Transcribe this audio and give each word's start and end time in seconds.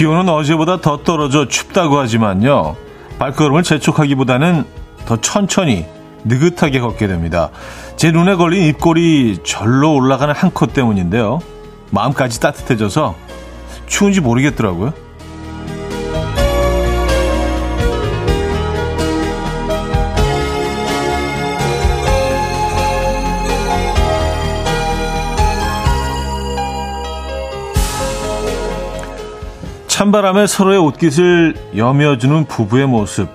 기온은 0.00 0.30
어제보다 0.30 0.80
더 0.80 1.02
떨어져 1.02 1.46
춥다고 1.46 1.98
하지만요. 1.98 2.74
발걸음을 3.18 3.62
재촉하기보다는 3.62 4.64
더 5.04 5.20
천천히 5.20 5.84
느긋하게 6.24 6.80
걷게 6.80 7.06
됩니다. 7.06 7.50
제 7.96 8.10
눈에 8.10 8.36
걸린 8.36 8.62
입꼬리 8.62 9.40
절로 9.44 9.92
올라가는 9.92 10.34
한 10.34 10.52
코 10.52 10.64
때문인데요. 10.64 11.40
마음까지 11.90 12.40
따뜻해져서 12.40 13.14
추운지 13.88 14.22
모르겠더라고요. 14.22 14.94
찬바람에 30.00 30.46
서로의 30.46 30.78
옷깃을 30.78 31.74
여며주는 31.76 32.46
부부의 32.46 32.86
모습. 32.86 33.28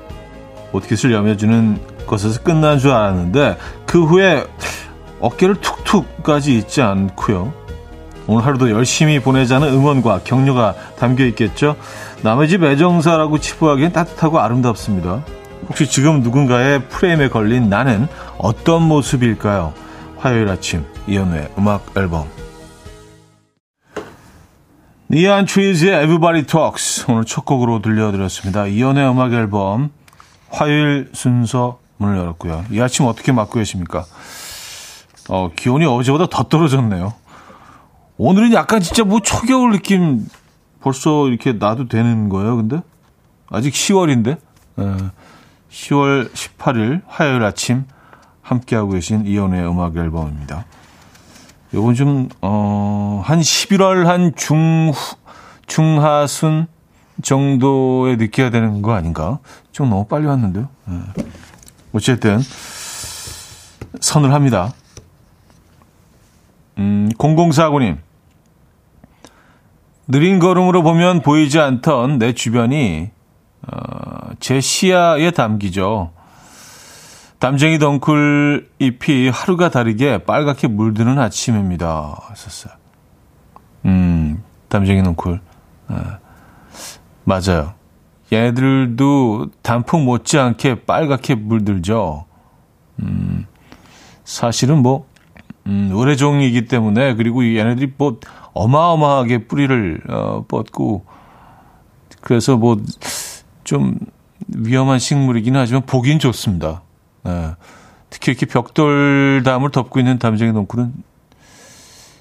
옷깃을 0.71 1.13
여며주는 1.13 1.79
것에서 2.07 2.41
끝난 2.41 2.79
줄 2.79 2.89
알았는데 2.89 3.55
그 3.85 4.03
후에 4.03 4.47
어깨를 5.19 5.61
툭툭까지 5.61 6.57
잊지 6.57 6.81
않고요. 6.81 7.53
오늘 8.25 8.43
하루도 8.43 8.71
열심히 8.71 9.19
보내자는 9.19 9.67
응원과 9.67 10.21
격려가 10.23 10.73
담겨 10.97 11.23
있겠죠. 11.25 11.75
남의 12.23 12.49
집 12.49 12.63
애정사라고 12.63 13.37
치부하기엔 13.37 13.91
따뜻하고 13.91 14.39
아름답습니다. 14.39 15.23
혹시 15.67 15.85
지금 15.85 16.21
누군가의 16.21 16.81
프레임에 16.89 17.29
걸린 17.29 17.69
나는 17.69 18.07
어떤 18.39 18.81
모습일까요? 18.81 19.71
화요일 20.17 20.49
아침 20.49 20.83
이연우의 21.05 21.49
음악 21.59 21.85
앨범 21.95 22.34
니안 25.15 25.45
트리즈의 25.45 25.93
Everybody 26.03 26.45
Talks 26.45 27.09
오늘 27.09 27.23
첫 27.23 27.45
곡으로 27.45 27.81
들려드렸습니다. 27.81 28.67
이연의 28.67 29.09
음악 29.09 29.31
앨범 29.31 29.91
화요일 30.49 31.09
순서 31.13 31.79
문을 31.95 32.17
열었고요. 32.17 32.65
이 32.69 32.81
아침 32.81 33.05
어떻게 33.05 33.31
맞고 33.31 33.53
계십니까? 33.53 34.03
어, 35.29 35.51
기온이 35.55 35.85
어제보다 35.85 36.27
더 36.29 36.43
떨어졌네요. 36.43 37.13
오늘은 38.17 38.51
약간 38.51 38.81
진짜 38.81 39.05
뭐 39.05 39.21
초겨울 39.21 39.71
느낌 39.71 40.27
벌써 40.81 41.29
이렇게 41.29 41.53
놔도 41.53 41.87
되는 41.87 42.27
거예요, 42.27 42.57
근데? 42.57 42.81
아직 43.49 43.73
10월인데? 43.73 44.37
에, 44.79 44.97
10월 45.71 46.29
18일 46.29 47.03
화요일 47.07 47.41
아침 47.43 47.85
함께하고 48.41 48.89
계신 48.89 49.25
이연의 49.25 49.65
음악 49.65 49.95
앨범입니다. 49.95 50.65
요건 51.73 51.95
좀, 51.95 52.29
어, 52.41 53.21
한 53.25 53.39
11월 53.39 54.05
한 54.05 54.35
중, 54.35 54.91
중하순 55.67 56.67
정도에 57.21 58.15
느껴야 58.17 58.49
되는 58.49 58.81
거 58.81 58.93
아닌가? 58.93 59.39
좀 59.71 59.89
너무 59.89 60.05
빨리 60.05 60.25
왔는데요. 60.25 60.69
네. 60.85 60.97
어쨌든, 61.91 62.39
선을 63.99 64.33
합니다. 64.33 64.73
음, 66.77 67.09
0049님. 67.17 67.97
느린 70.07 70.39
걸음으로 70.39 70.83
보면 70.83 71.21
보이지 71.21 71.59
않던 71.59 72.19
내 72.19 72.33
주변이, 72.33 73.09
어, 73.67 74.29
제 74.39 74.61
시야에 74.61 75.31
담기죠. 75.31 76.11
담쟁이 77.39 77.79
덩쿨 77.79 78.69
잎이 78.79 79.29
하루가 79.29 79.69
다르게 79.69 80.19
빨갛게 80.19 80.67
물드는 80.67 81.19
아침입니다. 81.19 82.33
썼어요. 82.35 82.73
음, 83.85 84.43
담쟁이 84.69 85.03
덩쿨. 85.03 85.41
네. 85.89 85.97
맞아요. 87.23 87.73
얘네들도 88.31 89.47
단풍 89.61 90.05
못지않게 90.05 90.85
빨갛게 90.85 91.35
물들죠. 91.35 92.25
음, 93.01 93.45
사실은 94.23 94.81
뭐, 94.81 95.07
음, 95.67 95.91
의뢰종이기 95.93 96.65
때문에, 96.67 97.15
그리고 97.15 97.45
얘네들이 97.45 97.93
뭐, 97.97 98.19
어마어마하게 98.53 99.47
뿌리를, 99.47 100.01
어, 100.09 100.45
뻗고, 100.47 101.05
그래서 102.21 102.57
뭐, 102.57 102.77
좀 103.63 103.97
위험한 104.47 104.99
식물이긴 104.99 105.55
하지만 105.55 105.83
보긴 105.85 106.19
좋습니다. 106.19 106.81
예. 107.25 107.55
특히 108.09 108.31
이렇게 108.31 108.45
벽돌담을 108.45 109.71
덮고 109.71 109.99
있는 109.99 110.19
담쟁이 110.19 110.53
덩쿨은 110.53 110.93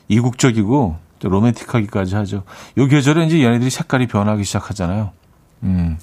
이국적이고 0.09 0.97
로맨틱하기까지 1.23 2.17
하죠. 2.17 2.43
요 2.77 2.87
계절에 2.87 3.25
이제 3.27 3.43
얘네들이 3.43 3.71
색깔이 3.71 4.07
변하기 4.07 4.45
시작하잖아요. 4.45 5.13
음, 5.63 5.99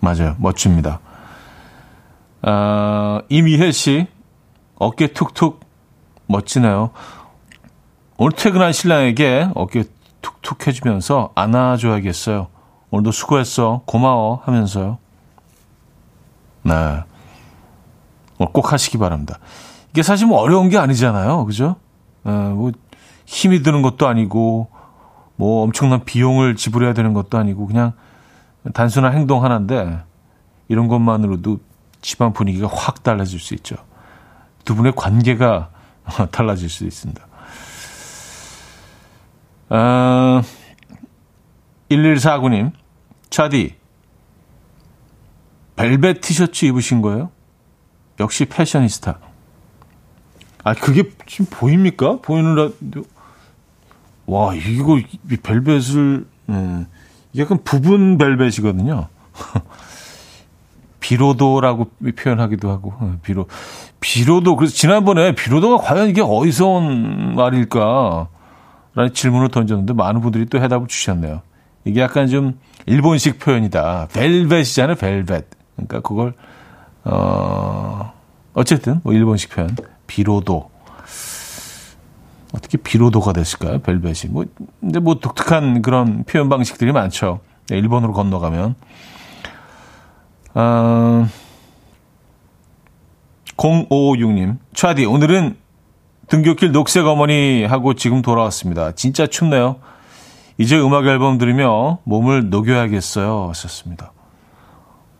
맞아요. 0.00 0.36
멋집니다. 0.38 1.00
아, 2.42 3.22
이미혜 3.28 3.72
씨, 3.72 4.06
어깨 4.76 5.06
툭툭 5.08 5.60
멋지네요. 6.26 6.90
오늘 8.16 8.32
퇴근한 8.32 8.72
신랑에게 8.72 9.48
어깨 9.54 9.84
툭툭 10.20 10.66
해주면서 10.66 11.32
안아줘야겠어요. 11.34 12.48
오늘도 12.90 13.12
수고했어. 13.12 13.82
고마워. 13.86 14.42
하면서요. 14.44 14.98
네. 16.62 16.72
어, 18.38 18.50
꼭 18.50 18.72
하시기 18.72 18.98
바랍니다. 18.98 19.38
이게 19.90 20.02
사실 20.02 20.26
뭐 20.26 20.38
어려운 20.40 20.68
게 20.68 20.78
아니잖아요. 20.78 21.44
그죠? 21.44 21.76
에, 22.26 22.30
뭐 22.30 22.72
힘이 23.26 23.62
드는 23.62 23.82
것도 23.82 24.06
아니고 24.06 24.68
뭐 25.36 25.62
엄청난 25.62 26.04
비용을 26.04 26.56
지불해야 26.56 26.94
되는 26.94 27.12
것도 27.12 27.38
아니고 27.38 27.66
그냥 27.66 27.92
단순한 28.72 29.12
행동 29.12 29.44
하나인데 29.44 30.00
이런 30.68 30.88
것만으로도 30.88 31.58
집안 32.00 32.32
분위기가 32.32 32.68
확 32.68 33.02
달라질 33.02 33.38
수 33.40 33.54
있죠. 33.54 33.76
두 34.64 34.74
분의 34.74 34.92
관계가 34.96 35.70
달라질 36.30 36.68
수 36.68 36.84
있습니다. 36.84 37.22
아, 39.70 40.42
1149님, 41.90 42.72
차디, 43.30 43.74
벨벳 45.76 46.20
티셔츠 46.20 46.66
입으신 46.66 47.02
거예요? 47.02 47.30
역시 48.20 48.44
패셔니스타. 48.44 49.18
아, 50.64 50.74
그게 50.74 51.10
지금 51.26 51.46
보입니까? 51.50 52.18
보이는 52.22 52.54
라디오. 52.54 53.02
와, 54.26 54.54
이거, 54.54 54.98
이 54.98 55.36
벨벳을, 55.36 56.26
음, 56.48 56.86
약간 57.36 57.58
부분 57.64 58.16
벨벳이거든요. 58.16 59.08
비로도라고 61.00 61.90
표현하기도 62.16 62.70
하고, 62.70 62.94
어, 62.98 63.18
비로, 63.22 63.46
비로도, 64.00 64.56
그래서 64.56 64.74
지난번에 64.74 65.34
비로도가 65.34 65.84
과연 65.84 66.08
이게 66.08 66.22
어디서 66.22 66.66
온 66.66 67.34
말일까? 67.34 68.28
라는 68.94 69.12
질문을 69.12 69.48
던졌는데 69.48 69.92
많은 69.92 70.20
분들이 70.20 70.46
또 70.46 70.58
해답을 70.60 70.86
주셨네요. 70.86 71.42
이게 71.84 72.00
약간 72.00 72.28
좀 72.28 72.58
일본식 72.86 73.38
표현이다. 73.38 74.08
벨벳이잖아요, 74.12 74.96
벨벳. 74.96 75.46
그러니까 75.76 76.00
그걸 76.00 76.34
어, 77.04 78.12
어쨌든, 78.54 79.00
뭐, 79.02 79.12
일본식 79.12 79.50
표현. 79.50 79.76
비로도. 80.06 80.70
어떻게 82.54 82.78
비로도가 82.78 83.32
됐을까요? 83.32 83.80
벨벳이. 83.80 84.30
뭐, 84.30 84.44
근데 84.80 85.00
뭐 85.00 85.16
독특한 85.16 85.82
그런 85.82 86.24
표현 86.24 86.48
방식들이 86.48 86.92
많죠. 86.92 87.40
네, 87.68 87.78
일본으로 87.78 88.12
건너가면. 88.12 88.76
어, 90.54 91.28
0556님. 93.56 94.58
차디, 94.72 95.04
오늘은 95.04 95.56
등교길 96.28 96.72
녹색 96.72 97.06
어머니 97.06 97.64
하고 97.64 97.94
지금 97.94 98.22
돌아왔습니다. 98.22 98.92
진짜 98.92 99.26
춥네요. 99.26 99.76
이제 100.56 100.78
음악 100.78 101.06
앨범 101.06 101.38
들으며 101.38 101.98
몸을 102.04 102.50
녹여야겠어요. 102.50 103.48
하셨습니다. 103.48 104.13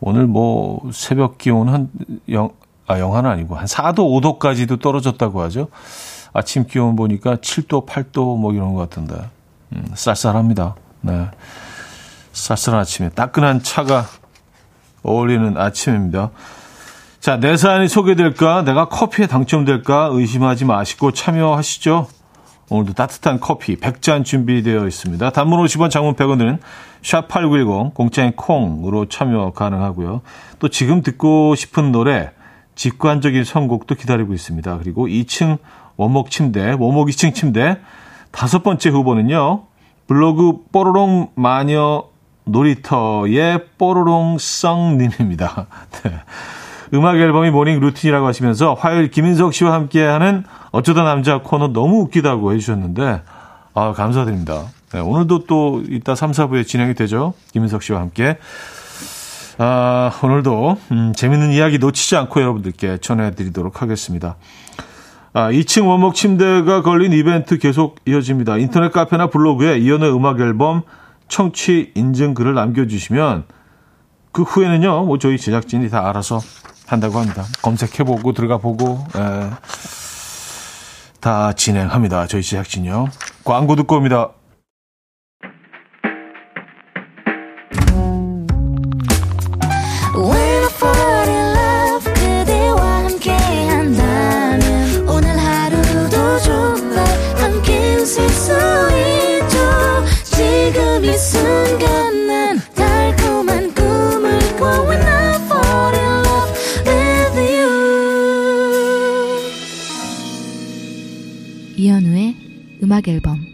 오늘 0.05 0.27
뭐 0.27 0.87
새벽 0.93 1.39
기온 1.39 1.67
한 1.67 1.89
영, 2.29 2.51
아, 2.85 2.99
영하는 2.99 3.27
아니고 3.27 3.55
한 3.55 3.65
4도, 3.65 4.39
5도까지도 4.39 4.79
떨어졌다고 4.79 5.41
하죠. 5.41 5.69
아침 6.31 6.67
기온 6.67 6.95
보니까 6.95 7.37
7도, 7.37 7.87
8도 7.87 8.37
뭐 8.37 8.53
이런 8.53 8.75
것 8.75 8.87
같은데. 8.87 9.15
음, 9.73 9.83
쌀쌀합니다. 9.95 10.75
네. 11.01 11.25
쌀쌀한 12.33 12.81
아침에 12.81 13.09
따끈한 13.09 13.63
차가 13.63 14.05
어울리는 15.01 15.57
아침입니다. 15.57 16.29
자, 17.19 17.39
내 17.39 17.57
사연이 17.57 17.87
소개될까? 17.87 18.61
내가 18.61 18.87
커피에 18.87 19.25
당첨될까? 19.25 20.09
의심하지 20.11 20.65
마시고 20.65 21.13
참여하시죠. 21.13 22.07
오늘도 22.69 22.93
따뜻한 22.93 23.39
커피 23.39 23.75
100잔 23.75 24.25
준비되어 24.25 24.87
있습니다. 24.87 25.29
단문 25.29 25.63
50원, 25.63 25.89
장문 25.89 26.15
100원들은 26.15 26.59
샵8910 27.01 27.93
공짜인 27.93 28.31
콩으로 28.31 29.07
참여 29.07 29.51
가능하고요. 29.51 30.21
또 30.59 30.69
지금 30.69 31.01
듣고 31.01 31.55
싶은 31.55 31.91
노래 31.91 32.31
직관적인 32.73 33.43
선곡도 33.43 33.95
기다리고 33.95 34.33
있습니다. 34.33 34.79
그리고 34.79 35.07
2층 35.07 35.59
원목 35.97 36.31
침대, 36.31 36.71
원목 36.71 37.07
2층 37.09 37.33
침대 37.33 37.77
다섯 38.31 38.63
번째 38.63 38.89
후보는요. 38.89 39.63
블로그 40.07 40.65
뽀로롱 40.71 41.31
마녀 41.35 42.05
놀이터의 42.45 43.65
뽀로롱 43.77 44.37
성님입니다. 44.39 45.67
네. 46.03 46.11
음악 46.93 47.17
앨범이 47.17 47.49
morning 47.51 47.79
routine이라고 47.79 48.27
하시면서 48.27 48.73
화요일 48.73 49.09
김인석 49.09 49.53
씨와 49.53 49.73
함께하는 49.73 50.43
어쩌다 50.71 51.03
남자 51.03 51.39
코너 51.39 51.69
너무 51.69 52.01
웃기다고 52.01 52.53
해주셨는데 52.53 53.21
아 53.73 53.93
감사드립니다. 53.93 54.65
네, 54.93 54.99
오늘도 54.99 55.45
또 55.45 55.83
이따 55.89 56.15
3, 56.15 56.31
4부에 56.31 56.65
진행이 56.65 56.93
되죠. 56.93 57.33
김인석 57.51 57.83
씨와 57.83 57.99
함께. 57.99 58.37
아, 59.57 60.11
오늘도 60.21 60.77
음, 60.91 61.13
재밌는 61.15 61.51
이야기 61.51 61.77
놓치지 61.77 62.15
않고 62.17 62.41
여러분들께 62.41 62.97
전해드리도록 62.99 63.81
하겠습니다. 63.81 64.35
아, 65.33 65.51
2층 65.51 65.87
원목 65.87 66.15
침대가 66.15 66.81
걸린 66.81 67.13
이벤트 67.13 67.57
계속 67.57 67.97
이어집니다. 68.05 68.57
인터넷 68.57 68.91
카페나 68.91 69.27
블로그에 69.27 69.77
이연의 69.79 70.13
음악 70.13 70.39
앨범 70.39 70.83
청취 71.27 71.91
인증글을 71.95 72.53
남겨주시면 72.53 73.45
그 74.31 74.43
후에는요, 74.43 75.05
뭐 75.05 75.17
저희 75.17 75.37
제작진이 75.37 75.89
다 75.89 76.07
알아서 76.09 76.39
한다고 76.87 77.19
합니다. 77.19 77.45
검색해보고 77.61 78.33
들어가보고 78.33 79.05
에, 79.15 79.49
다 81.19 81.53
진행합니다. 81.53 82.27
저희 82.27 82.41
제작진이요. 82.43 83.09
광고 83.43 83.75
듣고 83.75 83.95
옵니다. 83.97 84.29
음악 112.95 113.09
앨범 113.09 113.45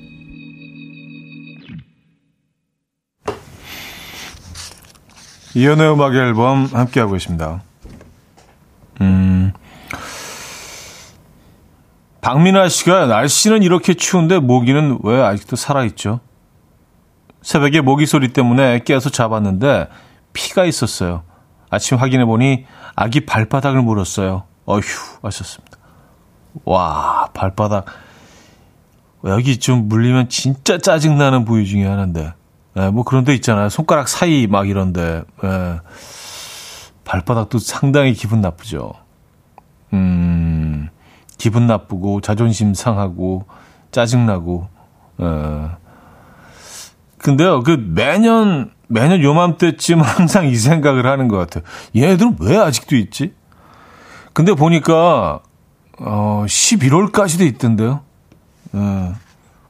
이연의 5.55 5.91
음악 5.91 6.13
앨범 6.13 6.65
함께하고 6.65 7.15
있습니다. 7.15 7.63
음. 9.01 9.51
박민아 12.21 12.69
씨가 12.69 13.07
날씨는 13.07 13.63
이렇게 13.63 13.95
추운데 13.95 14.37
모기는 14.37 14.99
왜 15.01 15.19
아직도 15.23 15.55
살아있죠? 15.55 16.19
새벽에 17.41 17.81
모기 17.81 18.05
소리 18.05 18.33
때문에 18.33 18.83
깨서 18.83 19.09
잡았는데 19.09 19.87
피가 20.33 20.65
있었어요. 20.65 21.23
아침 21.71 21.97
확인해 21.97 22.25
보니 22.25 22.65
아기 22.95 23.25
발바닥을 23.25 23.81
물었어요. 23.81 24.43
어휴 24.65 24.81
하셨습니다. 25.23 25.77
와 26.63 27.27
발바닥 27.33 27.85
여기 29.25 29.57
좀 29.57 29.87
물리면 29.87 30.29
진짜 30.29 30.77
짜증나는 30.77 31.45
부위 31.45 31.65
중에 31.65 31.85
하나인데. 31.85 32.33
예, 32.77 32.89
뭐 32.89 33.03
그런 33.03 33.23
데 33.23 33.33
있잖아요. 33.35 33.69
손가락 33.69 34.07
사이 34.07 34.47
막 34.47 34.69
이런데. 34.69 35.23
예. 35.43 35.79
발바닥도 37.03 37.59
상당히 37.59 38.13
기분 38.13 38.41
나쁘죠. 38.41 38.93
음, 39.93 40.87
기분 41.37 41.67
나쁘고, 41.67 42.21
자존심 42.21 42.73
상하고, 42.73 43.45
짜증나고, 43.91 44.69
예. 45.21 45.71
근데요, 47.17 47.63
그 47.63 47.71
매년, 47.71 48.71
매년 48.87 49.21
요맘때쯤 49.21 49.99
항상 50.01 50.47
이 50.47 50.55
생각을 50.55 51.05
하는 51.05 51.27
것 51.27 51.37
같아요. 51.37 51.63
얘네들은 51.95 52.37
왜 52.39 52.57
아직도 52.57 52.95
있지? 52.95 53.33
근데 54.33 54.53
보니까, 54.53 55.41
어, 55.99 56.45
11월까지도 56.47 57.45
있던데요. 57.45 58.01
예. 58.75 59.13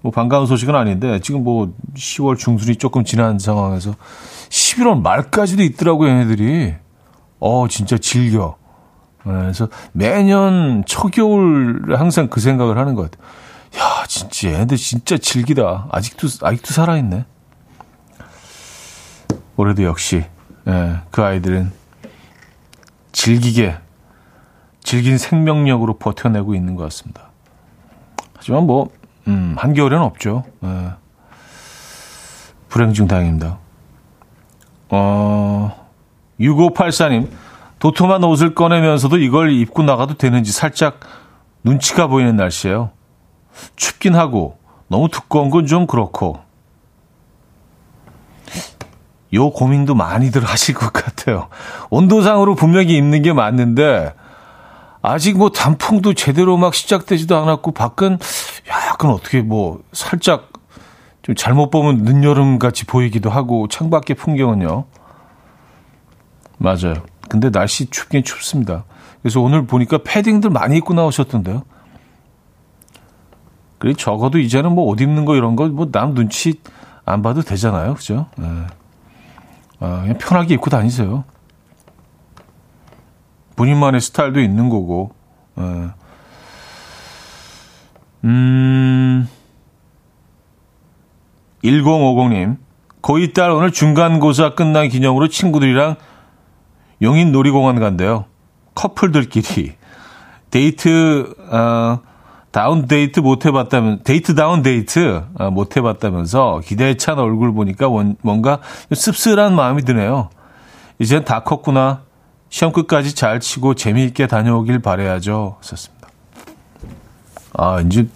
뭐 0.01 0.11
반가운 0.11 0.47
소식은 0.47 0.75
아닌데 0.75 1.19
지금 1.21 1.43
뭐 1.43 1.73
10월 1.95 2.37
중순이 2.37 2.77
조금 2.77 3.03
지난 3.03 3.37
상황에서 3.37 3.93
11월 4.49 4.99
말까지도 5.01 5.61
있더라고요, 5.63 6.09
얘네들이. 6.09 6.73
어, 7.39 7.67
진짜 7.67 7.97
즐겨. 7.97 8.57
예, 9.27 9.31
그래서 9.31 9.69
매년 9.91 10.83
초겨울 10.85 11.95
항상 11.97 12.27
그 12.27 12.39
생각을 12.39 12.77
하는 12.77 12.95
것 12.95 13.11
같아요. 13.11 13.27
야, 13.77 14.05
진짜 14.07 14.49
얘네들 14.51 14.77
진짜 14.77 15.17
즐기다. 15.17 15.87
아직도 15.91 16.27
아직도 16.41 16.73
살아 16.73 16.97
있네. 16.97 17.25
올해도 19.55 19.83
역시 19.83 20.25
예, 20.67 21.01
그 21.11 21.23
아이들은 21.23 21.71
즐기게 23.11 23.77
즐긴 24.83 25.17
생명력으로 25.17 25.97
버텨내고 25.97 26.55
있는 26.55 26.75
것 26.75 26.83
같습니다. 26.83 27.30
하지만 28.41 28.65
뭐, 28.65 28.89
음, 29.27 29.53
한겨울에는 29.55 30.03
없죠. 30.03 30.43
예. 30.63 30.93
불행 32.69 32.91
중 32.91 33.07
다행입니다. 33.07 33.59
어, 34.89 35.87
6584님, 36.39 37.29
도톰한 37.77 38.23
옷을 38.23 38.55
꺼내면서도 38.55 39.19
이걸 39.19 39.51
입고 39.51 39.83
나가도 39.83 40.15
되는지 40.15 40.51
살짝 40.51 41.01
눈치가 41.63 42.07
보이는 42.07 42.35
날씨예요. 42.35 42.89
춥긴 43.75 44.15
하고, 44.15 44.57
너무 44.87 45.07
두꺼운 45.07 45.51
건 45.51 45.67
좀 45.67 45.85
그렇고, 45.85 46.39
요 49.35 49.51
고민도 49.51 49.93
많이들 49.93 50.43
하실 50.49 50.73
것 50.73 50.91
같아요. 50.91 51.47
온도상으로 51.91 52.55
분명히 52.55 52.97
입는 52.97 53.21
게 53.21 53.33
맞는데, 53.33 54.15
아직 55.01 55.37
뭐 55.37 55.49
단풍도 55.49 56.13
제대로 56.13 56.57
막 56.57 56.73
시작되지도 56.73 57.35
않았고 57.35 57.71
밖은 57.71 58.19
약간 58.69 59.11
어떻게 59.11 59.41
뭐 59.41 59.81
살짝 59.93 60.51
좀 61.23 61.35
잘못 61.35 61.69
보면 61.69 62.03
늦여름 62.03 62.59
같이 62.59 62.85
보이기도 62.85 63.29
하고 63.29 63.67
창밖의 63.67 64.15
풍경은요. 64.15 64.85
맞아요. 66.57 66.93
근데 67.29 67.49
날씨 67.49 67.89
춥긴 67.89 68.23
춥습니다. 68.23 68.83
그래서 69.21 69.39
오늘 69.39 69.65
보니까 69.65 69.99
패딩들 70.03 70.49
많이 70.49 70.77
입고 70.77 70.93
나오셨던데요. 70.93 71.63
그래 73.79 73.93
적어도 73.97 74.37
이제는 74.37 74.73
뭐 74.73 74.85
옷 74.85 75.01
입는 75.01 75.25
거 75.25 75.35
이런 75.35 75.55
거 75.55 75.65
뭐 75.65 75.89
남 75.91 76.13
눈치 76.13 76.59
안 77.05 77.23
봐도 77.23 77.41
되잖아요. 77.41 77.95
그죠? 77.95 78.27
네. 78.37 78.45
아, 79.79 80.01
그냥 80.01 80.17
편하게 80.19 80.53
입고 80.53 80.69
다니세요. 80.69 81.23
본인만의 83.61 84.01
스타일도 84.01 84.39
있는 84.39 84.69
거고. 84.69 85.11
예. 85.59 85.89
음, 88.23 89.27
1050님. 91.63 92.57
고2 93.03 93.35
딸 93.35 93.51
오늘 93.51 93.71
중간고사 93.71 94.55
끝난 94.55 94.89
기념으로 94.89 95.27
친구들이랑 95.27 95.95
용인 97.03 97.31
놀이공원 97.31 97.79
간대요. 97.79 98.25
커플들끼리. 98.73 99.73
데이트, 100.49 101.35
어, 101.51 101.99
다운 102.49 102.87
데이트 102.87 103.19
못 103.19 103.45
해봤다면, 103.45 104.01
데이트 104.03 104.33
다운 104.33 104.63
데이트 104.63 105.23
어, 105.35 105.51
못 105.51 105.77
해봤다면서 105.77 106.61
기대에 106.65 106.97
찬 106.97 107.19
얼굴 107.19 107.53
보니까 107.53 107.89
원, 107.89 108.15
뭔가 108.23 108.59
씁쓸한 108.91 109.55
마음이 109.55 109.83
드네요. 109.83 110.29
이젠 110.97 111.23
다 111.25 111.43
컸구나. 111.43 112.01
시험 112.51 112.73
끝까지 112.73 113.15
잘 113.15 113.39
치고 113.39 113.75
재미있게 113.75 114.27
다녀오길 114.27 114.79
바래야죠. 114.79 115.57
썼습니다. 115.61 116.09
아, 117.53 117.79
이제 117.79 118.07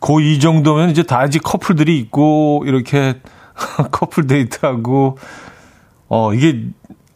고2 0.00 0.40
정도면 0.40 0.90
이제 0.90 1.04
다 1.04 1.24
이제 1.24 1.38
커플들이 1.38 1.98
있고 2.00 2.64
이렇게 2.66 3.20
커플 3.92 4.26
데이트하고 4.26 5.18
어 6.08 6.34
이게 6.34 6.66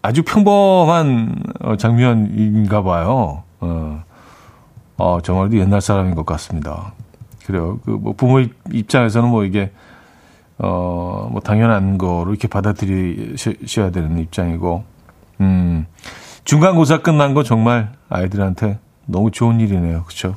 아주 0.00 0.22
평범한 0.22 1.42
어, 1.60 1.76
장면인가 1.76 2.82
봐요. 2.84 3.42
어, 3.60 4.04
어 4.98 5.18
정말 5.25 5.52
옛날 5.54 5.80
사람인 5.80 6.14
것 6.14 6.25
같습니다. 6.25 6.92
그래요. 7.46 7.80
그 7.84 7.90
뭐 7.98 8.12
부모 8.14 8.40
입장에서는 8.72 9.28
뭐 9.28 9.44
이게 9.44 9.72
어 10.58 11.28
뭐 11.32 11.40
당연한 11.40 11.98
거로 11.98 12.30
이렇게 12.30 12.46
받아들이셔야 12.46 13.90
되는 13.90 14.18
입장이고 14.18 14.84
음, 15.40 15.86
중간고사 16.44 17.02
끝난 17.02 17.34
거 17.34 17.42
정말 17.42 17.92
아이들한테 18.08 18.78
너무 19.06 19.30
좋은 19.30 19.60
일이네요. 19.60 20.04
그렇죠? 20.04 20.36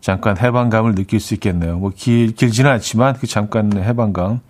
잠깐 0.00 0.38
해방감을 0.38 0.94
느낄 0.94 1.20
수 1.20 1.34
있겠네요. 1.34 1.78
뭐 1.78 1.90
길, 1.94 2.34
길지는 2.34 2.70
않지만 2.70 3.14
그 3.14 3.26
잠깐 3.26 3.72
해방감. 3.76 4.40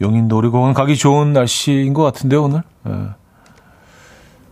용인 0.00 0.28
놀이공원 0.28 0.74
가기 0.74 0.96
좋은 0.96 1.32
날씨인 1.32 1.94
것 1.94 2.02
같은데요, 2.02 2.44
오늘. 2.44 2.62
어, 2.84 3.14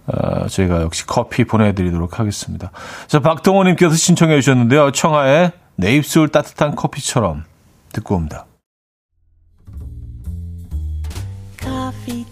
어, 0.06 0.48
저희가 0.48 0.82
역시 0.82 1.06
커피 1.06 1.44
보내드리도록 1.44 2.18
하겠습니다. 2.18 2.70
자, 3.06 3.20
박동호님께서 3.20 3.94
신청해 3.94 4.40
주셨는데요. 4.40 4.90
청하의 4.92 5.52
내 5.76 5.94
입술 5.94 6.28
따뜻한 6.28 6.76
커피처럼 6.76 7.44
듣고 7.92 8.14
옵니다. 8.16 8.46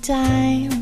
time. 0.03 0.82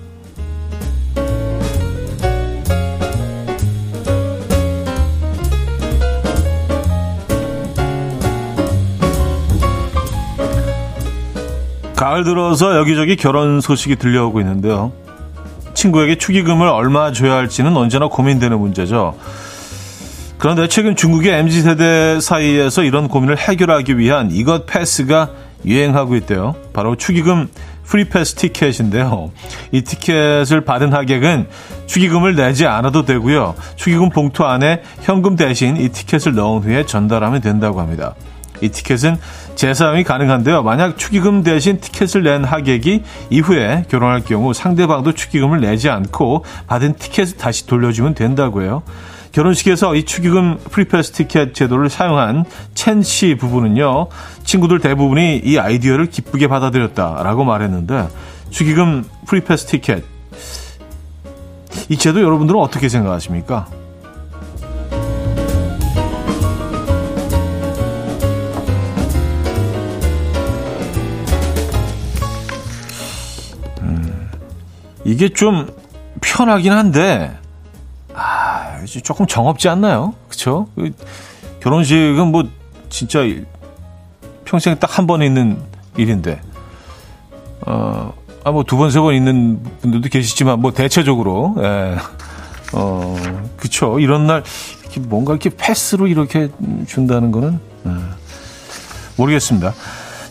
가을 12.01 12.23
들어서 12.23 12.75
여기저기 12.77 13.15
결혼 13.15 13.61
소식이 13.61 13.97
들려오고 13.97 14.39
있는데요. 14.39 14.91
친구에게 15.75 16.15
축의금을 16.15 16.67
얼마 16.67 17.11
줘야 17.11 17.35
할지는 17.35 17.77
언제나 17.77 18.07
고민되는 18.07 18.59
문제죠. 18.59 19.15
그런데 20.39 20.67
최근 20.67 20.95
중국의 20.95 21.31
MZ세대 21.31 22.19
사이에서 22.19 22.81
이런 22.81 23.07
고민을 23.07 23.37
해결하기 23.37 23.99
위한 23.99 24.31
이것 24.31 24.65
패스가 24.65 25.29
유행하고 25.63 26.15
있대요. 26.15 26.55
바로 26.73 26.95
축의금 26.95 27.49
free 27.83 28.08
pass 28.08 28.33
티켓인데요. 28.33 29.31
이 29.71 29.83
티켓을 29.83 30.61
받은 30.61 30.93
하객은 30.93 31.49
축의금을 31.85 32.35
내지 32.35 32.65
않아도 32.65 33.05
되고요. 33.05 33.53
축의금 33.75 34.09
봉투 34.09 34.43
안에 34.43 34.81
현금 35.01 35.35
대신 35.35 35.77
이 35.77 35.89
티켓을 35.89 36.33
넣은 36.33 36.63
후에 36.63 36.83
전달하면 36.87 37.41
된다고 37.41 37.79
합니다. 37.79 38.15
이 38.61 38.69
티켓은 38.69 39.17
재사용이 39.55 40.03
가능한데요. 40.03 40.63
만약 40.63 40.97
축의금 40.97 41.43
대신 41.43 41.79
티켓을 41.79 42.23
낸 42.23 42.43
하객이 42.43 43.03
이후에 43.29 43.85
결혼할 43.89 44.21
경우 44.21 44.53
상대방도 44.53 45.13
축의금을 45.13 45.61
내지 45.61 45.89
않고 45.89 46.45
받은 46.67 46.95
티켓을 46.95 47.37
다시 47.37 47.67
돌려주면 47.67 48.15
된다고 48.15 48.63
해요. 48.63 48.81
결혼식에서 49.31 49.95
이 49.95 50.03
축의금 50.03 50.57
free 50.71 50.91
pass 50.91 51.11
티켓 51.13 51.53
제도를 51.53 51.89
사용한 51.89 52.45
첸 52.73 53.01
씨 53.01 53.35
부부는요, 53.35 54.07
친구들 54.43 54.79
대부분이 54.79 55.41
이 55.45 55.57
아이디어를 55.57 56.07
기쁘게 56.07 56.47
받아들였다라고 56.47 57.45
말했는데, 57.45 58.09
축의금 58.49 59.05
free 59.27 59.47
pass 59.47 59.67
티켓. 59.67 60.03
이 61.87 61.97
제도 61.97 62.21
여러분들은 62.21 62.59
어떻게 62.59 62.89
생각하십니까? 62.89 63.67
이게 75.11 75.29
좀 75.29 75.67
편하긴 76.21 76.71
한데 76.71 77.37
아 78.13 78.79
조금 79.03 79.27
정없지 79.27 79.67
않나요? 79.69 80.13
그렇죠? 80.27 80.67
결혼식은 81.61 82.27
뭐 82.27 82.43
진짜 82.89 83.19
평생 84.45 84.77
딱 84.79 84.97
한 84.97 85.07
번 85.07 85.21
있는 85.21 85.57
일인데 85.97 86.41
어, 87.65 88.13
아, 88.43 88.51
뭐 88.51 88.63
두 88.63 88.75
번, 88.77 88.89
세 88.89 88.99
번 89.01 89.13
있는 89.13 89.61
분들도 89.81 90.09
계시지만, 90.09 90.59
뭐 90.59 90.71
대체적으로, 90.73 91.53
예. 91.59 91.95
어, 92.73 93.15
그쵸. 93.55 93.99
이런 93.99 94.25
날, 94.25 94.43
뭔가 95.01 95.33
이렇게 95.33 95.51
패스로 95.55 96.07
이렇게 96.07 96.49
준다는 96.87 97.31
거는, 97.31 97.59
예. 97.85 97.91
모르겠습니다. 99.17 99.75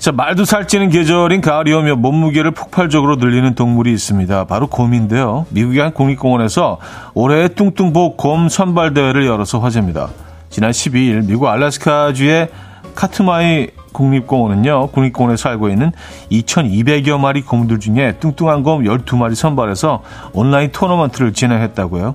자, 0.00 0.12
말도 0.12 0.47
살찌는 0.47 0.88
계절인 0.88 1.42
가을이 1.42 1.75
오며 1.75 1.95
몸무게를 1.95 2.52
폭발적으로 2.52 3.16
늘리는 3.16 3.54
동물이 3.54 3.92
있습니다. 3.92 4.45
바로 4.47 4.66
곰인데요. 4.66 5.45
미국의 5.50 5.83
한 5.83 5.92
국립공원에서 5.92 6.78
올해의 7.12 7.50
뚱뚱보 7.50 8.16
곰 8.16 8.49
선발대회를 8.49 9.26
열어서 9.26 9.59
화제입니다. 9.59 10.09
지난 10.49 10.71
12일 10.71 11.26
미국 11.26 11.49
알래스카주의 11.49 12.49
카트마이 12.95 13.69
국립공원은요, 13.92 14.87
국립공원에 14.87 15.37
살고 15.37 15.69
있는 15.69 15.92
2,200여 16.33 17.21
마리 17.21 17.42
곰들 17.42 17.78
중에 17.78 18.14
뚱뚱한 18.21 18.62
곰 18.62 18.85
12마리 18.85 19.35
선발해서 19.35 20.02
온라인 20.33 20.73
토너먼트를 20.73 21.35
진행했다고요. 21.35 22.14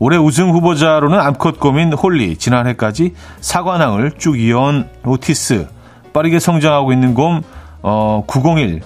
올해 0.00 0.16
우승 0.16 0.50
후보자로는 0.50 1.20
암컷 1.20 1.60
곰인 1.60 1.92
홀리, 1.92 2.38
지난해까지 2.38 3.14
사관왕을 3.40 4.14
쭉 4.18 4.36
이어온 4.36 4.88
오티스, 5.04 5.77
빠르게 6.18 6.40
성장하고 6.40 6.92
있는 6.92 7.14
곰 7.14 7.42
어, 7.80 8.24
901 8.26 8.82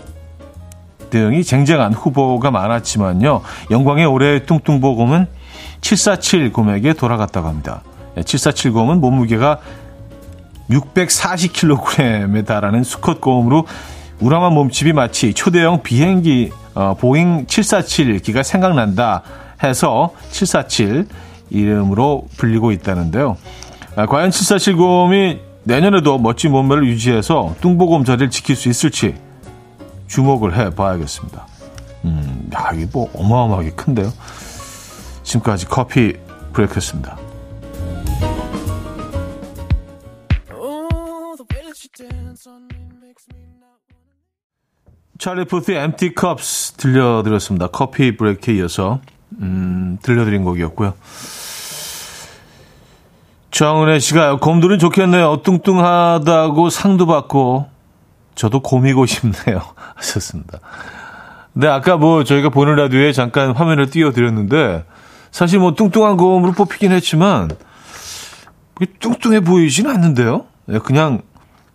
등이 1.08 1.44
쟁쟁한 1.44 1.94
후보가 1.94 2.50
많았지만요. 2.50 3.40
영광의 3.70 4.04
올해 4.04 4.44
뚱뚱보 4.44 4.96
곰은 4.96 5.26
747 5.80 6.52
곰에게 6.52 6.92
돌아갔다고 6.92 7.48
합니다. 7.48 7.82
747 8.22 8.72
곰은 8.72 9.00
몸무게가 9.00 9.60
640kg에 10.68 12.44
달하는 12.44 12.84
수컷 12.84 13.22
곰으로 13.22 13.66
우람한 14.20 14.52
몸집이 14.52 14.92
마치 14.92 15.32
초대형 15.32 15.82
비행기 15.82 16.50
어, 16.74 16.96
보잉 17.00 17.46
747 17.46 18.20
기가 18.20 18.42
생각난다 18.42 19.22
해서 19.62 20.12
747 20.30 21.06
이름으로 21.48 22.26
불리고 22.36 22.72
있다는데요. 22.72 23.38
아, 23.96 24.04
과연 24.04 24.30
747 24.30 24.76
곰이 24.76 25.51
내년에도 25.64 26.18
멋진 26.18 26.50
몸매를 26.52 26.86
유지해서 26.86 27.54
뚱보곰 27.60 28.04
자리를 28.04 28.30
지킬 28.30 28.56
수 28.56 28.68
있을지 28.68 29.14
주목을 30.08 30.56
해 30.56 30.70
봐야겠습니다. 30.70 31.46
음, 32.04 32.50
야, 32.54 32.70
이게 32.74 32.86
뭐 32.92 33.10
어마어마하게 33.14 33.70
큰데요. 33.72 34.12
지금까지 35.22 35.66
커피 35.66 36.14
브레이크였습니다. 36.52 37.16
찰리 45.18 45.44
푸트의 45.44 45.78
Empty 45.78 46.14
Cups 46.18 46.72
들려드렸습니다. 46.72 47.68
커피 47.68 48.16
브레이크에 48.16 48.54
이어서 48.56 49.00
음, 49.40 49.96
들려드린 50.02 50.42
곡이었고요. 50.42 50.94
정은혜 53.52 53.98
씨가 53.98 54.38
곰들은 54.38 54.78
좋겠네요. 54.78 55.42
뚱뚱하다고 55.42 56.70
상도 56.70 57.06
받고 57.06 57.68
저도 58.34 58.60
곰이고 58.60 59.04
싶네요. 59.06 59.60
하셨습니다. 59.94 60.58
근데 61.52 61.68
아까 61.68 61.98
뭐 61.98 62.24
저희가 62.24 62.48
보는 62.48 62.76
라디오에 62.76 63.12
잠깐 63.12 63.52
화면을 63.52 63.90
띄워드렸는데 63.90 64.84
사실 65.30 65.58
뭐 65.58 65.74
뚱뚱한 65.74 66.16
곰으로 66.16 66.52
뽑히긴 66.52 66.92
했지만 66.92 67.50
뚱뚱해 69.00 69.40
보이진 69.40 69.86
않는데요. 69.86 70.46
네, 70.64 70.78
그냥 70.78 71.20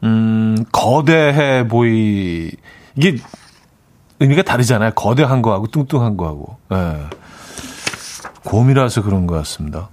음 0.04 0.58
거대해 0.72 1.68
보이 1.68 2.52
이게 2.96 3.18
의미가 4.20 4.42
다르잖아요. 4.42 4.92
거대한 4.96 5.44
거하고 5.44 5.68
뚱뚱한 5.68 6.18
거하고. 6.18 6.58
네. 6.70 7.04
곰이라서 8.44 9.04
그런 9.04 9.28
것 9.28 9.36
같습니다. 9.36 9.90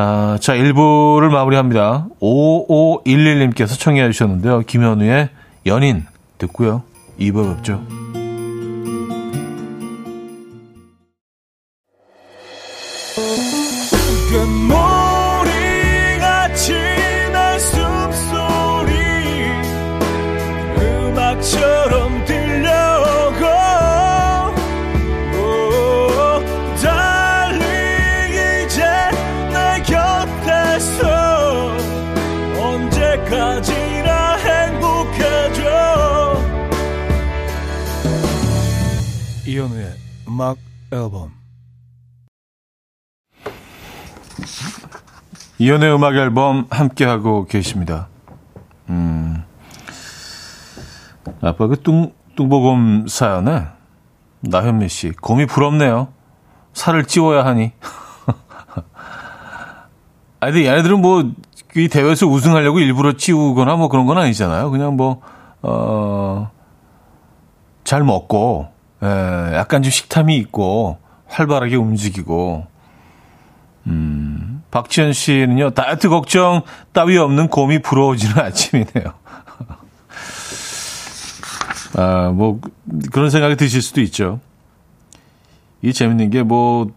아, 0.00 0.38
자, 0.40 0.54
1부를 0.54 1.28
마무리합니다. 1.28 2.06
5511님께서 2.20 3.76
청해 3.76 4.08
주셨는데요. 4.12 4.60
김현우의 4.60 5.28
연인 5.66 6.04
듣고요. 6.38 6.84
2부 7.18 7.56
뵙죠. 7.56 7.82
음악 40.38 40.56
앨범 40.92 41.32
이현우의 45.58 45.94
음악 45.96 46.14
앨범 46.14 46.68
함께하고 46.70 47.46
계십니다. 47.46 48.06
음, 48.88 49.42
아빠 51.40 51.66
그 51.66 51.82
뚱, 51.82 52.12
뚱보곰 52.36 53.08
사연에 53.08 53.66
나현미 54.38 54.88
씨, 54.88 55.10
곰이 55.10 55.46
부럽네요. 55.46 56.06
살을 56.72 57.06
찌워야 57.06 57.44
하니. 57.44 57.72
아니, 60.38 60.52
근데 60.52 60.68
얘네들은 60.68 61.02
뭐, 61.02 61.32
이 61.74 61.88
대회에서 61.88 62.28
우승하려고 62.28 62.78
일부러 62.78 63.14
찌우거나 63.14 63.74
뭐 63.74 63.88
그런 63.88 64.06
건 64.06 64.18
아니잖아요. 64.18 64.70
그냥 64.70 64.96
뭐, 64.96 65.20
어, 65.62 66.52
잘 67.82 68.04
먹고, 68.04 68.77
예, 69.02 69.54
약간 69.54 69.82
좀 69.82 69.90
식탐이 69.90 70.36
있고, 70.38 70.98
활발하게 71.26 71.76
움직이고, 71.76 72.66
음, 73.86 74.62
박지현 74.70 75.12
씨는요, 75.12 75.70
다이어트 75.70 76.08
걱정 76.08 76.62
따위 76.92 77.16
없는 77.16 77.48
곰이 77.48 77.80
부러워지는 77.80 78.38
아침이네요. 78.38 79.04
아, 81.96 82.30
뭐, 82.34 82.60
그런 83.12 83.30
생각이 83.30 83.56
드실 83.56 83.82
수도 83.82 84.00
있죠. 84.02 84.40
이 85.82 85.92
재밌는 85.92 86.30
게 86.30 86.42
뭐, 86.42 86.90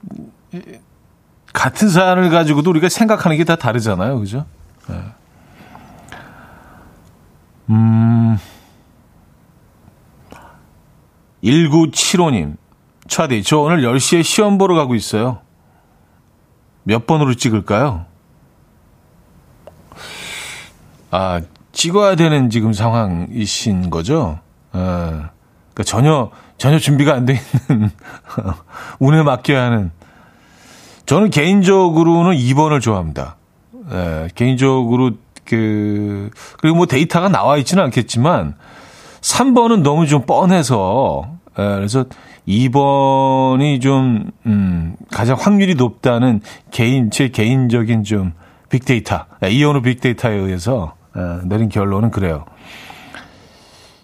같은 1.53 1.89
사안을 1.89 2.29
가지고도 2.29 2.69
우리가 2.71 2.89
생각하는 2.89 3.37
게 3.37 3.43
다 3.43 3.55
다르잖아요. 3.55 4.19
그죠? 4.19 4.45
네. 4.87 4.95
음, 7.69 8.37
1975님. 11.43 12.57
차디, 13.07 13.43
저 13.43 13.57
오늘 13.59 13.81
10시에 13.81 14.23
시험 14.23 14.57
보러 14.57 14.75
가고 14.75 14.95
있어요. 14.95 15.39
몇 16.83 17.05
번으로 17.07 17.33
찍을까요? 17.33 18.05
아, 21.09 21.41
찍어야 21.73 22.15
되는 22.15 22.49
지금 22.49 22.73
상황이신 22.73 23.89
거죠? 23.89 24.39
예. 24.75 24.79
그러니까 24.79 25.83
전혀, 25.85 26.31
전혀 26.57 26.79
준비가 26.79 27.13
안 27.13 27.25
돼 27.25 27.41
있는, 27.69 27.89
운에 28.99 29.23
맡겨야 29.23 29.63
하는. 29.63 29.91
저는 31.05 31.29
개인적으로는 31.29 32.37
2번을 32.37 32.81
좋아합니다. 32.81 33.35
예, 33.91 34.27
개인적으로 34.35 35.11
그, 35.43 36.29
그리고 36.59 36.77
뭐 36.77 36.85
데이터가 36.85 37.27
나와 37.29 37.57
있지는 37.57 37.83
않겠지만, 37.85 38.55
3번은 39.21 39.81
너무 39.81 40.07
좀 40.07 40.23
뻔해서, 40.25 41.29
예, 41.57 41.63
그래서 41.63 42.05
2번이 42.47 43.81
좀, 43.81 44.31
음, 44.45 44.95
가장 45.11 45.37
확률이 45.39 45.75
높다는 45.75 46.41
개인, 46.71 47.11
제 47.11 47.29
개인적인 47.29 48.03
좀 48.03 48.33
빅데이터, 48.69 49.25
예, 49.43 49.49
이현우 49.49 49.81
빅데이터에 49.81 50.33
의해서 50.35 50.95
예, 51.15 51.47
내린 51.47 51.69
결론은 51.69 52.09
그래요. 52.09 52.45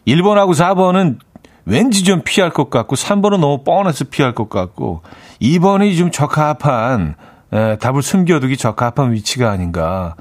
1번하고 0.07 0.51
4번은 0.53 1.17
왠지 1.65 2.03
좀 2.03 2.21
피할 2.24 2.50
것 2.50 2.69
같고, 2.69 2.95
3번은 2.95 3.39
너무 3.39 3.63
뻔해서 3.63 4.05
피할 4.09 4.33
것 4.33 4.50
같고, 4.50 5.01
2번이 5.41 5.97
좀 5.97 6.12
적합한, 6.12 7.15
에, 7.51 7.77
답을 7.77 8.01
숨겨두기 8.01 8.55
적합한 8.55 9.12
위치가 9.12 9.51
아닌가. 9.51 10.15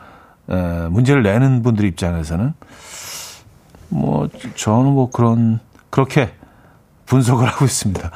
에, 0.51 0.89
문제를 0.89 1.23
내는 1.23 1.63
분들 1.63 1.85
입장에서는. 1.85 2.55
뭐, 3.89 4.29
저는 4.57 4.93
뭐 4.93 5.11
그런, 5.11 5.61
그렇게 5.91 6.35
분석을 7.07 7.47
하고 7.47 7.65
있습니다. 7.65 8.11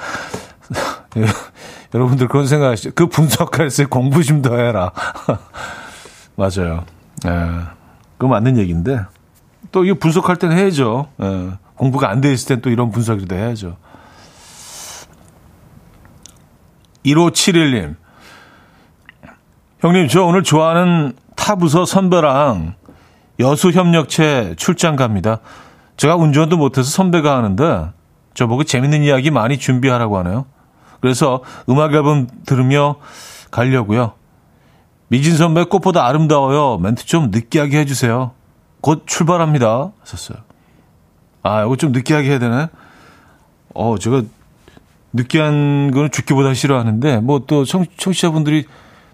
여러분들 1.94 2.28
그런 2.28 2.46
생각 2.46 2.70
하시죠? 2.70 2.90
그 2.94 3.06
분석할 3.08 3.68
때 3.68 3.84
공부 3.84 4.22
좀 4.22 4.42
더 4.42 4.56
해라. 4.56 4.92
맞아요. 6.36 6.84
에, 7.26 7.30
그거 8.16 8.28
맞는 8.28 8.58
얘기인데. 8.58 9.00
또 9.72 9.84
이거 9.84 9.96
분석할 9.98 10.36
때는 10.36 10.56
해야죠. 10.56 11.08
에, 11.20 11.50
공부가 11.76 12.10
안 12.10 12.20
돼 12.20 12.32
있을 12.32 12.48
땐 12.48 12.60
또 12.62 12.70
이런 12.70 12.90
분석이라도 12.90 13.34
해야죠. 13.34 13.76
1571님. 17.04 17.96
형님, 19.80 20.08
저 20.08 20.24
오늘 20.24 20.42
좋아하는 20.42 21.14
타부서 21.36 21.86
선배랑 21.86 22.74
여수협력체 23.40 24.54
출장 24.56 24.96
갑니다. 24.96 25.38
제가 25.96 26.16
운전도 26.16 26.56
못해서 26.56 26.88
선배가 26.88 27.36
하는데 27.36 27.90
저보고 28.34 28.64
재밌는 28.64 29.02
이야기 29.02 29.30
많이 29.30 29.58
준비하라고 29.58 30.18
하네요. 30.18 30.46
그래서 31.00 31.42
음악 31.68 31.92
앨범 31.94 32.28
들으며 32.46 32.96
가려고요. 33.50 34.12
미진 35.08 35.36
선배 35.36 35.64
꽃보다 35.64 36.06
아름다워요. 36.06 36.78
멘트 36.78 37.04
좀 37.06 37.30
느끼하게 37.30 37.80
해주세요. 37.80 38.32
곧 38.80 39.04
출발합니다. 39.06 39.90
하셨어요. 40.00 40.38
아, 41.42 41.64
이거 41.64 41.76
좀 41.76 41.92
느끼하게 41.92 42.28
해야 42.30 42.38
되나? 42.38 42.68
어, 43.74 43.96
제가 43.98 44.22
느끼한 45.12 45.90
거는 45.90 46.10
죽기보다 46.12 46.54
싫어하는데, 46.54 47.18
뭐 47.20 47.40
또 47.46 47.64
청취자분들이 47.64 48.66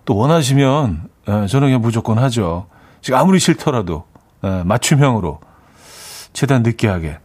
또 0.05 0.17
원하시면, 0.17 1.09
예, 1.29 1.47
저는 1.47 1.69
그냥 1.69 1.81
무조건 1.81 2.19
하죠. 2.19 2.67
지금 3.01 3.19
아무리 3.19 3.39
싫더라도, 3.39 4.05
예, 4.15 4.16
맞춤형으로. 4.65 5.41
최대한 6.33 6.63
느끼하게. 6.63 7.19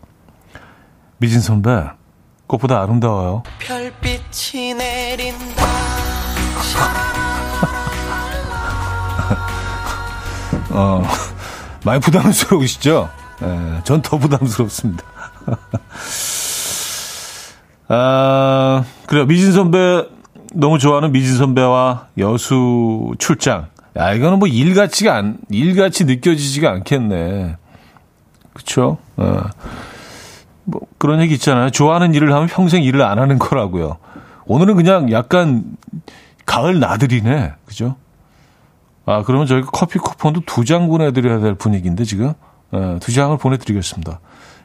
미진 1.18 1.40
선배, 1.42 1.86
꽃보다 2.48 2.82
아름다워요. 2.82 3.44
별빛이 3.60 4.74
내린다. 4.74 5.66
어, 10.72 11.04
많이 11.84 12.00
부담스러우시죠? 12.00 13.10
예, 13.44 13.82
전더 13.84 14.18
부담스럽습니다. 14.18 15.04
아, 17.90 18.84
그래요. 19.08 19.26
미진 19.26 19.52
선배, 19.52 20.08
너무 20.54 20.80
좋아하는 20.80 21.12
미진 21.12 21.36
선배와 21.36 22.08
여수 22.18 23.12
출장. 23.20 23.68
야, 23.98 24.14
이거는 24.14 24.40
뭐 24.40 24.48
일같이가 24.48 25.16
안, 25.16 25.38
일같이 25.50 26.06
느껴지지가 26.06 26.70
않겠네. 26.72 27.58
그쵸? 28.54 28.98
어. 29.18 29.42
뭐, 30.64 30.82
그런 30.98 31.22
얘기 31.22 31.34
있잖아요. 31.34 31.70
좋아하는 31.72 32.14
일을 32.14 32.34
하면 32.34 32.48
평생 32.48 32.84
일을 32.84 33.02
안 33.02 33.20
하는 33.20 33.38
거라고요. 33.40 33.98
오늘은 34.46 34.76
그냥 34.76 35.12
약간 35.12 35.64
가을 36.46 36.80
나들이네. 36.80 37.54
그죠? 37.66 37.96
아, 39.06 39.24
그러면 39.24 39.48
저희가 39.48 39.70
커피 39.72 40.00
쿠폰도 40.00 40.42
두 40.46 40.64
장 40.64 40.88
보내드려야 40.88 41.40
될 41.40 41.56
분위기인데, 41.56 42.04
지금? 42.06 42.34
어, 42.72 42.98
두 43.02 43.12
장을 43.14 43.36
보내드리겠습니다. 43.38 44.20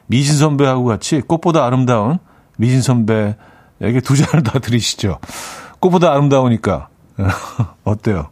미진 0.05 0.37
선배하고 0.37 0.85
같이 0.85 1.19
꽃보다 1.21 1.65
아름다운 1.65 2.19
미진 2.57 2.81
선배에게 2.81 3.99
두 4.05 4.15
장을 4.17 4.41
다 4.43 4.59
드리시죠. 4.59 5.19
꽃보다 5.79 6.11
아름다우니까. 6.13 6.87
어때요? 7.83 8.29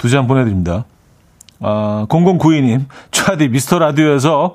두장 0.00 0.26
보내드립니다. 0.26 0.86
아, 1.60 2.06
0092님, 2.08 2.86
차디 3.10 3.48
미스터 3.48 3.78
라디오에서 3.78 4.54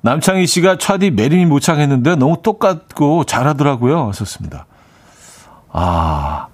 남창희 0.00 0.46
씨가 0.46 0.78
차디 0.78 1.10
Marry 1.10 1.34
Me 1.34 1.44
모창했는데 1.44 2.16
너무 2.16 2.38
똑같고 2.42 3.24
잘하더라고요. 3.24 4.08
하셨습니다. 4.08 4.64
아, 5.70 6.46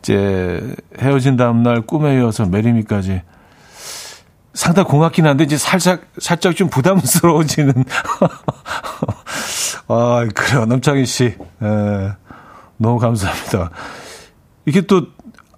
이제 0.00 0.74
헤어진 0.98 1.36
다음날 1.36 1.82
꿈에 1.82 2.16
이어서 2.16 2.44
메리미까지 2.44 3.22
상당히 4.52 4.88
고맙긴 4.88 5.26
한데 5.26 5.44
이제 5.44 5.56
살짝 5.56 6.02
살짝 6.18 6.54
좀 6.56 6.68
부담스러워지는 6.70 7.72
아 9.88 10.26
그래요 10.32 10.64
남창희 10.66 11.06
씨 11.06 11.24
에, 11.24 11.36
너무 12.76 12.98
감사합니다 13.00 13.70
이게 14.66 14.82
또 14.82 15.08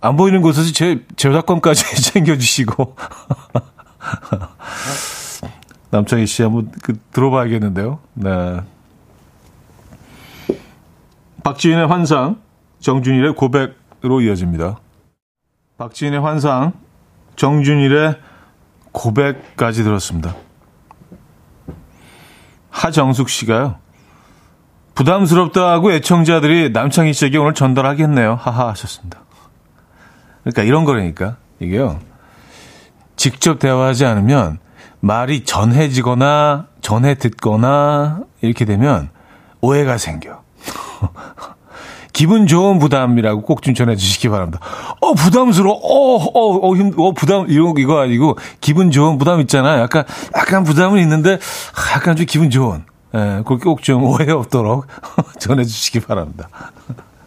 안 0.07 0.17
보이는 0.17 0.41
곳에서 0.43 0.73
제 0.73 1.05
저작권까지 1.17 2.03
챙겨주시고 2.13 2.97
남창희 5.91 6.27
씨 6.27 6.43
한번 6.43 6.71
그 6.83 6.99
들어봐야겠는데요 7.13 7.99
네 8.15 8.61
박지윤의 11.43 11.87
환상 11.87 12.41
정준일의 12.81 13.35
고백으로 13.35 14.21
이어집니다 14.21 14.79
박지윤의 15.79 16.21
환상 16.21 16.73
정준일의 17.37 18.17
고백까지 18.93 19.85
들었습니다. 19.85 20.35
하정숙 22.71 23.29
씨가요. 23.29 23.77
부담스럽다고 24.95 25.93
애청자들이 25.93 26.71
남창희 26.71 27.13
씨에게 27.13 27.37
오늘 27.37 27.53
전달하겠네요. 27.53 28.35
하하 28.35 28.69
하셨습니다. 28.69 29.26
그러니까 30.47 30.63
이런 30.63 30.85
거라니까. 30.85 31.37
이게요. 31.59 31.99
직접 33.17 33.59
대화하지 33.59 34.05
않으면 34.05 34.59
말이 35.01 35.45
전해지거나 35.45 36.67
전해 36.81 37.15
듣거나 37.17 38.21
이렇게 38.43 38.65
되면 38.65 39.09
오해가 39.61 39.99
생겨. 39.99 40.43
기분 42.13 42.47
좋은 42.47 42.79
부담이라고 42.79 43.43
꼭 43.43 43.61
좀 43.61 43.75
전해주시기 43.75 44.29
바랍니다. 44.29 44.61
어, 45.01 45.15
부담스러워. 45.15 45.75
어, 45.75 46.17
어, 46.17 46.69
어, 46.71 46.77
힘, 46.77 46.93
어, 46.97 47.13
부담, 47.13 47.47
이런, 47.51 47.75
이거 47.77 48.01
아니고, 48.01 48.39
기분 48.63 48.91
좋은 48.91 49.19
부담 49.19 49.41
있잖아요. 49.41 49.83
약간, 49.83 50.05
약간 50.35 50.65
부담은 50.65 50.99
있는데, 51.03 51.39
약간 51.95 52.17
좀 52.17 52.25
기분 52.25 52.49
좋은. 52.49 52.85
예, 53.15 53.43
그렇게 53.45 53.65
꼭 53.65 53.83
좀 53.83 54.03
오해 54.05 54.31
없도록 54.31 54.87
전해주시기 55.41 56.01
바랍니다. 56.01 56.49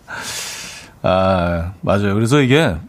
아, 1.03 1.73
맞아요. 1.81 2.15
그래서 2.15 2.41
이게, 2.41 2.59
아 2.63 2.79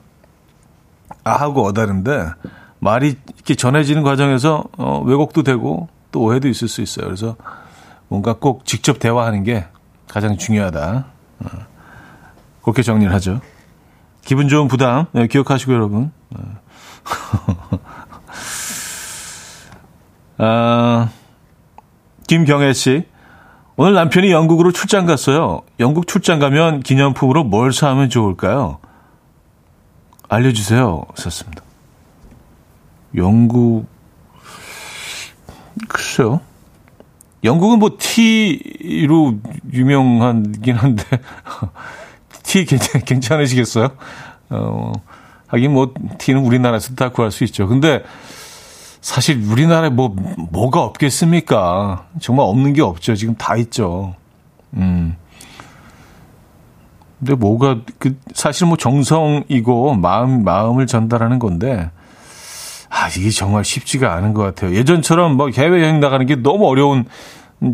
하고 1.25 1.65
어다른데, 1.65 2.31
말이 2.79 3.17
이렇게 3.35 3.55
전해지는 3.55 4.03
과정에서, 4.03 4.65
어, 4.79 5.03
왜곡도 5.05 5.43
되고, 5.43 5.89
또 6.13 6.21
오해도 6.21 6.49
있을 6.49 6.69
수 6.69 6.83
있어요. 6.83 7.07
그래서 7.07 7.37
뭔가 8.09 8.35
꼭 8.35 8.65
직접 8.65 8.99
대화하는 8.99 9.45
게 9.45 9.67
가장 10.09 10.37
중요하다. 10.37 11.07
어, 11.41 11.49
그렇게 12.63 12.83
정리를 12.83 13.13
하죠. 13.15 13.41
기분 14.23 14.49
좋은 14.49 14.69
부담 14.69 15.07
네, 15.13 15.27
기억하시고 15.27 15.73
여러분. 15.73 16.13
어. 16.35 16.61
아, 20.39 21.09
김경애 22.27 22.73
씨. 22.73 23.05
오늘 23.77 23.95
남편이 23.95 24.31
영국으로 24.31 24.73
출장 24.73 25.07
갔어요. 25.07 25.63
영국 25.79 26.07
출장 26.07 26.39
가면 26.39 26.81
기념품으로 26.81 27.45
뭘 27.45 27.73
사면 27.73 28.11
좋을까요? 28.11 28.79
알려주세요. 30.31 31.03
썼습니다. 31.17 31.63
영국, 33.17 33.87
글쎄요. 35.89 36.41
영국은 37.43 37.81
뭐 37.81 37.97
티로 37.99 39.39
유명하긴 39.73 40.77
한데, 40.77 41.03
티 42.45 42.65
괜찮, 42.65 43.03
괜찮으시겠어요? 43.03 43.89
어, 44.51 44.93
하긴 45.49 45.73
뭐 45.73 45.93
티는 46.19 46.43
우리나라에서 46.43 46.95
다 46.95 47.11
구할 47.11 47.33
수 47.33 47.43
있죠. 47.45 47.67
근데 47.67 48.05
사실 49.01 49.43
우리나라에 49.43 49.91
뭐, 49.91 50.15
뭐가 50.53 50.83
없겠습니까? 50.83 52.07
정말 52.21 52.47
없는 52.47 52.73
게 52.75 52.83
없죠. 52.83 53.17
지금 53.17 53.35
다 53.35 53.57
있죠. 53.57 54.15
음. 54.75 55.17
근데 57.21 57.35
뭐가, 57.35 57.81
그, 57.99 58.19
사실 58.35 58.67
뭐 58.67 58.77
정성이고 58.77 59.95
마음, 59.95 60.43
마음을 60.43 60.87
전달하는 60.87 61.39
건데, 61.39 61.91
아, 62.89 63.09
이게 63.17 63.31
정말 63.31 63.65
쉽지가 63.65 64.13
않은 64.15 64.35
것 64.35 64.43
같아요. 64.43 64.75
예전처럼 64.75 65.37
뭐 65.37 65.51
해외 65.51 65.83
여행 65.83 66.01
나가는 66.01 66.25
게 66.27 66.35
너무 66.35 66.67
어려운 66.67 67.05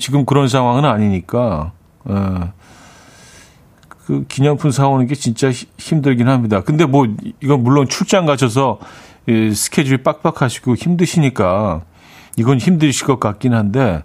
지금 0.01 0.27
그런 0.27 0.49
상황은 0.49 0.85
아니니까, 0.85 1.73
어, 2.05 2.53
그 3.89 4.25
기념품 4.29 4.73
사오는 4.73 5.07
게 5.07 5.15
진짜 5.15 5.51
힘들긴 5.79 6.29
합니다. 6.29 6.61
근데 6.63 6.85
뭐, 6.85 7.07
이건 7.41 7.63
물론 7.63 7.89
출장 7.89 8.27
가셔서 8.27 8.79
이 9.29 9.53
스케줄이 9.55 10.03
빡빡하시고 10.03 10.75
힘드시니까 10.75 11.83
이건 12.37 12.59
힘드실 12.59 13.07
것 13.07 13.19
같긴 13.19 13.55
한데 13.55 14.03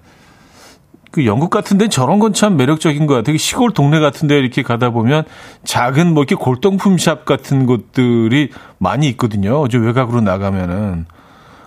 그 1.12 1.26
영국 1.26 1.50
같은 1.50 1.78
데는 1.78 1.90
저런 1.90 2.20
건 2.20 2.32
참 2.34 2.56
매력적인 2.58 3.06
것 3.06 3.14
같아요. 3.16 3.38
시골 3.38 3.72
동네 3.72 4.00
같은 4.00 4.28
데 4.28 4.40
이렇게 4.40 4.64
가다 4.64 4.92
보면 4.92 5.24
작은 5.66 6.14
뭐 6.14 6.24
이렇게 6.24 6.36
골동품 6.36 6.98
샵 6.98 7.26
같은 7.26 7.66
곳들이 7.66 8.50
많이 8.78 9.08
있거든요. 9.10 9.60
어제 9.60 9.78
외곽으로 9.78 10.22
나가면은. 10.22 11.06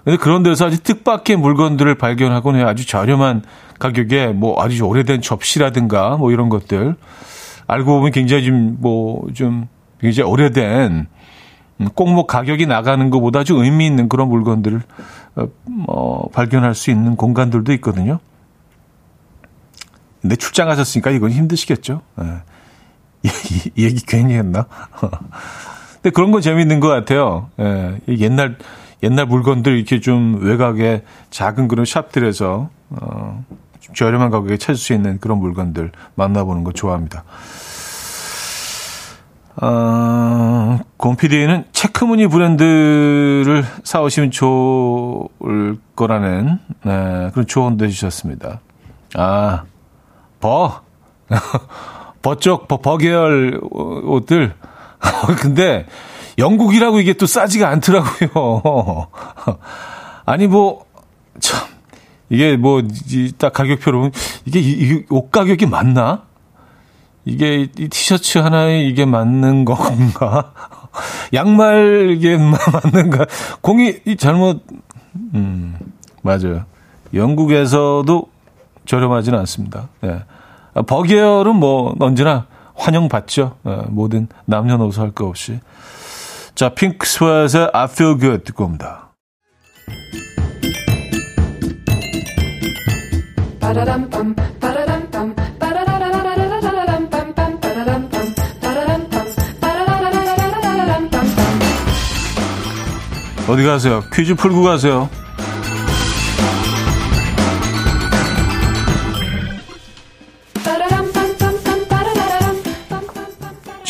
근데 0.05 0.17
그런 0.19 0.43
데서 0.43 0.67
아주 0.67 0.83
뜻밖의 0.83 1.37
물건들을 1.37 1.95
발견하곤 1.97 2.57
해요. 2.57 2.67
아주 2.67 2.87
저렴한 2.87 3.43
가격에 3.79 4.29
뭐 4.29 4.63
아주 4.63 4.85
오래된 4.85 5.21
접시라든가 5.23 6.17
뭐 6.17 6.31
이런 6.33 6.49
것들. 6.49 6.97
알고 7.67 7.97
보면 7.99 8.13
굉장히 8.13 8.45
좀 8.45 8.77
뭐 8.81 9.27
좀 9.35 9.69
굉장히 10.01 10.31
오래된 10.31 11.07
음, 11.81 11.89
꼭뭐 11.95 12.27
가격이 12.27 12.67
나가는 12.67 13.11
것보다 13.11 13.41
아주 13.41 13.55
의미 13.57 13.87
있는 13.87 14.09
그런 14.09 14.29
물건들을 14.29 14.81
어, 15.37 15.47
어, 15.89 16.29
발견할 16.31 16.75
수 16.75 16.91
있는 16.91 17.17
공간들도 17.17 17.73
있거든요. 17.75 18.19
근데 20.25 20.37
출장 20.37 20.71
하셨으니까 20.71 21.11
이건 21.11 21.33
힘드시겠죠. 21.33 22.01
예. 22.23 22.25
이, 23.29 23.73
이 23.77 23.85
얘기 23.85 24.07
괜히 24.07 24.33
했나? 24.33 24.65
근데 26.01 26.09
그런 26.15 26.31
건 26.31 26.41
재미있는 26.41 26.81
것 26.81 26.89
같아요. 26.89 27.51
예. 27.61 28.01
옛날 28.09 28.57
옛날 29.03 29.27
물건들 29.27 29.77
이렇게 29.77 30.01
좀 30.01 30.43
외곽에 30.43 31.03
작은 31.29 31.69
그런 31.69 31.85
샵들에서 31.85 32.71
어, 32.89 33.45
저렴한 33.95 34.31
가격에 34.31 34.57
찾을 34.57 34.77
수 34.77 34.95
있는 34.95 35.21
그런 35.21 35.41
물건들 35.41 35.93
만나보는 36.15 36.65
거 36.65 36.73
좋아합니다. 36.73 37.25
어, 39.57 40.81
곰피디는 40.97 41.65
체크무늬 41.73 42.29
브랜드를 42.29 43.63
사오시면 43.83 44.31
좋을 44.31 45.77
거라는 45.95 46.59
네, 46.83 47.31
그런 47.33 47.47
조언도 47.47 47.85
해주셨습니다. 47.85 48.61
아, 49.17 49.65
버. 50.45 50.83
버쪽, 52.21 52.69
버, 52.69 52.77
버 52.77 52.99
계열 52.99 53.59
옷들. 53.63 54.55
근데 55.41 55.87
영국이라고 56.37 57.01
이게 57.01 57.15
또 57.15 57.27
싸지가 57.27 57.67
않더라고요. 57.71 59.09
아니, 60.27 60.47
뭐, 60.47 60.85
참, 61.41 61.67
이게 62.29 62.59
뭐, 62.59 62.83
딱 63.39 63.55
가격표로, 63.55 64.11
이게, 64.45 64.61
이, 64.61 65.05
옷 65.09 65.31
가격이 65.31 65.65
맞나? 65.65 66.25
이게 67.25 67.67
이 67.79 67.89
티셔츠 67.89 68.37
하나에 68.37 68.85
이게 68.85 69.07
맞는 69.07 69.65
건가? 69.65 70.53
양말 71.33 72.11
이게 72.11 72.37
맞는가? 72.37 73.25
공이 73.63 74.17
잘못 74.19 74.63
음 75.35 75.75
맞아요. 76.21 76.67
영국에서도 77.15 78.34
저렴하지는 78.87 79.39
않습니다. 79.41 79.89
예. 80.05 80.25
버게어는 80.87 81.57
뭐 81.57 81.95
언제나 82.01 82.47
환영받죠. 82.75 83.57
예, 83.67 83.83
모든 83.89 84.29
남녀노소 84.47 85.03
할거 85.03 85.27
없이. 85.27 85.61
자, 86.55 86.71
핑크 86.71 87.07
스웨트의 87.07 87.71
I 87.73 87.85
Feel 87.85 88.19
Good 88.19 88.45
듣고 88.45 88.65
옵니다. 88.65 89.11
어디 103.47 103.63
가세요? 103.63 104.03
퀴즈 104.13 104.35
풀고 104.35 104.63
가세요. 104.63 105.09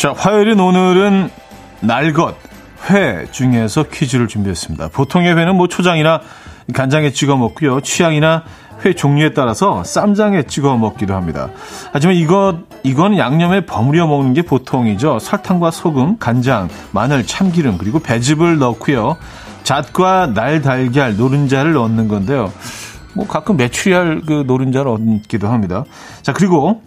자, 0.05 0.13
화요일인 0.15 0.59
오늘은 0.59 1.31
날것, 1.79 2.35
회 2.91 3.25
중에서 3.31 3.85
퀴즈를 3.91 4.27
준비했습니다. 4.27 4.89
보통의 4.89 5.35
회는 5.35 5.55
뭐 5.55 5.67
초장이나 5.67 6.21
간장에 6.75 7.09
찍어 7.09 7.37
먹고요. 7.37 7.81
취향이나 7.81 8.43
회 8.85 8.93
종류에 8.93 9.33
따라서 9.33 9.83
쌈장에 9.83 10.43
찍어 10.43 10.77
먹기도 10.77 11.15
합니다. 11.15 11.49
하지만 11.91 12.17
이것 12.17 12.55
이건 12.83 13.17
양념에 13.17 13.65
버무려 13.65 14.05
먹는 14.05 14.35
게 14.35 14.43
보통이죠. 14.43 15.17
설탕과 15.17 15.71
소금, 15.71 16.19
간장, 16.19 16.69
마늘, 16.91 17.25
참기름 17.25 17.79
그리고 17.79 17.97
배즙을 17.97 18.59
넣고요. 18.59 19.17
잣과 19.63 20.27
날달걀, 20.35 21.17
노른자를 21.17 21.73
넣는 21.73 22.09
건데요. 22.09 22.53
뭐 23.15 23.25
가끔 23.25 23.57
메추리알 23.57 24.21
그 24.27 24.43
노른자를 24.45 24.87
얻기도 24.87 25.47
합니다. 25.47 25.83
자 26.21 26.31
그리고 26.31 26.83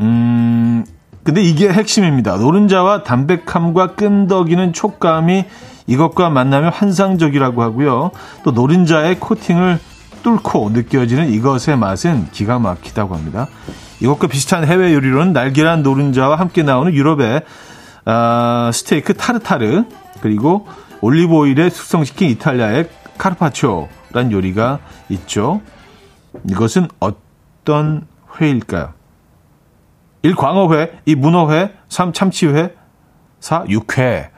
음 0.00 0.84
근데 1.28 1.42
이게 1.42 1.68
핵심입니다. 1.70 2.38
노른자와 2.38 3.02
담백함과 3.02 3.96
끈덕이는 3.96 4.72
촉감이 4.72 5.44
이것과 5.86 6.30
만나면 6.30 6.72
환상적이라고 6.72 7.62
하고요. 7.62 8.12
또 8.44 8.52
노른자의 8.52 9.20
코팅을 9.20 9.78
뚫고 10.22 10.70
느껴지는 10.70 11.28
이것의 11.28 11.76
맛은 11.76 12.30
기가 12.32 12.58
막히다고 12.58 13.14
합니다. 13.14 13.46
이것과 14.00 14.28
비슷한 14.28 14.64
해외 14.64 14.94
요리로는 14.94 15.34
날계란 15.34 15.82
노른자와 15.82 16.36
함께 16.36 16.62
나오는 16.62 16.94
유럽의 16.94 17.42
어, 18.06 18.70
스테이크 18.72 19.12
타르타르 19.12 19.84
그리고 20.22 20.66
올리브 21.02 21.34
오일에 21.34 21.68
숙성시킨 21.68 22.30
이탈리아의 22.30 22.88
카르파초란 23.18 24.32
요리가 24.32 24.78
있죠. 25.10 25.60
이것은 26.48 26.88
어떤 27.00 28.06
회일까요? 28.40 28.97
1. 30.28 30.34
광어회, 30.34 30.90
2. 31.06 31.14
문어회, 31.14 31.70
3. 31.88 32.12
참치회, 32.12 32.74
4. 33.40 33.64
육회. 33.68 34.30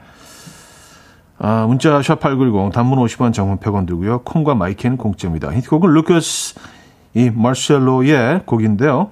아, 1.37 1.65
문자 1.67 2.01
샵 2.01 2.19
8910 2.19 2.71
단문 2.71 2.99
50원 2.99 3.33
장문 3.33 3.57
100원 3.57 3.87
들고요. 3.87 4.21
콩과 4.23 4.55
마이크는 4.55 4.97
공짜입니다. 4.97 5.51
힌트곡은 5.51 5.91
루커스 5.91 6.55
이 7.15 7.29
마르셀로의 7.33 8.43
곡인데요. 8.45 9.09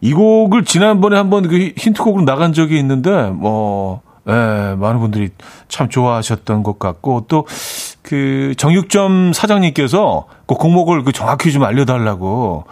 이 0.00 0.12
곡을 0.12 0.64
지난번에 0.64 1.16
한번 1.16 1.48
그 1.48 1.72
힌트곡으로 1.76 2.24
나간 2.24 2.52
적이 2.52 2.78
있는데 2.78 3.30
뭐 3.30 4.02
예, 4.28 4.32
많은 4.76 4.98
분들이 4.98 5.30
참 5.68 5.88
좋아하셨던 5.88 6.64
것 6.64 6.78
같고 6.78 7.26
또 7.28 7.46
그 8.06 8.54
정육점 8.56 9.32
사장님께서 9.32 10.26
그 10.46 10.54
곡목을 10.54 11.02
그 11.02 11.12
정확히 11.12 11.50
좀 11.52 11.64
알려 11.64 11.84
달라고 11.84 12.64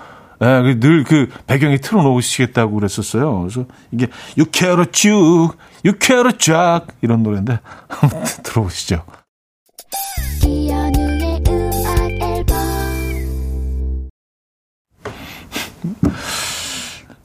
예, 0.43 0.75
늘그 0.75 1.05
그 1.05 1.29
배경에 1.47 1.79
틀어놓으시겠다고 1.79 2.75
그랬었어요. 2.75 3.41
그래서 3.41 3.67
이게 3.93 4.09
유쾌로 4.37 4.87
쭉, 4.87 5.53
유쾌로 5.85 6.39
쫙 6.39 6.87
이런 7.03 7.23
노래인데 7.23 7.61
한번 7.89 8.25
들어보시죠. 8.43 9.05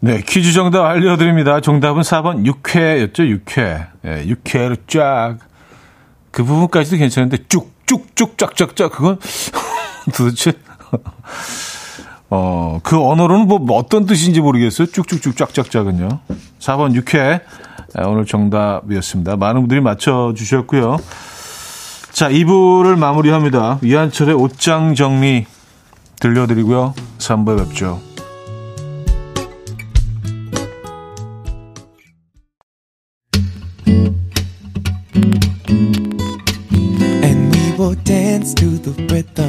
네, 0.02 0.22
퀴즈 0.26 0.54
정답 0.54 0.86
알려드립니다. 0.86 1.60
정답은 1.60 2.04
4번 2.04 2.45
육회였죠, 2.45 3.28
육회. 3.28 3.88
예, 4.06 4.26
육회로 4.26 4.78
쫙. 4.88 5.38
그 6.32 6.43
부분까지도 6.43 6.98
괜찮은데 6.98 7.38
쭉쭉쭉 7.50 8.38
쫙쫙쫙 8.38 8.91
그건 8.91 9.19
도대체 10.15 10.54
어, 12.30 12.80
그 12.84 13.02
언어로는 13.02 13.48
뭐 13.48 13.78
어떤 13.78 14.06
뜻인지 14.06 14.42
모르겠어요. 14.42 14.88
쭉쭉쭉, 14.88 15.36
쫙, 15.36 15.54
쫙, 15.54 15.70
쫙은요. 15.70 16.20
4번 16.60 16.94
6회. 17.02 17.42
오늘 18.06 18.26
정답이었습니다. 18.26 19.36
많은 19.38 19.62
분들이 19.62 19.82
맞춰주셨고요. 19.82 20.98
자, 22.12 22.30
2부를 22.30 22.98
마무리합니다. 22.98 23.80
이한철의 23.84 24.36
옷장 24.36 24.94
정리 24.96 25.46
들려드리고요. 26.20 26.94
3부에 27.18 27.58
뵙죠. 27.58 28.00
will 37.80 37.96
dance 38.04 38.54
to 38.54 38.78
the 38.78 38.92
rhythm. 39.08 39.48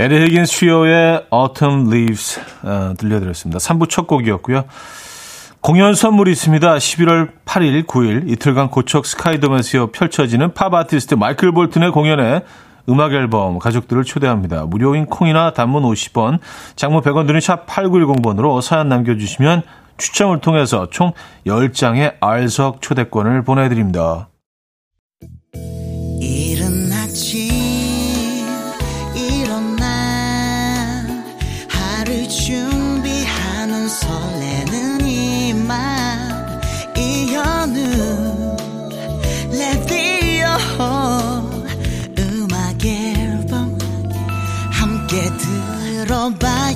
에디 0.00 0.16
히긴스 0.16 0.46
트리오의 0.46 1.26
Autumn 1.30 1.88
Leaves 1.88 2.40
어, 2.62 2.94
들려드렸습니다. 2.96 3.58
3부 3.58 3.90
첫 3.90 4.06
곡이었고요. 4.06 4.64
공연 5.60 5.94
선물이 5.94 6.32
있습니다. 6.32 6.74
11월 6.74 7.32
8일, 7.44 7.86
9일 7.86 8.30
이틀간 8.30 8.70
고척 8.70 9.04
스카이돔에서 9.04 9.90
펼쳐지는 9.92 10.54
팝 10.54 10.72
아티스트 10.72 11.16
마이클 11.16 11.52
볼튼의 11.52 11.92
공연에 11.92 12.40
음악 12.88 13.12
앨범 13.12 13.58
가족들을 13.58 14.04
초대합니다. 14.04 14.64
무료인 14.64 15.04
콩이나 15.04 15.52
단문 15.52 15.82
50원, 15.82 16.38
장문 16.76 17.02
100원 17.02 17.26
드는 17.26 17.42
샵 17.42 17.66
8910번으로 17.66 18.62
사연 18.62 18.88
남겨주시면 18.88 19.64
추첨을 19.98 20.40
통해서 20.40 20.88
총 20.88 21.12
10장의 21.46 22.14
알석 22.20 22.80
초대권을 22.80 23.44
보내드립니다. 23.44 24.30
들 25.52 26.49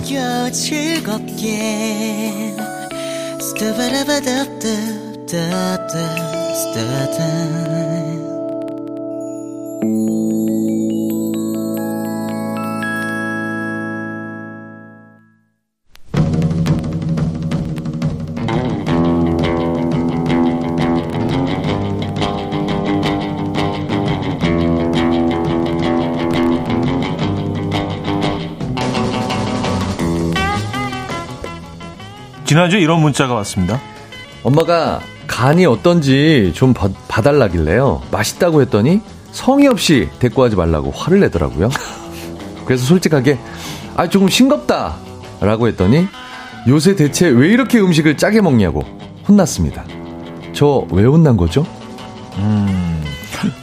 어봐요 0.05 0.51
즐겁게 0.53 2.55
지난주에 32.55 32.79
이런 32.81 33.01
문자가 33.01 33.35
왔습니다. 33.35 33.81
엄마가 34.45 35.01
간이 35.27 35.67
어떤지 35.67 36.53
좀 36.55 36.73
봐, 36.73 36.89
봐달라길래요. 37.09 38.03
맛있다고 38.13 38.61
했더니 38.63 39.01
성의 39.33 39.67
없이 39.67 40.09
데리고 40.21 40.45
하지 40.45 40.55
말라고 40.55 40.93
화를 40.93 41.19
내더라고요. 41.19 41.69
그래서 42.65 42.85
솔직하게 42.87 43.41
아 43.97 44.09
조금 44.09 44.29
싱겁다 44.29 44.95
라고 45.41 45.67
했더니 45.67 46.07
요새 46.69 46.95
대체 46.95 47.27
왜 47.27 47.49
이렇게 47.49 47.81
음식을 47.81 48.17
짜게 48.17 48.41
먹냐고 48.41 48.85
혼났습니다. 49.27 49.83
저 50.53 50.87
왜 50.93 51.03
혼난 51.07 51.37
거죠? 51.37 51.67
음, 52.37 53.03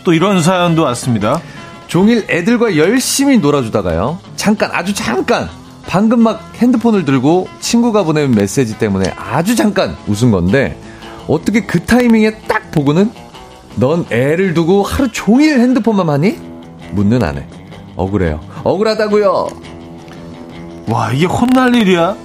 또 0.03 0.11
이런 0.11 0.41
사연도 0.43 0.83
왔습니다. 0.83 1.39
종일 1.87 2.25
애들과 2.29 2.75
열심히 2.75 3.37
놀아주다가요. 3.37 4.19
잠깐 4.35 4.69
아주 4.73 4.93
잠깐 4.93 5.49
방금 5.87 6.21
막 6.21 6.41
핸드폰을 6.55 7.05
들고 7.05 7.47
친구가 7.59 8.03
보낸 8.03 8.31
메시지 8.31 8.77
때문에 8.77 9.13
아주 9.17 9.55
잠깐 9.55 9.95
웃은 10.07 10.31
건데 10.31 10.77
어떻게 11.27 11.65
그 11.65 11.83
타이밍에 11.83 12.31
딱 12.47 12.71
보고는 12.71 13.11
넌 13.75 14.05
애를 14.09 14.53
두고 14.53 14.83
하루 14.83 15.11
종일 15.11 15.59
핸드폰만 15.59 16.09
하니? 16.09 16.37
묻는 16.91 17.23
아내. 17.23 17.45
억울해요. 17.95 18.39
억울하다고요. 18.63 19.47
와 20.87 21.11
이게 21.11 21.25
혼날 21.25 21.75
일이야? 21.75 22.15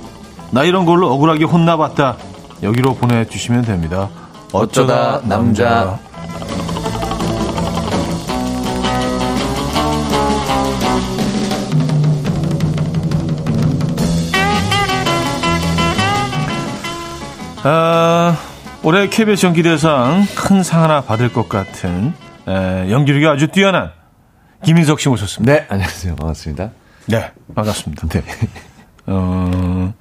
나 0.50 0.64
이런 0.64 0.86
걸로 0.86 1.12
억울하게 1.12 1.44
혼나봤다. 1.44 2.16
여기로 2.62 2.94
보내주시면 2.94 3.62
됩니다. 3.62 4.08
어쩌다 4.52 5.20
남자. 5.24 5.98
아, 17.68 18.36
올해 18.84 19.08
KBS 19.08 19.44
연기대상 19.46 20.24
큰 20.36 20.62
상 20.62 20.84
하나 20.84 21.00
받을 21.00 21.32
것 21.32 21.48
같은 21.48 22.12
에, 22.46 22.90
연기력이 22.92 23.26
아주 23.26 23.48
뛰어난 23.48 23.90
김인석 24.64 25.00
씨 25.00 25.08
모셨습니다. 25.08 25.52
네, 25.52 25.66
안녕하세요. 25.68 26.14
반갑습니다. 26.14 26.70
네, 27.06 27.32
반갑습니다. 27.56 28.06
네. 28.08 28.22
어, 29.06 29.92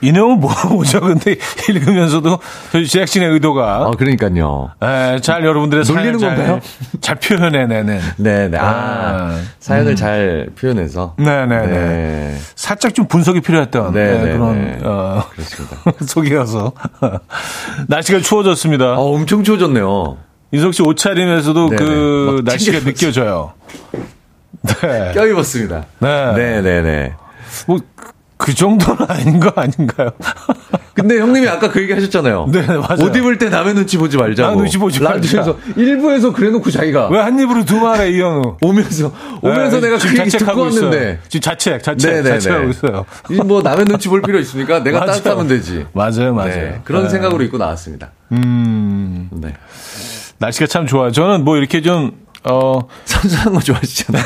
이 0.00 0.12
내용은 0.12 0.40
뭐죠? 0.40 1.00
근데 1.00 1.36
읽으면서도 1.68 2.38
제작진의 2.72 3.30
의도가. 3.30 3.86
아, 3.86 3.90
그러니까요. 3.96 4.70
에, 4.82 5.20
잘 5.20 5.44
여러분들의 5.44 5.84
놀리는 5.86 6.18
잘, 6.18 6.36
건가요? 6.36 6.60
잘 7.00 7.16
표현해내는. 7.16 8.00
네네. 8.16 8.58
아, 8.58 8.64
아 8.66 9.40
사연을 9.60 9.92
음. 9.92 9.96
잘 9.96 10.48
표현해서. 10.58 11.14
네네네. 11.18 11.66
네. 11.66 12.38
살짝 12.54 12.94
좀 12.94 13.06
분석이 13.06 13.40
필요했던 13.40 13.92
네, 13.92 14.18
네, 14.18 14.32
그런, 14.32 14.64
네. 14.64 14.78
어, 14.82 15.24
그렇습니다. 15.30 15.76
속이어서. 16.04 16.72
날씨가 17.88 18.20
추워졌습니다. 18.20 18.84
아, 18.84 18.96
엄청 18.98 19.44
추워졌네요. 19.44 20.16
인석 20.52 20.74
씨 20.74 20.82
옷차림에서도 20.82 21.70
네네. 21.70 21.84
그 21.84 22.42
날씨가 22.44 22.80
느껴져요. 22.80 23.52
네. 24.62 25.12
껴입었습니다. 25.12 25.84
네. 25.98 26.32
네네네. 26.32 27.14
뭐 27.66 27.78
그 28.38 28.54
정도는 28.54 29.06
아닌 29.10 29.40
거 29.40 29.52
아닌가요? 29.56 30.10
근데 30.94 31.18
형님이 31.18 31.46
아까 31.48 31.70
그 31.70 31.82
얘기 31.82 31.92
하셨잖아요. 31.92 32.48
네, 32.50 32.62
맞아요. 32.66 32.96
옷 33.00 33.14
입을 33.14 33.36
때 33.38 33.50
남의 33.50 33.74
눈치 33.74 33.98
보지 33.98 34.16
말자고. 34.16 34.48
남 34.48 34.58
눈치 34.58 34.78
보지 34.78 35.02
말자. 35.02 35.16
라디오에서 35.42 35.58
일부에서 35.76 36.32
그래놓고 36.32 36.70
자기가. 36.70 37.08
왜 37.08 37.20
한 37.20 37.38
입으로 37.38 37.64
두 37.66 37.76
말에 37.80 38.10
이현우. 38.12 38.56
오면서, 38.62 39.12
오면서 39.42 39.80
네, 39.80 39.88
내가 39.90 39.98
그 39.98 40.18
얘기 40.18 40.30
듣고 40.30 40.60
왔는데. 40.62 41.18
지금 41.28 41.40
자책, 41.42 41.82
자책, 41.82 42.10
네네네. 42.10 42.38
자책하고 42.38 42.68
있어요. 42.70 43.06
뭐 43.44 43.60
남의 43.62 43.84
눈치 43.84 44.08
볼 44.08 44.22
필요 44.22 44.38
있습니까? 44.40 44.82
내가. 44.82 45.04
따뜻하면 45.06 45.48
되지. 45.48 45.86
맞아요, 45.92 46.32
맞아요. 46.34 46.54
네, 46.54 46.80
그런 46.84 47.02
네. 47.04 47.08
생각으로 47.10 47.42
입고 47.44 47.58
나왔습니다. 47.58 48.12
음. 48.32 49.28
네. 49.32 49.52
날씨가 50.38 50.66
참 50.66 50.86
좋아요. 50.86 51.10
저는 51.12 51.44
뭐 51.44 51.56
이렇게 51.58 51.82
좀, 51.82 52.12
어. 52.44 52.80
선선한 53.04 53.52
거 53.54 53.60
좋아하시잖아요. 53.60 54.24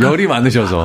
열이 0.00 0.26
많으셔서. 0.26 0.84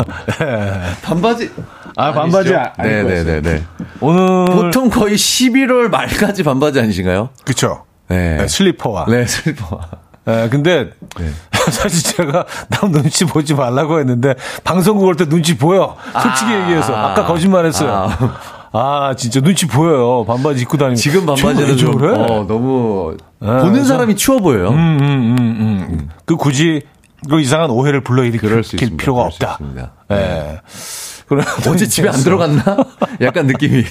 반바지. 1.04 1.51
아, 1.97 2.12
반바지. 2.12 2.54
네네네네. 2.78 3.41
네. 3.41 3.63
오늘. 4.01 4.45
보통 4.45 4.89
거의 4.89 5.15
11월 5.15 5.89
말까지 5.89 6.43
반바지 6.43 6.80
아니신가요? 6.80 7.30
그쵸. 7.45 7.84
네. 8.08 8.38
네 8.38 8.47
슬리퍼와. 8.47 9.06
네, 9.08 9.25
슬리퍼와. 9.25 9.82
네, 10.25 10.49
근데 10.49 10.89
네. 11.19 11.30
사실 11.71 12.15
제가 12.15 12.45
남 12.69 12.91
눈치 12.91 13.25
보지 13.25 13.54
말라고 13.54 13.99
했는데 13.99 14.36
방송국 14.63 15.06
올 15.06 15.15
때 15.15 15.25
눈치 15.28 15.58
보여. 15.58 15.95
솔직히 16.21 16.51
아, 16.51 16.62
얘기해서 16.62 16.95
아까 16.95 17.25
거짓말했어요. 17.25 17.91
아, 17.91 18.39
아, 18.71 19.13
진짜 19.15 19.39
눈치 19.39 19.67
보여요. 19.67 20.25
반바지 20.25 20.63
입고 20.63 20.78
다니면. 20.78 20.95
지금 20.95 21.25
반바지는 21.25 21.78
좀 21.78 21.95
그래? 21.97 22.13
어, 22.17 22.45
너무 22.47 23.15
네, 23.39 23.47
보는 23.47 23.86
사람이 23.86 24.15
추워 24.15 24.39
보여요. 24.39 24.69
음, 24.69 24.97
음, 24.99 24.99
음, 25.01 25.38
음. 25.39 25.88
음. 25.89 26.10
그 26.25 26.36
굳이 26.36 26.82
그 27.29 27.41
이상한 27.41 27.69
오해를 27.69 28.01
불러일으킬 28.01 28.97
필요가 28.97 29.23
없다. 29.23 29.59
예. 30.11 30.15
네. 30.15 30.61
그럼 31.27 31.43
어제 31.67 31.88
집에 31.88 32.07
안 32.07 32.15
들어갔나? 32.15 32.77
약간 33.21 33.47
느낌이. 33.47 33.83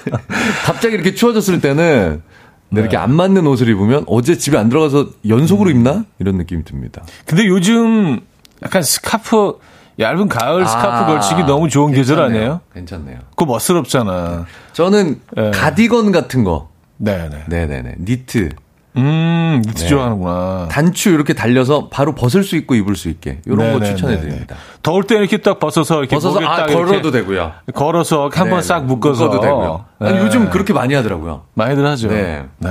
갑자기 0.64 0.94
이렇게 0.94 1.14
추워졌을 1.14 1.60
때는 1.60 2.22
네. 2.70 2.80
이렇게 2.80 2.96
안 2.96 3.14
맞는 3.14 3.46
옷을 3.46 3.68
입으면 3.68 4.04
어제 4.06 4.38
집에 4.38 4.56
안 4.56 4.68
들어가서 4.68 5.08
연속으로 5.28 5.70
입나? 5.70 6.04
이런 6.18 6.36
느낌이 6.36 6.64
듭니다. 6.64 7.02
근데 7.26 7.46
요즘 7.46 8.20
약간 8.62 8.82
스카프 8.82 9.58
얇은 9.98 10.28
가을 10.28 10.66
스카프 10.66 10.88
아, 10.88 11.06
걸치기 11.06 11.42
너무 11.42 11.68
좋은 11.68 11.92
괜찮네요. 11.92 12.02
계절 12.02 12.24
아니에요? 12.24 12.60
괜찮네요. 12.72 13.18
그거 13.30 13.44
멋스럽잖아. 13.46 14.46
저는 14.72 15.20
네. 15.36 15.50
가디건 15.50 16.12
같은 16.12 16.44
거. 16.44 16.70
네네. 16.96 17.44
네네네. 17.48 17.96
니트. 18.00 18.50
음, 18.96 19.62
니트 19.64 19.82
네. 19.82 19.88
좋아하는구나. 19.88 20.68
단추 20.70 21.10
이렇게 21.10 21.32
달려서 21.32 21.88
바로 21.90 22.14
벗을 22.14 22.42
수 22.42 22.56
있고 22.56 22.74
입을 22.74 22.96
수 22.96 23.08
있게 23.08 23.40
이런 23.46 23.72
거 23.72 23.84
추천해 23.84 24.18
드립니다. 24.18 24.56
더울 24.82 25.04
때 25.04 25.16
이렇게 25.16 25.38
딱 25.38 25.60
벗어서 25.60 26.00
이렇게 26.00 26.16
벗어서 26.16 26.40
아, 26.40 26.66
걸어도 26.66 27.10
되고요. 27.10 27.52
걸어서 27.74 28.30
한번 28.32 28.62
싹 28.62 28.84
묶어서 28.86 29.26
묶어도 29.26 29.42
되고요. 29.42 29.84
네. 30.00 30.08
아니, 30.08 30.18
요즘 30.18 30.50
그렇게 30.50 30.72
많이 30.72 30.94
하더라고요. 30.94 31.44
많이들 31.54 31.86
하죠. 31.86 32.08
네. 32.08 32.44
네. 32.58 32.70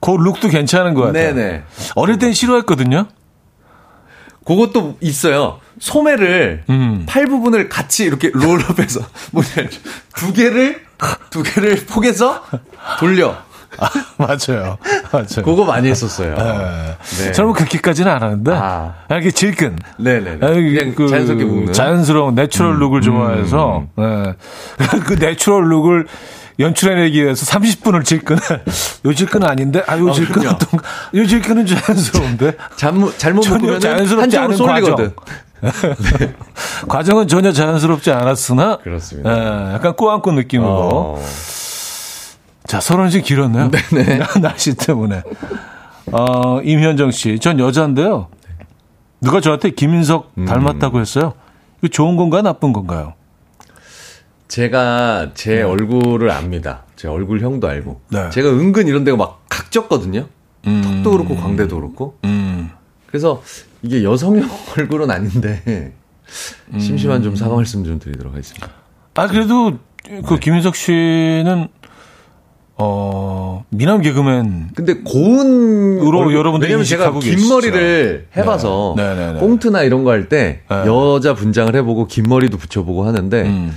그 0.00 0.12
look도 0.12 0.48
괜찮은 0.48 0.94
것 0.94 1.02
같아요. 1.02 1.34
네네. 1.34 1.62
어릴 1.96 2.18
땐 2.18 2.32
싫어했거든요. 2.32 3.06
그것도 4.44 4.96
있어요. 5.00 5.60
소매를 5.78 6.64
음. 6.70 7.04
팔 7.08 7.26
부분을 7.26 7.68
같이 7.68 8.04
이렇게 8.04 8.30
roll 8.32 8.55
up해서 8.55 9.00
뭐냐 9.32 9.68
두 10.16 10.32
개를 10.32 10.82
두 11.30 11.42
개를 11.42 11.84
포개서 11.90 12.44
돌려. 12.98 13.36
아, 13.78 13.88
맞아요. 14.18 14.78
맞아요. 15.12 15.44
그거 15.44 15.64
많이 15.64 15.88
했었어요. 15.88 16.34
네. 16.34 16.96
네. 17.24 17.32
저는 17.32 17.52
그렇게까지는 17.52 18.10
안 18.10 18.22
하는데, 18.22 18.52
아. 18.54 18.94
이렇게 19.10 19.30
질끈. 19.30 19.78
네네. 19.98 20.38
그냥 20.38 20.94
그 20.94 21.08
자연스럽게 21.08 21.44
묶는. 21.44 21.72
자연스러운 21.72 22.34
natural 22.34 22.74
음. 22.74 22.80
look을 22.80 23.00
좋아해서, 23.00 23.84
음. 23.98 24.24
네. 24.26 24.34
그 25.06 25.14
natural 25.14 25.70
look을 25.70 26.06
연출해내기 26.58 27.22
위해서 27.22 27.46
30분을 27.46 28.04
질끈. 28.04 28.36
요 29.06 29.14
질끈은 29.14 29.48
아닌데? 29.48 29.82
아, 29.86 29.98
요 29.98 30.12
질끈은 30.12 30.48
어, 30.48 30.58
또, 30.58 30.66
요 31.18 31.26
질끈은 31.26 31.66
자연스러운데? 31.66 32.52
잘못, 32.76 33.18
잘못 33.18 33.48
묶으면 33.48 33.80
자연스럽지 33.80 34.36
않은 34.36 34.58
과정. 34.58 34.96
네. 35.62 36.34
과정은 36.88 37.28
전혀 37.28 37.52
자연스럽지 37.52 38.10
않았으나, 38.10 38.78
그렇습니다. 38.78 39.30
예, 39.30 39.74
약간 39.74 39.94
꾸안꾸 39.94 40.32
느낌으로. 40.32 40.68
어. 40.70 41.24
자, 42.70 42.78
서론이 42.78 43.10
좀 43.10 43.22
길었네요. 43.22 43.68
네네. 43.90 44.20
날씨 44.40 44.76
때문에. 44.76 45.24
어, 46.12 46.60
임현정 46.62 47.10
씨. 47.10 47.40
전 47.40 47.58
여자인데요. 47.58 48.28
누가 49.20 49.40
저한테 49.40 49.70
김인석 49.70 50.30
음. 50.38 50.44
닮았다고 50.44 51.00
했어요. 51.00 51.34
이거 51.78 51.88
좋은 51.88 52.14
건가요? 52.14 52.42
나쁜 52.42 52.72
건가요? 52.72 53.14
제가 54.46 55.32
제 55.34 55.56
네. 55.56 55.62
얼굴을 55.62 56.30
압니다. 56.30 56.84
제 56.94 57.08
얼굴형도 57.08 57.66
알고. 57.66 58.02
네. 58.12 58.30
제가 58.30 58.48
은근 58.50 58.86
이런 58.86 59.02
데가 59.02 59.16
막 59.16 59.42
각졌거든요. 59.48 60.28
음. 60.68 61.02
턱도 61.02 61.10
그렇고 61.10 61.34
광대도 61.34 61.74
그렇고. 61.74 62.18
음. 62.22 62.70
그래서 63.08 63.42
이게 63.82 64.04
여성형 64.04 64.48
얼굴은 64.78 65.10
아닌데 65.10 65.92
심심한 66.78 67.24
좀 67.24 67.34
사과 67.34 67.56
말씀 67.56 67.82
좀 67.82 67.98
드리도록 67.98 68.32
하겠습니다. 68.32 68.68
아 69.14 69.26
그래도 69.26 69.80
그 70.04 70.34
네. 70.34 70.38
김인석 70.38 70.76
씨는 70.76 71.68
어, 72.82 73.64
미남 73.68 74.00
개그맨. 74.00 74.70
근데 74.74 74.94
고은으로 74.94 76.32
여러분들이 76.32 76.70
왜냐면 76.70 76.84
제가 76.86 77.12
긴 77.18 77.48
머리를 77.48 78.28
해 78.34 78.44
봐서 78.44 78.94
네. 78.96 79.14
네, 79.14 79.26
네, 79.26 79.32
네. 79.34 79.40
꽁트나 79.40 79.82
이런 79.82 80.02
거 80.02 80.10
할때 80.10 80.62
네. 80.68 80.76
여자 80.86 81.34
분장을 81.34 81.74
해 81.76 81.82
보고 81.82 82.06
긴 82.06 82.24
머리도 82.26 82.56
붙여 82.56 82.82
보고 82.82 83.04
하는데 83.04 83.42
음. 83.42 83.76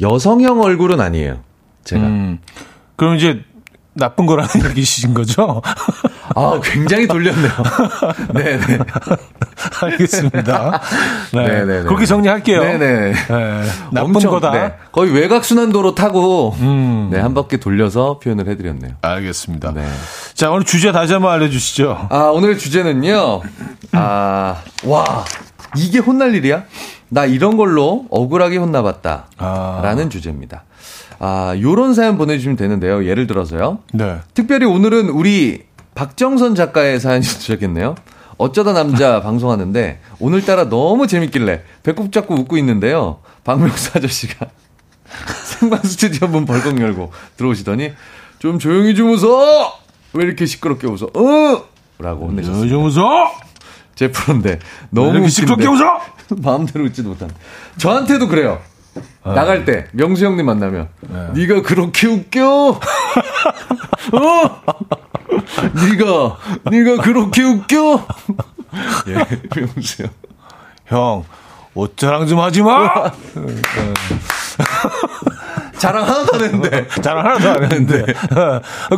여성형 0.00 0.62
얼굴은 0.62 1.00
아니에요. 1.00 1.40
제가. 1.84 2.02
음. 2.06 2.38
그럼 2.96 3.16
이제 3.16 3.42
나쁜 3.98 4.26
거라는 4.26 4.48
얘기신 4.70 5.12
거죠? 5.12 5.60
아, 6.34 6.60
굉장히 6.62 7.06
돌렸네요. 7.06 7.52
네네. 8.32 8.58
네. 8.58 8.78
알겠습니다. 9.82 10.80
네. 11.32 11.42
네네. 11.42 11.64
네, 11.64 11.64
네. 11.64 11.82
그렇게 11.82 12.06
정리할게요. 12.06 12.62
네네. 12.62 13.12
네. 13.12 13.62
나쁜 13.92 14.16
엄청, 14.16 14.30
거다. 14.30 14.50
네. 14.52 14.74
거의 14.92 15.12
외곽 15.12 15.44
순환도로 15.44 15.94
타고, 15.94 16.54
음. 16.60 17.08
네, 17.12 17.20
한 17.20 17.34
바퀴 17.34 17.58
돌려서 17.58 18.18
표현을 18.18 18.48
해 18.48 18.56
드렸네요. 18.56 18.92
알겠습니다. 19.02 19.72
네. 19.72 19.86
자, 20.34 20.50
오늘 20.50 20.64
주제 20.64 20.92
다시 20.92 21.12
한번 21.12 21.32
알려 21.32 21.48
주시죠. 21.50 22.08
아, 22.10 22.30
오늘 22.32 22.56
주제는요, 22.56 23.42
아, 23.92 24.56
와, 24.84 25.24
이게 25.76 25.98
혼날 25.98 26.34
일이야? 26.34 26.64
나 27.10 27.24
이런 27.24 27.56
걸로 27.56 28.04
억울하게 28.10 28.58
혼나봤다. 28.58 29.26
아. 29.38 29.80
라는 29.82 30.10
주제입니다. 30.10 30.64
아, 31.18 31.54
요런 31.60 31.94
사연 31.94 32.16
보내주시면 32.16 32.56
되는데요. 32.56 33.04
예를 33.04 33.26
들어서요. 33.26 33.80
네. 33.92 34.18
특별히 34.34 34.66
오늘은 34.66 35.08
우리 35.08 35.64
박정선 35.94 36.54
작가의 36.54 37.00
사연이 37.00 37.24
도착했네요. 37.26 37.96
어쩌다 38.36 38.72
남자 38.72 39.20
방송하는데 39.22 40.00
오늘따라 40.20 40.68
너무 40.68 41.06
재밌길래 41.06 41.62
배꼽 41.82 42.12
잡고 42.12 42.34
웃고 42.34 42.56
있는데요. 42.58 43.20
박명수 43.44 43.92
아저씨가 43.96 44.46
생방 45.44 45.82
스튜디오 45.82 46.28
문 46.28 46.44
벌컥 46.44 46.80
열고 46.80 47.10
들어오시더니 47.36 47.92
좀 48.38 48.58
조용히 48.60 48.94
좀 48.94 49.10
웃어! 49.10 49.72
왜 50.12 50.24
이렇게 50.24 50.46
시끄럽게 50.46 50.86
웃어? 50.86 51.06
어! 51.14 51.64
라고 51.98 52.28
혼내셨어요. 52.28 52.68
좀 52.68 52.84
웃어! 52.84 53.32
제 53.96 54.12
프로인데 54.12 54.60
너무 54.90 55.28
시끄럽게 55.28 55.66
웃어! 55.66 56.00
마음대로 56.42 56.84
웃지도 56.84 57.08
못한. 57.08 57.30
저한테도 57.78 58.28
그래요. 58.28 58.60
어. 59.22 59.32
나갈 59.32 59.64
때 59.64 59.86
명수 59.92 60.24
형님 60.24 60.46
만나면 60.46 60.88
네. 61.34 61.46
가 61.46 61.62
그렇게 61.62 62.06
웃겨. 62.06 62.80
어? 64.12 64.62
네가 65.74 66.38
네가 66.70 67.02
그렇게 67.02 67.42
웃겨. 67.42 68.06
예, 69.08 69.14
명수 69.54 70.02
형. 70.02 70.08
형, 70.86 71.24
옷자랑 71.74 72.26
좀 72.26 72.40
하지 72.40 72.62
마. 72.62 73.12
자랑 75.78 76.04
하나도 76.04 76.34
안 76.34 76.40
했는데. 76.42 76.86
자랑 77.02 77.24
하나도 77.24 77.50
안 77.50 77.62
했는데. 77.64 78.04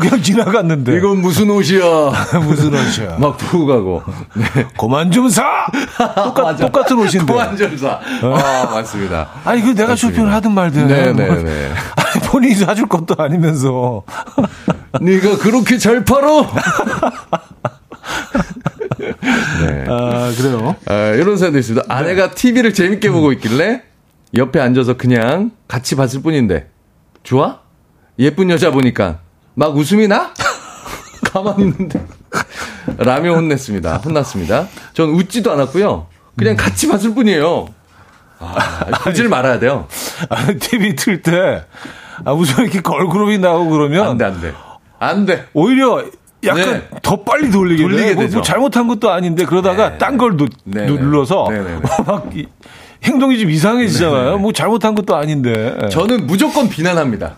그냥 0.01 0.23
지나갔는데. 0.23 0.97
이건 0.97 1.19
무슨 1.19 1.51
옷이야? 1.51 1.83
무슨 2.43 2.75
옷이야? 2.75 3.16
막 3.21 3.37
보고 3.38 3.66
가고. 3.66 4.03
네. 4.35 4.66
그만 4.79 5.11
좀 5.11 5.29
사! 5.29 5.66
똑같, 6.14 6.57
똑같은 6.57 6.99
옷인데. 6.99 7.33
그만 7.33 7.57
좀 7.57 7.77
사. 7.77 8.01
아, 8.23 8.69
맞습니다. 8.73 9.29
아니, 9.45 9.61
그 9.62 9.69
내가 9.75 9.90
맞습니다. 9.90 9.97
쇼핑을 9.97 10.33
하든 10.35 10.53
말든. 10.53 10.87
네네네. 10.87 11.27
뭐, 11.27 11.37
네. 11.43 11.71
아니, 11.97 12.25
본인이 12.27 12.55
사줄 12.55 12.87
것도 12.88 13.14
아니면서. 13.19 14.03
네가 15.01 15.38
그렇게 15.38 15.79
잘 15.79 16.05
팔어? 16.05 16.47
네. 18.99 19.85
아, 19.89 20.33
그래요? 20.37 20.76
아, 20.87 20.95
이런 21.14 21.37
사연도 21.37 21.59
있습니다. 21.59 21.87
아내가 21.89 22.31
TV를 22.31 22.74
재밌게 22.74 23.11
보고 23.11 23.33
있길래 23.33 23.83
옆에 24.35 24.61
앉아서 24.61 24.97
그냥 24.97 25.51
같이 25.68 25.97
봤을 25.97 26.22
뿐인데 26.22 26.70
좋아? 27.22 27.61
예쁜 28.18 28.51
여자 28.51 28.70
보니까 28.70 29.20
막 29.55 29.76
웃음이 29.76 30.09
나? 30.09 30.33
가만히 31.33 31.64
있는데 31.64 32.05
라며 32.99 33.35
혼냈습니다. 33.35 33.99
혼났습니다. 33.99 34.68
전 34.93 35.11
웃지도 35.11 35.53
않았고요. 35.53 36.07
그냥 36.37 36.57
같이 36.57 36.89
봤을 36.89 37.14
뿐이에요. 37.14 37.68
아, 38.39 38.87
웃지를 39.07 39.28
말아야 39.28 39.59
돼요. 39.59 39.87
아, 40.31 40.47
TV 40.47 40.97
틀 40.97 41.20
때, 41.20 41.64
아, 42.24 42.33
무슨 42.33 42.64
이렇게 42.64 42.81
걸그룹이 42.81 43.39
나오고 43.39 43.70
그러면. 43.70 44.07
안 44.07 44.18
돼, 44.18 44.24
안 44.24 44.41
돼. 44.41 44.55
안 44.99 45.26
돼. 45.26 45.47
오히려 45.53 46.05
약간 46.45 46.72
네. 46.72 46.89
더 47.03 47.22
빨리 47.22 47.51
돌리게, 47.51 47.83
돌리게 47.83 48.14
뭐, 48.14 48.26
뭐, 48.33 48.43
잘못한 48.43 48.89
것도 48.89 49.11
아닌데 49.11 49.45
그러다가 49.45 49.91
네. 49.91 49.99
딴걸 49.99 50.39
네. 50.64 50.87
눌러서 50.87 51.49
막 52.07 52.31
행동이 53.03 53.38
좀 53.38 53.51
이상해지잖아요. 53.51 54.36
네. 54.36 54.42
뭐 54.42 54.53
잘못한 54.53 54.94
것도 54.94 55.16
아닌데. 55.16 55.88
저는 55.90 56.26
무조건 56.26 56.68
비난합니다. 56.68 57.36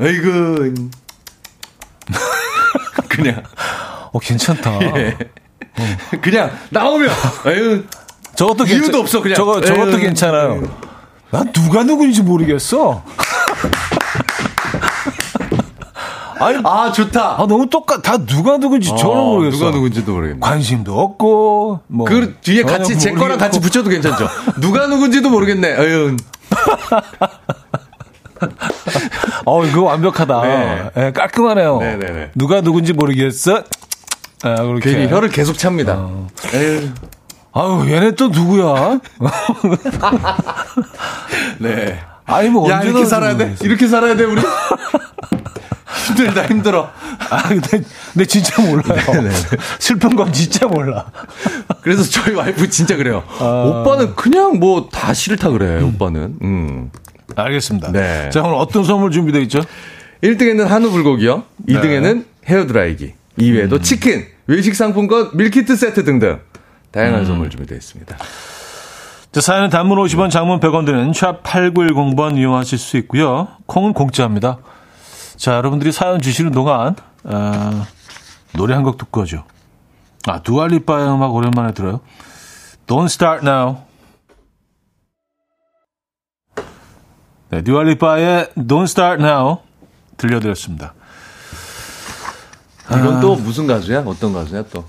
에이그. 0.00 0.74
그냥. 3.08 3.42
어, 4.12 4.18
괜찮다. 4.18 4.78
예. 4.96 5.16
어. 5.78 6.18
그냥 6.20 6.50
나오면, 6.70 7.10
에휴. 7.46 7.84
저것도 8.34 8.64
이유도 8.64 8.82
괜찮, 8.84 9.00
없어, 9.00 9.20
그냥. 9.20 9.36
저거, 9.36 9.60
저것도 9.60 9.92
에휴. 9.92 9.98
괜찮아요. 10.00 10.62
난 11.30 11.52
누가 11.52 11.84
누군지 11.84 12.22
모르겠어. 12.22 13.04
아니, 16.40 16.58
아, 16.64 16.90
좋다. 16.90 17.34
아, 17.42 17.46
너무 17.46 17.68
똑같, 17.68 18.00
다 18.02 18.16
누가 18.16 18.56
누군지 18.56 18.90
어, 18.90 18.96
저는 18.96 19.14
모르겠어. 19.16 19.58
누가 19.58 19.70
누군지도 19.72 20.12
모르겠네. 20.12 20.40
관심도 20.40 20.98
없고, 20.98 21.80
뭐. 21.86 22.06
그 22.06 22.36
뒤에 22.40 22.62
같이 22.62 22.98
제 22.98 23.12
거랑 23.12 23.36
같이 23.38 23.60
붙여도 23.60 23.90
괜찮죠. 23.90 24.26
누가 24.60 24.86
누군지도 24.86 25.28
모르겠네. 25.28 25.76
어휴. 25.76 26.16
어, 29.44 29.64
이거 29.66 29.82
완벽하다. 29.82 30.40
네. 30.42 30.90
예, 30.96 31.12
깔끔하네요. 31.12 31.78
네네네. 31.78 32.30
누가 32.34 32.62
누군지 32.62 32.94
모르겠어? 32.94 33.62
아, 34.42 34.54
그렇게. 34.62 34.92
괜히 34.92 35.08
혀를 35.08 35.28
계속 35.28 35.58
찹니다. 35.58 35.94
어. 35.98 36.26
아유, 37.52 37.84
얘네 37.92 38.12
또 38.12 38.28
누구야? 38.28 38.98
네. 41.58 42.00
아니, 42.24 42.48
뭐, 42.48 42.70
야, 42.70 42.76
언제 42.76 42.88
이렇게 42.88 43.04
살아야 43.04 43.36
돼? 43.36 43.44
모르겠어. 43.44 43.64
이렇게 43.64 43.88
살아야 43.88 44.16
돼, 44.16 44.24
우리? 44.24 44.40
힘들다, 46.10 46.46
힘들어. 46.46 46.90
아, 47.30 47.48
근데, 47.48 47.82
근데 48.12 48.24
진짜 48.26 48.62
몰라요. 48.62 49.00
슬픈 49.78 50.14
건 50.16 50.32
진짜 50.32 50.66
몰라. 50.66 51.06
그래서 51.82 52.02
저희 52.04 52.34
와이프 52.34 52.68
진짜 52.70 52.96
그래요. 52.96 53.22
아. 53.38 53.44
오빠는 53.66 54.14
그냥 54.16 54.58
뭐 54.58 54.88
다 54.90 55.12
싫다 55.14 55.50
그래, 55.50 55.82
오빠는. 55.82 56.36
음. 56.42 56.90
알겠습니다. 57.36 57.92
네. 57.92 58.28
자, 58.30 58.42
오늘 58.42 58.54
어떤 58.56 58.84
선물 58.84 59.10
준비되어 59.10 59.40
있죠? 59.42 59.60
1등에는 60.22 60.64
한우 60.66 60.90
불고기요. 60.90 61.44
네. 61.58 61.74
2등에는 61.74 62.24
헤어드라이기. 62.46 63.14
이외에도 63.38 63.76
음. 63.76 63.82
치킨, 63.82 64.26
외식 64.46 64.74
상품권, 64.74 65.30
밀키트 65.34 65.76
세트 65.76 66.04
등등. 66.04 66.28
음. 66.30 66.38
다양한 66.90 67.24
선물 67.24 67.48
준비되어 67.50 67.76
있습니다. 67.78 68.16
자, 69.32 69.40
사연은 69.40 69.70
단문 69.70 69.96
50원, 69.98 70.28
장문 70.28 70.58
100원 70.58 70.84
드는 70.84 71.12
샵 71.12 71.44
8910번 71.44 72.36
이용하실 72.36 72.78
수 72.78 72.96
있고요. 72.96 73.46
콩은 73.66 73.92
공짜입니다. 73.92 74.58
자, 75.40 75.54
여러분들이 75.54 75.90
사연 75.90 76.20
주시는 76.20 76.52
동안 76.52 76.94
어, 77.24 77.86
노래 78.52 78.74
한 78.74 78.82
곡 78.84 78.98
듣고 78.98 79.22
하죠. 79.22 79.44
아, 80.26 80.42
두알리파의 80.42 81.08
음악 81.14 81.34
오랜만에 81.34 81.72
들어요. 81.72 82.00
Don't 82.86 83.06
Start 83.06 83.46
Now. 83.46 83.78
네, 87.48 87.62
두알리파의 87.62 88.50
Don't 88.58 88.82
Start 88.84 89.22
Now 89.24 89.60
들려드렸습니다. 90.18 90.92
이건 92.88 93.16
아. 93.16 93.20
또 93.20 93.34
무슨 93.36 93.66
가수야? 93.66 94.00
어떤 94.00 94.34
가수야, 94.34 94.64
또? 94.64 94.84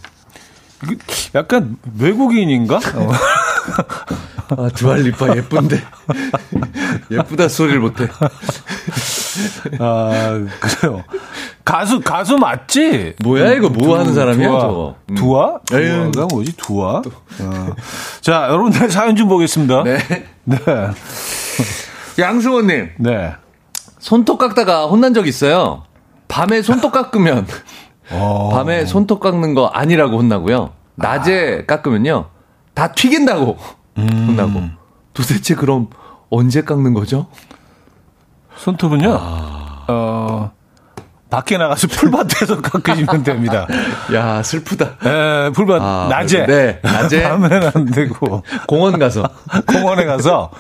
약간 1.34 1.78
외국인인가? 1.97 2.80
어. 4.52 4.66
아, 4.66 4.70
두알리파 4.70 5.36
예쁜데. 5.38 5.82
예쁘다 7.12 7.47
소리를 7.47 7.80
못해. 7.80 8.08
아, 9.80 10.45
그래요. 10.60 11.04
가수, 11.64 12.02
가수 12.02 12.38
맞지? 12.38 13.16
뭐야, 13.24 13.54
이거 13.54 13.70
뭐 13.70 13.97
하는 13.97 14.14
사람이야, 14.14 14.47
두아. 14.49 14.60
저거? 14.60 14.95
음. 15.10 15.16
두아? 15.16 15.60
에휴. 15.74 16.12
두아가 16.12 16.28
뭐지? 16.34 16.58
두아? 16.58 16.95
어. 16.97 17.76
자, 18.20 18.47
여러분들 18.49 18.89
사연 18.89 19.16
좀 19.16 19.30
보겠습니다. 19.30 19.84
네. 19.84 19.97
네. 20.43 20.58
양승원님, 22.20 22.89
네. 22.97 23.34
손톱 23.99 24.38
깎다가 24.38 24.88
혼난 24.88 25.14
적 25.14 25.28
있어요. 25.28 25.84
밤에 26.28 26.62
손톱 26.62 26.91
깎으면, 26.91 27.47
어. 28.12 28.49
밤에 28.52 28.86
손톱 28.86 29.22
깎는 29.22 29.54
거 29.54 29.68
아니라고 29.68 30.18
혼나고요. 30.18 30.74
낮에 30.95 31.66
깎으면요. 31.68 32.30
다 32.74 32.91
튀긴다고 32.91 33.58
음. 33.97 34.25
혼나고. 34.27 34.63
도대체 35.13 35.55
그럼 35.55 35.87
언제 36.29 36.61
깎는 36.63 36.93
거죠? 36.93 37.27
손톱은요, 38.57 39.17
아. 39.19 39.85
어, 39.87 40.51
밖에 41.29 41.57
나가서 41.57 41.87
풀밭에서 41.87 42.61
깎으시면 42.61 43.23
됩니다. 43.23 43.67
야, 44.13 44.43
슬프다. 44.43 44.85
에, 45.03 45.49
풀밭, 45.51 45.81
아, 45.81 46.07
낮에. 46.09 46.45
네, 46.45 46.79
낮에. 46.83 47.23
밤에는 47.27 47.71
안 47.73 47.85
되고, 47.85 48.43
공원 48.67 48.99
가서. 48.99 49.27
공원에 49.67 50.05
가서, 50.05 50.51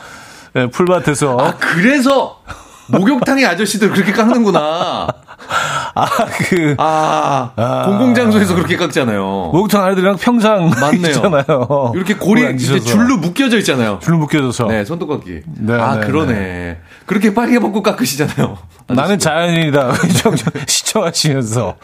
예, 0.55 0.67
풀밭에서. 0.69 1.37
아, 1.39 1.57
그래서 1.57 2.41
목욕탕의 2.87 3.45
아저씨들 3.45 3.91
그렇게 3.91 4.11
깎는구나. 4.11 5.07
아, 5.95 6.05
그, 6.47 6.75
아, 6.77 7.51
아. 7.55 7.85
공공장소에서 7.87 8.55
그렇게 8.55 8.77
깎잖아요. 8.77 9.49
목욕탕 9.53 9.83
아이들이랑 9.83 10.15
평상 10.17 10.69
맞네요. 10.79 11.07
있잖아요. 11.07 11.91
이렇게 11.95 12.15
고리. 12.15 12.57
줄로 12.57 13.17
묶여져 13.17 13.57
있잖아요. 13.59 13.99
줄로 14.01 14.17
묶여져서. 14.19 14.67
네, 14.67 14.85
손톱 14.85 15.09
깎기. 15.09 15.41
네, 15.45 15.73
아, 15.73 15.99
네, 15.99 16.07
그러네. 16.07 16.77
그렇게 17.05 17.33
빨개 17.33 17.59
벗고 17.59 17.83
깎으시잖아요. 17.83 18.57
나는 18.87 19.19
자연인이다. 19.19 19.91
시청하시면서. 20.67 21.75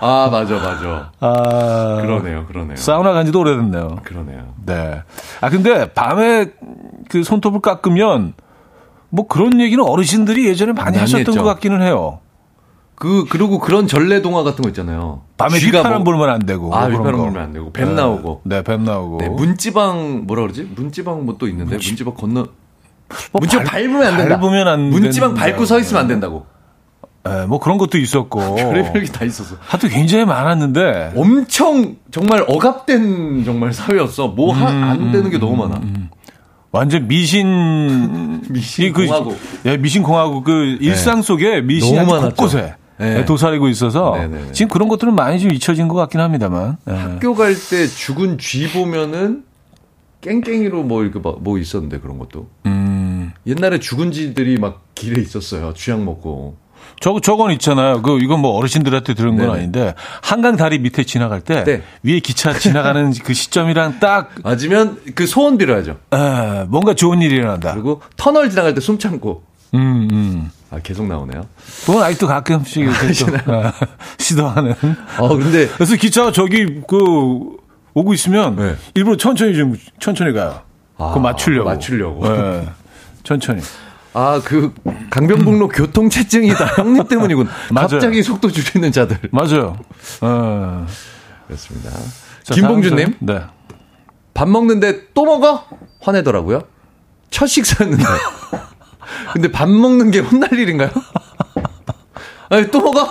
아, 0.00 0.28
맞아, 0.30 0.54
맞아. 0.54 1.10
아. 1.20 1.98
그러네요, 2.00 2.46
그러네요. 2.46 2.76
사우나 2.76 3.12
간 3.12 3.26
지도 3.26 3.40
오래됐네요. 3.40 3.96
그러네요. 4.04 4.54
네. 4.64 5.02
아, 5.40 5.50
근데 5.50 5.92
밤에 5.92 6.46
그 7.10 7.22
손톱을 7.22 7.60
깎으면 7.60 8.32
뭐 9.10 9.26
그런 9.26 9.60
얘기는 9.60 9.82
어르신들이 9.82 10.46
예전에 10.48 10.72
많이 10.72 10.86
많이 10.96 10.98
하셨던 10.98 11.20
했죠. 11.20 11.42
것 11.42 11.44
같기는 11.44 11.82
해요. 11.82 12.20
그, 12.96 13.26
그리고 13.28 13.58
그런 13.58 13.86
전래 13.86 14.22
동화 14.22 14.42
같은 14.42 14.62
거 14.62 14.68
있잖아요. 14.70 15.22
밤에 15.36 15.58
휘파람 15.58 16.02
뭐- 16.02 16.04
불면 16.04 16.30
안 16.30 16.40
되고. 16.46 16.74
아, 16.74 16.86
휘파람 16.88 17.16
거. 17.18 17.24
불면 17.24 17.42
안 17.42 17.52
되고, 17.52 17.70
뱀 17.72 17.88
네. 17.90 17.94
나오고. 17.94 18.40
네, 18.44 18.62
뱀 18.62 18.84
나오고. 18.84 19.18
네, 19.18 19.28
문지방, 19.28 20.24
뭐라 20.26 20.42
그러지? 20.42 20.68
문지방 20.74 21.24
뭐 21.26 21.36
또 21.38 21.46
있는데, 21.46 21.76
문지방 21.76 22.14
건너, 22.14 22.46
뭐 23.32 23.40
문지방 23.40 23.64
발- 23.64 23.82
밟으면 23.82 24.02
안 24.02 24.16
된다. 24.16 24.40
밟으면 24.40 24.66
안 24.68 24.80
문지방 24.90 25.34
된다. 25.34 25.44
밟고 25.46 25.66
서 25.66 25.78
있으면 25.78 26.02
안 26.02 26.08
된다고. 26.08 26.46
네, 27.24 27.44
뭐 27.46 27.58
그런 27.60 27.76
것도 27.76 27.98
있었고. 27.98 28.38
별의별 28.56 29.02
게 29.02 29.12
다 29.12 29.24
있었어. 29.24 29.56
하도 29.60 29.88
굉장히 29.88 30.24
많았는데. 30.24 31.12
엄청 31.16 31.96
정말 32.10 32.44
억압된 32.48 33.44
정말 33.44 33.72
사회였어. 33.74 34.28
뭐안 34.28 35.12
되는 35.12 35.28
게 35.30 35.38
너무 35.38 35.56
많아. 35.66 35.80
완전 36.72 37.06
미신 37.08 38.42
미신 38.48 38.86
이 38.86 38.92
그, 38.92 39.06
공화국. 39.06 39.36
예, 39.66 39.76
미신 39.76 40.02
공화국 40.02 40.44
그 40.44 40.78
일상 40.80 41.20
속에 41.22 41.60
미신이. 41.62 42.04
곳곳에 42.06 42.74
네. 42.98 43.18
예, 43.18 43.24
도사리고 43.24 43.68
있어서 43.68 44.16
네네네. 44.16 44.52
지금 44.52 44.68
그런 44.70 44.88
것들은 44.88 45.14
많이 45.14 45.38
좀 45.38 45.52
잊혀진 45.52 45.88
것 45.88 45.94
같긴 45.96 46.20
합니다만. 46.20 46.78
예. 46.88 46.92
학교 46.92 47.34
갈 47.34 47.54
때 47.54 47.86
죽은 47.86 48.38
쥐 48.38 48.68
보면은 48.72 49.44
깽깽이로 50.20 50.82
뭐 50.82 51.02
이렇게 51.04 51.18
막뭐 51.20 51.58
있었는데 51.58 52.00
그런 52.00 52.18
것도. 52.18 52.48
음. 52.66 53.32
옛날에 53.46 53.78
죽은 53.78 54.12
쥐들이 54.12 54.58
막 54.58 54.82
길에 54.94 55.20
있었어요. 55.20 55.72
쥐약 55.74 56.02
먹고. 56.02 56.56
저 57.00 57.20
저건 57.20 57.50
있잖아요. 57.52 58.00
그 58.00 58.18
이건 58.20 58.40
뭐 58.40 58.52
어르신들한테 58.52 59.14
들은 59.14 59.36
건 59.36 59.46
네네. 59.48 59.52
아닌데 59.58 59.94
한강 60.22 60.56
다리 60.56 60.78
밑에 60.78 61.04
지나갈 61.04 61.40
때 61.42 61.64
네. 61.64 61.82
위에 62.02 62.20
기차 62.20 62.54
지나가는 62.54 63.12
그 63.24 63.34
시점이랑 63.34 63.98
딱 64.00 64.30
맞으면 64.42 65.00
그 65.14 65.26
소원 65.26 65.58
빌어야죠. 65.58 65.98
에, 66.14 66.64
뭔가 66.68 66.94
좋은 66.94 67.20
일이 67.22 67.34
일어난다. 67.36 67.74
그리고 67.74 68.00
터널 68.16 68.48
지나갈 68.50 68.72
때 68.74 68.80
숨 68.80 68.98
참고. 68.98 69.42
음, 69.74 70.08
음. 70.10 70.50
아 70.70 70.80
계속 70.82 71.06
나오네요. 71.06 71.46
그건 71.84 72.02
아직도 72.02 72.26
가끔씩 72.26 72.82
이렇게 72.82 73.12
또, 73.44 73.52
어, 73.52 73.72
시도하는. 74.18 74.74
어 75.18 75.28
근데 75.36 75.68
그래서 75.68 75.96
기차가 75.96 76.32
저기 76.32 76.82
그 76.88 76.96
오고 77.94 78.12
있으면 78.14 78.56
네. 78.56 78.76
일부러 78.94 79.16
천천히 79.16 79.54
좀 79.56 79.76
천천히 80.00 80.32
가요. 80.32 80.60
아, 80.98 81.08
그거 81.08 81.20
맞추려고. 81.20 81.68
맞추려고. 81.70 82.28
네. 82.28 82.68
천천히. 83.22 83.62
아 84.12 84.40
그 84.44 84.72
강변북로 85.10 85.68
교통체증이 85.68 86.48
다 86.54 86.64
형님 86.76 87.06
때문이군. 87.06 87.48
맞아요. 87.70 87.88
갑자기 87.88 88.22
속도 88.22 88.50
줄이는 88.50 88.90
자들. 88.90 89.18
맞아요. 89.30 89.76
어. 90.22 90.86
그렇습니다. 91.46 91.90
자, 92.42 92.54
김봉준님. 92.54 93.14
네. 93.20 93.42
밥 94.34 94.48
먹는데 94.48 95.12
또 95.14 95.24
먹어? 95.24 95.64
화내더라고요. 96.00 96.62
첫 97.30 97.46
식사였는데. 97.46 98.04
근데 99.32 99.50
밥 99.50 99.68
먹는 99.68 100.10
게 100.10 100.20
혼날 100.20 100.52
일인가요? 100.52 100.90
아니, 102.50 102.70
또 102.70 102.80
먹어? 102.80 103.06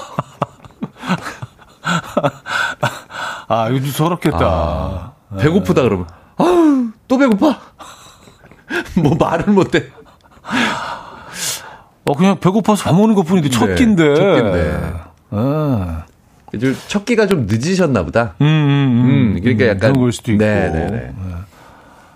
아, 3.47 3.69
이거 3.69 3.79
좀 3.79 3.89
서럽겠다. 3.91 4.39
아, 4.41 5.11
배고프다 5.39 5.83
그러면. 5.83 6.07
아우, 6.37 6.87
또 7.07 7.17
배고파? 7.17 7.59
뭐 9.01 9.15
말을 9.15 9.53
못해. 9.53 9.85
어, 12.05 12.15
그냥 12.15 12.39
배고파서 12.39 12.83
밥 12.83 12.95
먹는 12.95 13.15
것 13.15 13.23
뿐인데 13.23 13.49
첫 13.49 13.67
네, 13.67 13.75
끼인데. 13.75 14.15
첫 14.15 14.35
끼인데. 14.35 14.93
아. 15.31 16.03
첫 16.87 17.05
끼가 17.05 17.27
좀 17.27 17.47
늦으셨나 17.47 18.03
보다. 18.03 18.35
음, 18.41 18.45
음, 18.45 19.35
음, 19.35 19.39
그러니까 19.41 19.65
약간. 19.65 19.79
그런 19.79 19.99
걸 19.99 20.11
수도 20.13 20.31
있고. 20.31 20.43
네네네. 20.43 21.13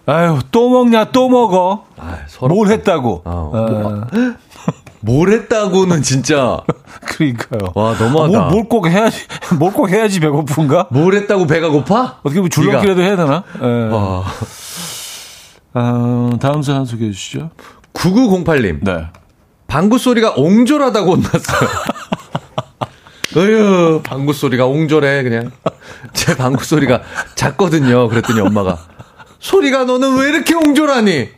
아유, 0.09 0.39
또 0.51 0.69
먹냐, 0.69 1.05
또 1.11 1.29
먹어. 1.29 1.85
아, 1.97 2.17
서럽다. 2.27 2.53
뭘 2.55 2.67
했다고. 2.69 3.21
어, 3.25 3.51
어. 3.53 4.07
뭘 5.01 5.29
했다고는 5.31 6.01
진짜. 6.01 6.59
그러니까요. 7.05 7.71
와, 7.75 7.93
너무하다. 7.97 8.49
뭘꼭 8.49 8.87
해야지, 8.87 9.25
뭘 9.57 9.71
꼭 9.71 9.89
해야지 9.89 10.19
배고픈가? 10.19 10.87
뭘 10.91 11.13
했다고 11.13 11.47
배가 11.47 11.69
고파? 11.69 12.17
어떻게 12.21 12.35
보면 12.35 12.49
줄넘기라도 12.49 13.01
해야 13.01 13.15
되나? 13.15 13.43
예. 13.61 13.89
아, 13.93 14.23
어, 15.75 16.29
다음 16.41 16.61
사연 16.63 16.85
소개해 16.85 17.11
주시죠. 17.11 17.51
9908님. 17.93 18.83
네. 18.83 19.05
방구 19.67 19.97
소리가 19.99 20.33
옹졸하다고 20.35 21.11
혼났어요. 21.11 21.69
어휴, 23.37 24.01
방구 24.03 24.33
소리가 24.33 24.65
옹졸해, 24.65 25.21
그냥. 25.23 25.51
제 26.13 26.35
방구 26.35 26.63
소리가 26.65 27.01
작거든요. 27.35 28.09
그랬더니 28.09 28.41
엄마가. 28.41 28.79
소리가 29.39 29.85
너는 29.85 30.17
왜 30.17 30.29
이렇게 30.29 30.55
옹졸하니? 30.55 31.29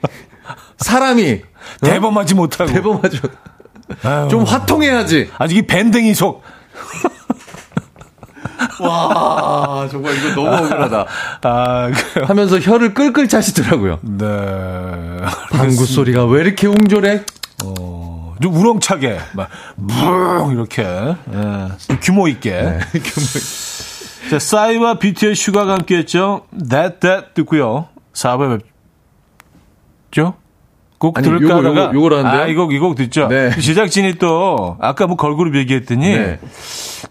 사람이. 0.78 1.41
어? 1.82 1.86
대범하지 1.86 2.36
못하고. 2.36 2.72
대범하죠. 2.72 3.20
아유. 4.04 4.28
좀 4.30 4.43
화통해야지. 4.43 5.30
아직 5.38 5.58
이 5.58 5.62
밴댕이 5.68 6.14
속. 6.16 6.43
와, 8.80 9.88
정말 9.91 10.16
이거 10.18 10.30
너무 10.36 10.47
억울하다. 10.66 11.06
아, 11.43 11.91
그래요? 11.91 12.26
하면서 12.28 12.60
혀를 12.60 12.93
끌끌 12.93 13.28
차시더라고요. 13.28 13.99
네. 14.02 14.26
방구 15.52 15.86
소리가 15.86 16.26
왜 16.26 16.41
이렇게 16.41 16.68
웅졸해? 16.68 17.24
어, 17.64 18.36
좀 18.41 18.56
우렁차게, 18.56 19.20
막, 19.34 19.49
뭉, 19.76 20.52
이렇게, 20.54 20.84
예, 20.84 21.16
규모 22.02 22.28
있게. 22.28 22.52
네, 22.52 22.80
자, 24.30 24.40
싸이와 24.40 24.96
BT의 25.00 25.36
슈가가 25.36 25.74
함께 25.74 25.98
했죠. 25.98 26.46
That, 26.52 27.00
That 27.00 27.28
듣고요. 27.34 27.88
4부에 28.14 28.62
뵙죠? 30.10 30.36
곡 31.00 31.18
아니, 31.18 31.26
들을까 31.26 31.46
요거, 31.58 31.70
하다가 31.70 31.94
요거, 31.96 32.16
하는데요? 32.18 32.42
아, 32.44 32.46
이 32.48 32.54
곡, 32.54 32.74
이 32.74 32.80
곡 32.80 32.96
듣죠? 32.96 33.28
네. 33.28 33.50
제작진이 33.60 34.16
또, 34.20 34.78
아까 34.80 35.08
뭐 35.08 35.16
걸그룹 35.18 35.56
얘기했더니, 35.56 36.16
네. 36.16 36.40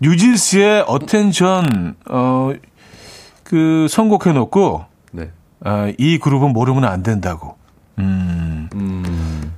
뉴진스의 0.01 0.85
Attention, 0.87 1.97
어, 2.09 2.53
그, 3.43 3.87
선곡해 3.91 4.33
놓고, 4.33 4.85
네. 5.13 5.31
어, 5.65 5.91
이 5.99 6.19
그룹은 6.19 6.53
모르면 6.53 6.85
안 6.85 7.03
된다고. 7.03 7.57
음. 7.99 9.51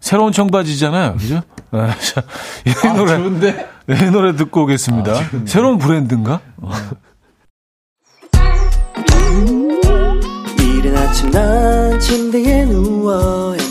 새로운 0.00 0.32
청바지잖아요. 0.32 1.16
그죠? 1.16 1.42
아, 1.72 1.94
자, 1.98 2.22
이 2.66 2.86
아, 2.86 2.92
노래, 2.92 3.16
좋은데? 3.16 3.66
이 3.90 4.10
노래 4.10 4.36
듣고 4.36 4.62
오겠습니다. 4.62 5.14
새로운 5.46 5.78
브랜드인가? 5.78 6.40
이른 10.58 10.96
아침 10.96 11.30
난 11.30 11.98
침대에 11.98 12.66
누워 12.66 13.56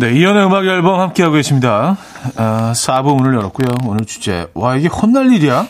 네, 0.00 0.12
이연의 0.12 0.46
음악 0.46 0.64
앨범 0.64 0.98
함께하고 0.98 1.34
계십니다. 1.34 1.98
아, 2.36 2.72
4부 2.74 3.16
문을 3.18 3.34
열었고요. 3.34 3.68
오늘 3.84 4.06
주제. 4.06 4.46
와, 4.54 4.74
이게 4.74 4.88
혼날 4.88 5.30
일이야? 5.30 5.66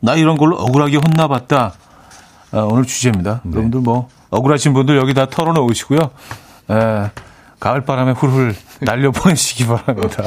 나 0.00 0.14
이런 0.14 0.36
걸로 0.36 0.56
억울하게 0.56 0.98
혼나봤다. 0.98 1.72
아, 2.52 2.58
오늘 2.58 2.84
주제입니다. 2.84 3.40
여러분들 3.50 3.80
뭐, 3.80 4.10
억울하신 4.28 4.74
분들 4.74 4.98
여기 4.98 5.14
다 5.14 5.24
털어놓으시고요. 5.24 5.98
에, 6.70 7.10
가을 7.58 7.80
바람에 7.86 8.12
훌훌 8.12 8.54
날려보내시기 8.82 9.66
바랍니다. 9.66 10.24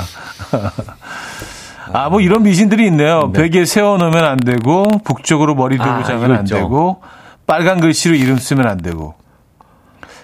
아, 1.93 2.09
뭐 2.09 2.19
이런 2.19 2.41
미신들이 2.41 2.83
있네요. 2.87 3.31
베개에 3.31 3.65
세워놓으면 3.65 4.25
안 4.25 4.37
되고, 4.37 4.87
북쪽으로 5.03 5.53
머리 5.53 5.77
들고 5.77 5.91
아, 5.91 6.03
자면 6.03 6.31
안 6.31 6.39
있죠. 6.45 6.55
되고, 6.55 7.03
빨간 7.45 7.79
글씨로 7.79 8.15
이름 8.15 8.37
쓰면 8.37 8.67
안 8.67 8.77
되고. 8.77 9.13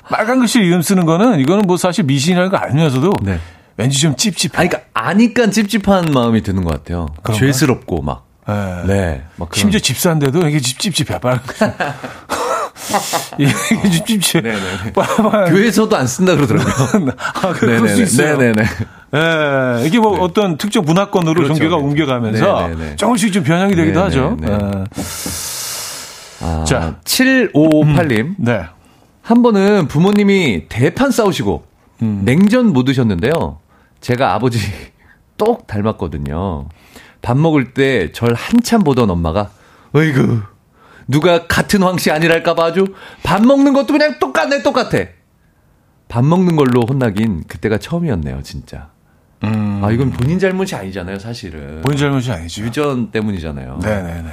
빨간 0.09 0.39
글씨로 0.39 0.63
이름 0.65 0.81
쓰는 0.81 1.05
거는, 1.05 1.39
이거는 1.39 1.63
뭐 1.67 1.77
사실 1.77 2.03
미신이라는 2.05 2.49
거 2.49 2.57
알면서도, 2.57 3.13
네. 3.21 3.39
왠지 3.77 3.99
좀 3.99 4.15
찝찝해. 4.15 4.51
아니, 4.57 4.69
그러니까 4.69 4.89
아니까 4.93 5.49
찝찝한 5.49 6.11
마음이 6.13 6.41
드는 6.41 6.63
것 6.63 6.71
같아요. 6.73 7.07
그런가? 7.23 7.39
죄스럽고 7.45 8.01
막. 8.01 8.25
예. 8.49 8.53
네. 8.87 9.23
막 9.37 9.49
그런- 9.49 9.59
심지어 9.61 9.79
집사인데도 9.79 10.47
이게 10.47 10.59
집, 10.59 10.79
찝찝해. 10.79 11.19
빨간 11.19 11.41
글씨. 11.45 11.63
이게 13.37 13.51
좀 13.51 14.05
찝찝해. 14.19 14.41
네네네. 14.41 14.93
빨간. 14.93 15.51
교회에서도 15.51 15.95
안 15.95 16.07
쓴다 16.07 16.35
그러더라고요. 16.35 17.11
아, 17.35 17.53
그- 17.53 17.59
그럴 17.67 17.87
수 17.87 18.01
있어요. 18.01 18.37
네네네. 18.37 18.63
예, 19.15 19.87
이게 19.87 19.99
뭐 19.99 20.19
어떤 20.19 20.57
특정 20.57 20.83
문화권으로 20.85 21.33
그렇죠. 21.35 21.53
종교가 21.55 21.77
옮겨가면서 21.77 22.67
네네네. 22.69 22.95
조금씩 22.97 23.31
좀 23.33 23.43
변형이 23.43 23.75
되기도 23.75 24.07
네네네. 24.07 24.21
하죠. 24.21 24.37
예. 24.43 24.85
아, 26.41 26.63
자. 26.65 26.95
7558님. 27.05 28.35
네. 28.39 28.61
한 29.29 29.43
번은 29.43 29.87
부모님이 29.87 30.65
대판 30.69 31.11
싸우시고 31.11 31.63
냉전 31.99 32.73
못 32.73 32.85
드셨는데요. 32.85 33.59
제가 34.01 34.33
아버지 34.33 34.57
똑 35.37 35.67
닮았거든요. 35.67 36.67
밥 37.21 37.37
먹을 37.37 37.75
때 37.75 38.11
절 38.11 38.33
한참 38.33 38.83
보던 38.83 39.07
엄마가 39.11 39.51
어이구 39.93 40.41
누가 41.07 41.45
같은 41.45 41.83
황씨 41.83 42.09
아니랄까봐 42.09 42.63
아주 42.65 42.95
밥 43.21 43.45
먹는 43.45 43.73
것도 43.73 43.93
그냥 43.93 44.17
똑같네 44.17 44.63
똑같아. 44.63 44.97
밥 46.07 46.25
먹는 46.25 46.55
걸로 46.55 46.81
혼나긴 46.89 47.43
그때가 47.47 47.77
처음이었네요 47.77 48.41
진짜. 48.41 48.89
음, 49.43 49.79
아 49.83 49.91
이건 49.91 50.09
본인 50.09 50.39
잘못이 50.39 50.73
아니잖아요 50.73 51.19
사실은. 51.19 51.83
본인 51.83 51.99
잘못이 51.99 52.31
아니죠. 52.31 52.63
유전 52.63 53.11
때문이잖아요. 53.11 53.77
네네네. 53.83 54.29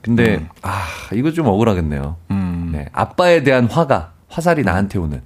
근데 0.00 0.48
아 0.62 0.86
이거 1.12 1.32
좀 1.32 1.48
억울하겠네요. 1.48 2.16
음. 2.30 2.70
네 2.72 2.86
아빠에 2.94 3.42
대한 3.42 3.66
화가 3.66 4.12
화살이 4.28 4.62
나한테 4.62 4.98
오는. 4.98 5.22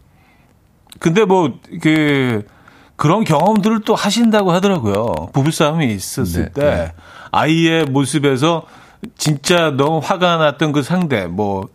근데 0.98 1.24
뭐, 1.24 1.58
그, 1.80 2.44
그런 2.96 3.24
경험들을 3.24 3.80
또 3.84 3.94
하신다고 3.94 4.52
하더라고요. 4.52 5.30
부부싸움이 5.32 5.92
있었을 5.92 6.44
네, 6.44 6.52
때, 6.52 6.62
네. 6.62 6.92
아이의 7.32 7.86
모습에서 7.86 8.64
진짜 9.16 9.70
너무 9.70 10.00
화가 10.02 10.36
났던 10.36 10.72
그 10.72 10.82
상대, 10.82 11.26
뭐, 11.26 11.68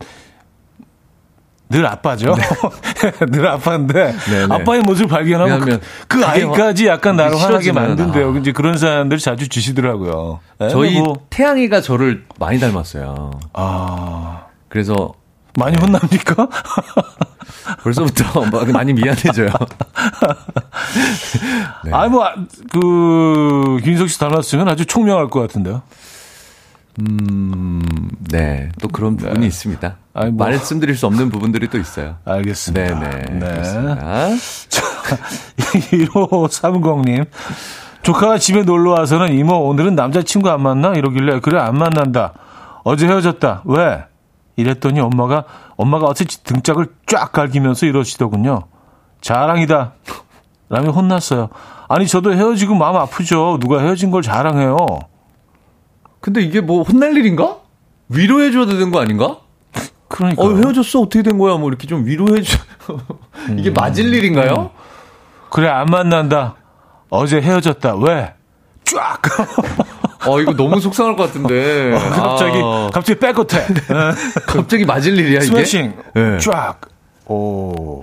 늘 1.70 1.86
아빠죠. 1.86 2.34
늘 3.28 3.46
아빠인데, 3.46 4.12
네, 4.12 4.46
네. 4.46 4.54
아빠의 4.54 4.80
모습을 4.82 5.08
발견하면 5.08 5.60
그, 5.60 5.80
그 6.08 6.24
아이까지 6.24 6.86
약간 6.86 7.16
나를 7.16 7.38
화나게 7.38 7.72
만든대요. 7.72 8.34
아. 8.34 8.38
이제 8.38 8.52
그런 8.52 8.78
사람들 8.78 9.18
자주 9.18 9.48
주시더라고요. 9.48 10.40
네, 10.60 10.70
저희 10.70 10.98
뭐, 10.98 11.26
태양이가 11.28 11.82
저를 11.82 12.24
많이 12.38 12.58
닮았어요. 12.58 13.32
아, 13.52 14.46
그래서 14.70 15.12
많이 15.58 15.76
혼납니까? 15.80 16.48
벌써부터 17.82 18.44
막 18.46 18.70
많이 18.70 18.92
미안해져요. 18.92 19.48
네. 21.84 21.92
아니, 21.92 22.10
뭐, 22.10 22.26
그, 22.72 23.78
김인석 23.82 24.08
씨 24.08 24.18
닮았으면 24.18 24.68
아주 24.68 24.86
총명할 24.86 25.28
것 25.28 25.40
같은데요. 25.40 25.82
음, 27.00 27.80
네. 28.30 28.70
또 28.80 28.88
그런 28.88 29.16
부분이 29.16 29.46
있습니다. 29.46 29.96
아니, 30.14 30.30
뭐. 30.32 30.46
말씀드릴 30.46 30.96
수 30.96 31.06
없는 31.06 31.30
부분들이 31.30 31.68
또 31.68 31.78
있어요. 31.78 32.16
알겠습니다. 32.24 32.98
네네. 32.98 33.38
네. 33.38 33.40
그렇습니다. 33.52 34.28
1530님. 35.58 37.26
조카가 38.02 38.38
집에 38.38 38.62
놀러 38.62 38.92
와서는 38.92 39.34
이모 39.34 39.54
오늘은 39.68 39.94
남자친구 39.94 40.48
안 40.50 40.62
만나? 40.62 40.94
이러길래 40.94 41.40
그래 41.40 41.60
안 41.60 41.76
만난다. 41.76 42.32
어제 42.84 43.06
헤어졌다. 43.06 43.62
왜? 43.66 44.04
이랬더니 44.58 44.98
엄마가 44.98 45.44
엄마가 45.76 46.06
어찌 46.06 46.24
등짝을 46.42 46.88
쫙 47.06 47.30
갈기면서 47.30 47.86
이러시더군요. 47.86 48.64
자랑이다. 49.20 49.92
라며 50.68 50.90
혼났어요. 50.90 51.48
아니 51.88 52.08
저도 52.08 52.34
헤어지고 52.34 52.74
마음 52.74 52.96
아프죠. 52.96 53.58
누가 53.60 53.80
헤어진 53.80 54.10
걸 54.10 54.20
자랑해요. 54.20 54.76
근데 56.20 56.42
이게 56.42 56.60
뭐 56.60 56.82
혼날 56.82 57.16
일인가? 57.16 57.58
위로해줘야 58.08 58.66
되는 58.66 58.90
거 58.90 59.00
아닌가? 59.00 59.38
그러니까 60.08 60.42
어, 60.42 60.52
헤어졌어. 60.56 61.02
어떻게 61.02 61.22
된 61.22 61.38
거야? 61.38 61.56
뭐 61.56 61.68
이렇게 61.68 61.86
좀 61.86 62.04
위로해줘. 62.04 62.58
이게 63.56 63.70
맞을 63.70 64.12
일인가요? 64.12 64.72
그래 65.50 65.68
안 65.68 65.86
만난다. 65.86 66.56
어제 67.10 67.40
헤어졌다. 67.40 67.94
왜? 67.96 68.34
쫙. 68.82 69.22
어, 70.26 70.40
이거 70.40 70.54
너무 70.54 70.80
속상할 70.80 71.16
것 71.16 71.24
같은데. 71.26 71.92
갑자기 72.10 72.58
아, 72.62 72.90
갑자기 72.92 73.18
back 73.20 73.37
attack. 73.37 73.66
갑자기 74.46 74.84
맞을 74.84 75.16
일이야, 75.18 75.38
이게? 75.38 75.46
스매싱. 75.46 75.94
네. 76.14 76.38
쫙. 76.38 76.80
오. 77.26 78.02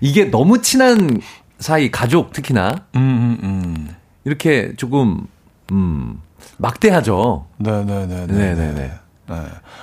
이게 0.00 0.24
너무 0.24 0.60
친한 0.62 1.20
사이, 1.58 1.90
가족 1.90 2.32
특히나, 2.32 2.74
음, 2.96 3.00
음, 3.00 3.38
음. 3.42 3.94
이렇게 4.24 4.74
조금, 4.76 5.26
음, 5.70 6.20
막대하죠. 6.58 7.46
네네네. 7.58 8.26
네네네. 8.26 8.72
네. 9.28 9.36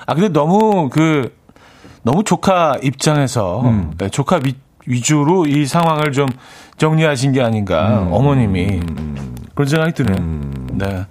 아, 0.06 0.14
근데 0.14 0.30
너무 0.30 0.90
그, 0.90 1.34
너무 2.04 2.24
조카 2.24 2.78
입장에서, 2.84 3.62
음. 3.62 3.94
네, 3.98 4.10
조카 4.10 4.40
위, 4.44 4.56
위주로 4.90 5.46
이 5.46 5.66
상황을 5.66 6.12
좀 6.12 6.28
정리하신 6.78 7.32
게 7.32 7.42
아닌가, 7.42 8.02
음. 8.02 8.12
어머님이. 8.12 8.82
그런 9.54 9.68
생각이 9.68 9.94
드네요. 9.94 10.18
네. 10.74 11.06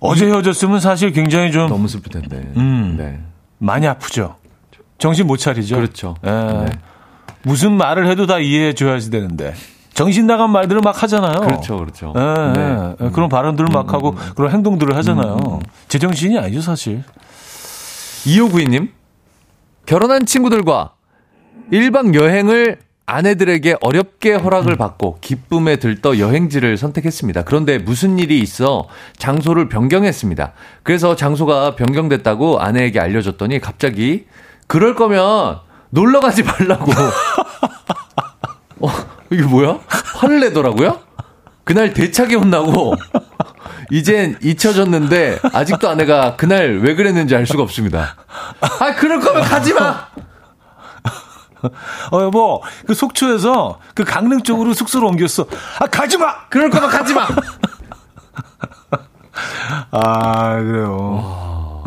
어제 0.00 0.26
헤어졌으면 0.26 0.80
사실 0.80 1.12
굉장히 1.12 1.52
좀 1.52 1.68
너무 1.68 1.86
슬플 1.86 2.10
텐데. 2.10 2.52
음. 2.56 2.96
네. 2.98 3.20
많이 3.58 3.86
아프죠. 3.86 4.36
정신 4.98 5.26
못 5.28 5.36
차리죠. 5.36 5.76
그렇죠. 5.76 6.16
예. 6.26 6.30
네. 6.30 6.66
무슨 7.44 7.72
말을 7.72 8.08
해도 8.08 8.26
다 8.26 8.38
이해해 8.40 8.72
줘야지 8.74 9.10
되는데. 9.10 9.54
정신 9.94 10.26
나간 10.26 10.50
말들을 10.50 10.80
막 10.82 11.00
하잖아요. 11.02 11.34
그렇죠, 11.40 11.76
그렇죠. 11.76 12.14
예, 12.16 12.52
네. 12.58 12.94
예. 13.02 13.10
그런 13.10 13.28
발언들을 13.28 13.68
막 13.72 13.92
하고 13.92 14.16
그런 14.34 14.50
행동들을 14.50 14.96
하잖아요. 14.96 15.60
제정신이 15.88 16.38
아니죠, 16.38 16.62
사실. 16.62 17.04
2592님, 18.24 18.88
결혼한 19.84 20.24
친구들과 20.24 20.94
1박 21.70 22.14
여행을 22.14 22.78
아내들에게 23.04 23.76
어렵게 23.80 24.34
허락을 24.34 24.76
받고 24.76 25.18
기쁨에 25.20 25.76
들떠 25.76 26.18
여행지를 26.18 26.76
선택했습니다. 26.76 27.42
그런데 27.44 27.78
무슨 27.78 28.18
일이 28.18 28.38
있어 28.40 28.88
장소를 29.18 29.68
변경했습니다. 29.68 30.52
그래서 30.82 31.16
장소가 31.16 31.76
변경됐다고 31.76 32.60
아내에게 32.60 33.00
알려줬더니 33.00 33.60
갑자기 33.60 34.26
그럴 34.66 34.94
거면 34.94 35.58
놀러 35.90 36.20
가지 36.20 36.42
말라고. 36.42 36.90
어, 38.80 38.88
이게 39.30 39.42
뭐야? 39.42 39.80
화를 40.16 40.40
내더라고요? 40.40 41.00
그날 41.64 41.92
대차게 41.92 42.36
혼나고 42.36 42.94
이젠 43.90 44.38
잊혀졌는데 44.42 45.38
아직도 45.52 45.88
아내가 45.88 46.36
그날 46.36 46.78
왜 46.78 46.94
그랬는지 46.94 47.36
알 47.36 47.46
수가 47.46 47.62
없습니다. 47.62 48.16
아 48.60 48.94
그럴 48.94 49.20
거면 49.20 49.42
가지 49.42 49.74
마. 49.74 50.08
어, 52.12 52.22
여보, 52.22 52.62
그 52.86 52.94
속초에서 52.94 53.78
그 53.94 54.04
강릉 54.04 54.42
쪽으로 54.42 54.72
숙소로 54.74 55.08
옮겼어. 55.08 55.46
아, 55.80 55.86
가지 55.86 56.18
마! 56.18 56.48
그럴 56.48 56.70
거면 56.70 56.90
가지 56.90 57.14
마. 57.14 57.26
아, 59.90 60.56
그래요. 60.62 61.84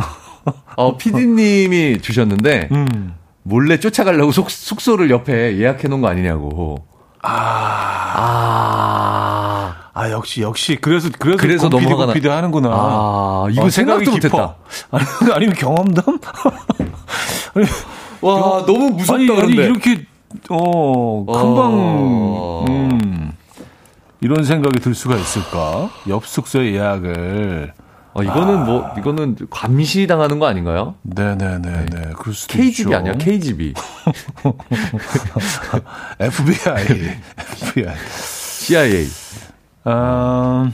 어 0.78 0.98
PD님이 0.98 2.02
주셨는데 2.02 2.68
음. 2.72 3.16
몰래 3.44 3.80
쫓아가려고 3.80 4.32
숙, 4.32 4.52
숙소를 4.52 5.10
옆에 5.10 5.58
예약해 5.58 5.88
놓은 5.88 6.02
거 6.02 6.08
아니냐고. 6.10 6.86
아. 7.22 8.56
아, 9.98 10.10
역시, 10.12 10.42
역시. 10.42 10.78
그래서, 10.82 11.10
그래서, 11.18 11.38
그래서 11.38 11.70
너무 11.70 11.90
화가 11.90 12.08
나- 12.14 12.36
하는구나. 12.36 12.70
아, 12.70 13.48
이거 13.50 13.64
어, 13.66 13.70
생각이 13.70 14.04
생각도. 14.04 14.12
못했다. 14.12 14.56
아니, 14.92 15.06
아니면 15.34 15.56
경험담? 15.56 16.20
와 18.22 18.66
너무 18.66 18.90
무섭다 18.92 19.14
아니, 19.22 19.42
아니. 19.42 19.54
이렇게, 19.54 20.06
어, 20.50 21.26
금방, 21.26 22.66
음, 22.68 23.32
이런 24.22 24.44
생각이 24.44 24.80
들 24.80 24.96
수가 24.96 25.16
있을까? 25.16 25.90
옆 26.08 26.26
숙소에 26.26 26.74
예약을. 26.74 27.74
어, 28.18 28.24
이거는 28.24 28.66
뭐 28.66 28.90
이거는 28.98 29.36
감시 29.50 30.08
당하는 30.08 30.40
거 30.40 30.48
아닌가요? 30.48 30.96
네네네, 31.04 31.86
네. 31.92 32.12
그럴 32.18 32.34
수도 32.34 32.54
KGB 32.54 32.90
있죠. 32.90 32.96
아니야? 32.96 33.14
KGB. 33.18 33.74
FBI. 36.20 36.86
FBI. 37.68 37.94
CIA. 38.62 39.08
어, 39.84 40.70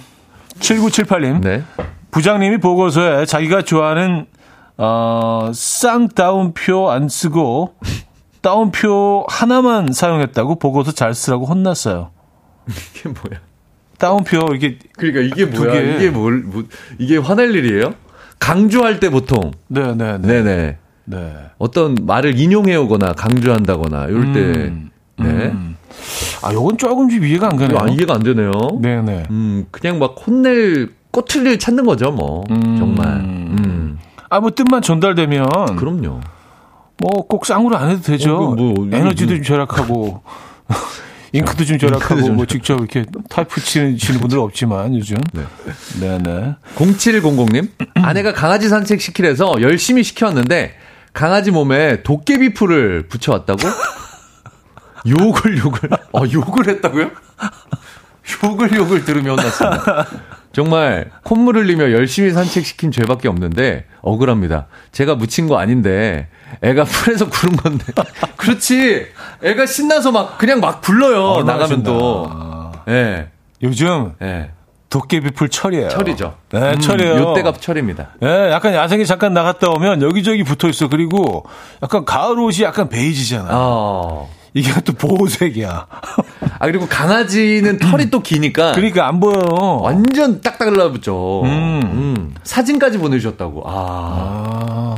7978님. 0.59 1.41
네. 1.41 1.63
부장님이 2.11 2.59
보고서에 2.59 3.25
자기가 3.25 3.63
좋아하는 3.63 4.27
어, 4.83 5.51
쌍따옴표 5.53 6.89
안 6.89 7.07
쓰고 7.07 7.75
따옴표 8.41 9.25
하나만 9.29 9.93
사용했다고 9.93 10.55
보고서 10.55 10.91
잘 10.91 11.13
쓰라고 11.13 11.45
혼났어요. 11.45 12.09
이게 12.67 13.09
뭐야? 13.09 13.39
따옴표 13.99 14.39
이게 14.55 14.79
그러니까 14.97 15.21
이게 15.21 15.51
두 15.51 15.65
뭐야? 15.65 15.73
개. 15.73 15.95
이게 15.95 16.09
뭘 16.09 16.39
뭐, 16.39 16.63
이게 16.97 17.17
화낼 17.17 17.53
일이에요? 17.53 17.93
강조할 18.39 18.99
때 18.99 19.11
보통 19.11 19.51
네네네. 19.67 20.17
네, 20.17 20.41
네. 20.41 20.77
네. 21.05 21.35
어떤 21.59 21.93
말을 21.93 22.39
인용해 22.39 22.75
오거나 22.77 23.13
강조한다거나 23.13 24.05
이럴 24.07 24.33
때 24.33 24.39
음, 24.39 24.89
네. 25.19 25.25
음. 25.27 25.77
아, 26.41 26.51
요건 26.53 26.79
조금 26.79 27.07
좀 27.07 27.23
이해가 27.23 27.49
안 27.49 27.55
가네요. 27.55 27.77
아, 27.77 27.87
이해가 27.87 28.15
안 28.15 28.23
되네요. 28.23 28.51
네네. 28.81 29.27
음, 29.29 29.65
그냥 29.69 29.99
막 29.99 30.15
혼낼 30.25 30.89
꼬투리를 31.11 31.59
찾는 31.59 31.85
거죠, 31.85 32.11
뭐. 32.11 32.43
음. 32.49 32.77
정말. 32.79 33.07
음. 33.19 33.80
아, 34.31 34.39
뭐 34.39 34.51
뜻만 34.51 34.81
전달되면 34.81 35.75
그럼요. 35.77 36.21
뭐 36.97 37.25
꼭 37.27 37.45
쌍으로 37.45 37.75
안 37.77 37.89
해도 37.89 38.01
되죠. 38.01 38.35
어, 38.37 38.55
그 38.55 38.61
뭐, 38.61 38.87
에너지도 38.91 39.35
좀 39.35 39.43
절약하고 39.43 40.21
잉크도 41.33 41.65
좀 41.65 41.79
절약하고 41.79 42.21
좀뭐 42.21 42.45
직접 42.45 42.77
이렇게 42.77 43.05
타이프 43.29 43.61
치는, 43.61 43.97
치는 43.97 44.19
분들 44.19 44.37
없지만 44.37 44.95
요즘. 44.95 45.17
네. 45.33 45.43
네네. 45.99 46.55
0700님, 46.75 47.69
아내가 48.03 48.33
강아지 48.33 48.69
산책 48.69 49.01
시키래서 49.01 49.55
열심히 49.61 50.03
시켰는데 50.03 50.75
강아지 51.13 51.51
몸에 51.51 52.03
도깨비 52.03 52.53
풀을 52.53 53.07
붙여왔다고? 53.07 53.59
욕을 55.07 55.57
욕을 55.57 55.89
어 56.13 56.23
욕을 56.31 56.67
했다고요? 56.67 57.11
욕을 58.43 58.73
욕을 58.75 59.05
들으며 59.05 59.31
혼났습니다. 59.35 60.05
정말 60.53 61.09
콧물 61.23 61.57
흘리며 61.57 61.91
열심히 61.91 62.31
산책시킨 62.31 62.91
죄밖에 62.91 63.27
없는데 63.29 63.85
억울합니다. 64.01 64.67
제가 64.91 65.15
묻힌 65.15 65.47
거 65.47 65.57
아닌데 65.57 66.27
애가 66.61 66.83
풀에서 66.83 67.29
구른 67.29 67.55
건데. 67.55 67.85
그렇지. 68.37 69.07
애가 69.43 69.65
신나서 69.65 70.11
막 70.11 70.37
그냥 70.37 70.59
막 70.59 70.81
불러요. 70.81 71.23
얼마나 71.23 71.59
나가면. 71.59 71.83
또. 71.83 72.29
예. 72.89 73.29
요즘 73.63 74.13
예. 74.21 74.51
도깨비 74.89 75.31
풀 75.31 75.47
철이에요. 75.47 75.87
철이죠. 75.87 76.35
네, 76.49 76.73
음, 76.73 76.79
철이에요. 76.79 77.15
요때가 77.15 77.53
철입니다. 77.53 78.09
예, 78.23 78.49
약간 78.51 78.73
야생에 78.73 79.05
잠깐 79.05 79.33
나갔다 79.33 79.69
오면 79.69 80.01
여기저기 80.01 80.43
붙어 80.43 80.67
있어. 80.67 80.89
그리고 80.89 81.45
약간 81.81 82.03
가을 82.03 82.37
옷이 82.37 82.63
약간 82.63 82.89
베이지잖아. 82.89 83.47
어. 83.51 84.29
이게 84.53 84.71
또 84.81 84.93
보호색이야. 84.93 85.87
아 86.59 86.65
그리고 86.65 86.87
강아지는 86.87 87.79
털이 87.79 88.09
또 88.09 88.21
기니까 88.21 88.73
그러니까 88.73 89.07
안 89.07 89.19
보여. 89.19 89.37
완전 89.81 90.41
딱딱 90.41 90.69
달라붙죠. 90.73 91.43
음. 91.43 91.81
음. 91.83 92.35
사진까지 92.43 92.97
보내주셨다고. 92.97 93.63
아. 93.65 94.95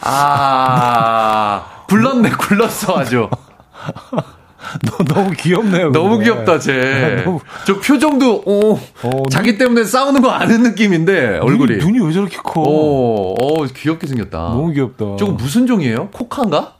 아, 0.00 0.10
아. 0.10 1.64
굴렀네, 1.88 2.30
굴렀어, 2.30 2.98
아주. 2.98 3.28
너, 4.82 5.04
너무 5.14 5.30
귀엽네요. 5.32 5.92
너무 5.92 6.16
근데. 6.18 6.24
귀엽다, 6.24 6.58
쟤. 6.58 7.22
너무- 7.24 7.40
저 7.66 7.78
표정도, 7.78 8.42
오, 8.44 8.74
어, 9.02 9.22
자기 9.30 9.56
때문에 9.58 9.84
싸우는 9.84 10.20
거 10.22 10.30
아는 10.30 10.62
느낌인데, 10.62 11.38
얼굴이. 11.38 11.76
눈이, 11.76 11.84
눈이 11.98 12.06
왜 12.06 12.12
저렇게 12.12 12.36
커? 12.42 12.60
오, 12.62 13.34
오, 13.38 13.64
귀엽게 13.64 14.06
생겼다. 14.06 14.38
너무 14.38 14.72
귀엽다. 14.72 15.16
저거 15.18 15.32
무슨 15.32 15.66
종이에요? 15.66 16.08
코카인가? 16.10 16.74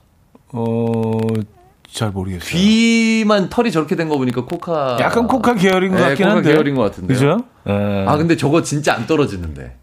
어, 0.53 1.19
잘 1.93 2.11
모르겠어요. 2.11 2.51
귀만 2.51 3.49
털이 3.49 3.71
저렇게 3.71 3.95
된 3.97 4.09
거 4.09 4.19
보니까 4.19 4.45
코카. 4.45 4.97
약간 5.01 5.27
코카 5.29 5.55
계열인 5.55 5.93
것 5.93 5.99
네, 5.99 6.03
같긴 6.09 6.27
코카 6.27 6.37
한데. 6.37 6.53
계열인 6.53 6.75
것 6.75 6.83
같은데요. 6.83 7.17
그죠? 7.17 7.39
예. 7.69 8.05
아, 8.09 8.17
근데 8.17 8.37
저거 8.37 8.63
진짜 8.63 8.95
안 8.95 9.07
떨어지는데. 9.07 9.77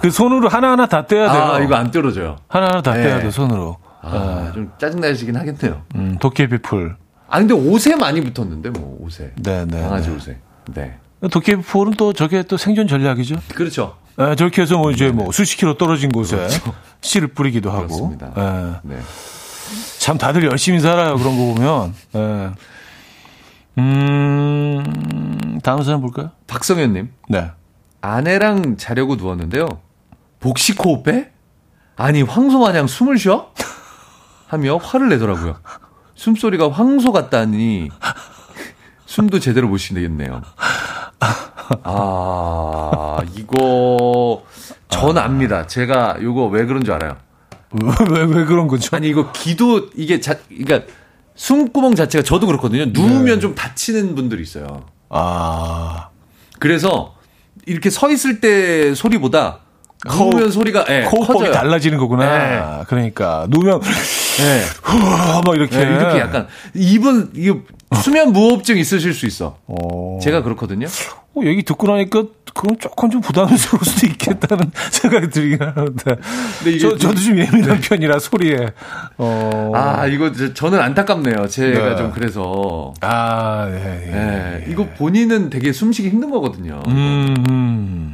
그 0.00 0.10
손으로 0.10 0.48
하나하나 0.48 0.86
다 0.86 1.06
떼야 1.06 1.30
돼요. 1.32 1.42
아, 1.42 1.58
이거 1.60 1.74
안 1.76 1.90
떨어져요. 1.90 2.36
하나하나 2.48 2.82
다 2.82 2.94
네. 2.94 3.02
떼야 3.04 3.20
돼, 3.20 3.30
손으로. 3.30 3.76
아, 4.02 4.50
좀 4.52 4.70
짜증나시긴 4.78 5.36
하겠네요. 5.36 5.82
음, 5.94 6.18
도깨비풀. 6.20 6.96
아, 7.28 7.38
근데 7.38 7.54
옷에 7.54 7.96
많이 7.96 8.20
붙었는데, 8.20 8.70
뭐, 8.70 8.98
옷에. 9.00 9.32
네, 9.36 9.64
네. 9.64 9.80
강아지 9.80 10.10
네. 10.10 10.16
옷에. 10.16 10.38
네. 10.74 10.98
도깨비풀은 11.30 11.94
또 11.94 12.12
저게 12.12 12.42
또 12.42 12.56
생존 12.56 12.88
전략이죠. 12.88 13.36
그렇죠. 13.54 13.96
예, 14.18 14.34
저렇게 14.34 14.62
해서 14.62 14.76
뭐 14.76 14.90
이제 14.90 15.10
뭐 15.10 15.32
수십 15.32 15.56
킬로 15.56 15.78
떨어진 15.78 16.10
곳에 16.10 16.48
씨를 17.00 17.28
뿌리기도 17.28 17.70
하고. 17.70 17.86
그렇습니다. 17.86 18.32
예. 18.36 18.88
네. 18.94 19.00
참 19.98 20.18
다들 20.18 20.44
열심히 20.44 20.80
살아요. 20.80 21.16
그런 21.16 21.36
거 21.36 21.54
보면. 21.54 21.94
예. 22.16 22.50
음, 23.78 25.60
다음 25.62 25.82
사람 25.82 26.00
볼까요? 26.00 26.32
박성현님. 26.46 27.10
네. 27.28 27.50
아내랑 28.02 28.76
자려고 28.76 29.14
누웠는데요. 29.14 29.66
복식 30.40 30.84
호흡해? 30.84 31.30
아니, 31.96 32.22
황소 32.22 32.58
마냥 32.58 32.86
숨을 32.86 33.16
쉬어? 33.16 33.52
하며 34.52 34.76
화를 34.76 35.08
내더라고요. 35.08 35.56
숨소리가 36.14 36.70
황소 36.70 37.10
같다니 37.10 37.88
숨도 39.06 39.40
제대로 39.40 39.66
못 39.66 39.78
쉬겠네요. 39.78 40.42
아, 41.84 43.16
이거 43.34 44.44
전 44.90 45.16
압니다. 45.16 45.66
제가 45.66 46.18
이거 46.20 46.44
왜 46.48 46.66
그런 46.66 46.84
줄 46.84 46.92
알아요. 46.92 47.16
왜, 48.10 48.20
왜 48.24 48.44
그런 48.44 48.68
거죠? 48.68 48.94
아니 48.94 49.08
이거 49.08 49.32
기도 49.32 49.88
이게 49.96 50.20
자 50.20 50.36
그러니까 50.50 50.82
숨구멍 51.34 51.94
자체가 51.94 52.22
저도 52.22 52.46
그렇거든요. 52.46 52.84
누우면 52.92 53.40
좀 53.40 53.54
다치는 53.54 54.14
분들이 54.14 54.42
있어요. 54.42 54.84
아. 55.08 56.10
그래서 56.58 57.14
이렇게 57.64 57.88
서 57.88 58.10
있을 58.10 58.42
때 58.42 58.94
소리보다 58.94 59.60
코- 59.60 59.61
누우면 60.06 60.50
소리가 60.50 60.84
예, 60.88 61.04
호흡법이 61.04 61.38
커져요. 61.38 61.52
달라지는 61.52 61.98
거구나. 61.98 62.84
그러니까 62.88 63.46
누우면 63.48 63.80
예. 64.40 64.62
후, 64.82 65.42
막 65.44 65.54
이렇게 65.54 65.76
예, 65.78 65.82
이렇게 65.82 66.18
약간 66.18 66.46
입은 66.74 67.30
이거 67.34 67.60
수면 68.02 68.32
무호흡증 68.32 68.78
있으실 68.78 69.12
수 69.14 69.26
있어. 69.26 69.58
어. 69.66 70.18
제가 70.22 70.42
그렇거든요. 70.42 70.86
어, 71.34 71.40
얘기 71.44 71.62
듣고 71.62 71.86
나니까 71.86 72.24
그건 72.54 72.76
조금 72.78 73.10
좀 73.10 73.20
부담스러울 73.22 73.82
수도 73.84 74.06
있겠다는 74.06 74.70
생각이 74.90 75.30
들긴 75.30 75.60
하는데. 75.62 76.16
근데 76.62 76.78
저, 76.78 76.96
저도 76.98 77.14
좀 77.20 77.38
예민한 77.38 77.80
편이라 77.80 78.18
소리에. 78.18 78.56
어. 79.18 79.72
아, 79.74 80.06
이거 80.06 80.32
저- 80.32 80.52
저는 80.52 80.78
안타깝네요. 80.80 81.46
제가 81.48 81.90
네. 81.90 81.96
좀 81.96 82.10
그래서. 82.12 82.92
아, 83.00 83.68
예, 83.70 83.74
예. 84.12 84.12
예, 84.66 84.70
이거 84.70 84.86
본인은 84.98 85.48
되게 85.48 85.72
숨쉬기 85.72 86.10
힘든 86.10 86.30
거거든요. 86.30 86.82
음, 86.88 87.34
음. 87.50 88.11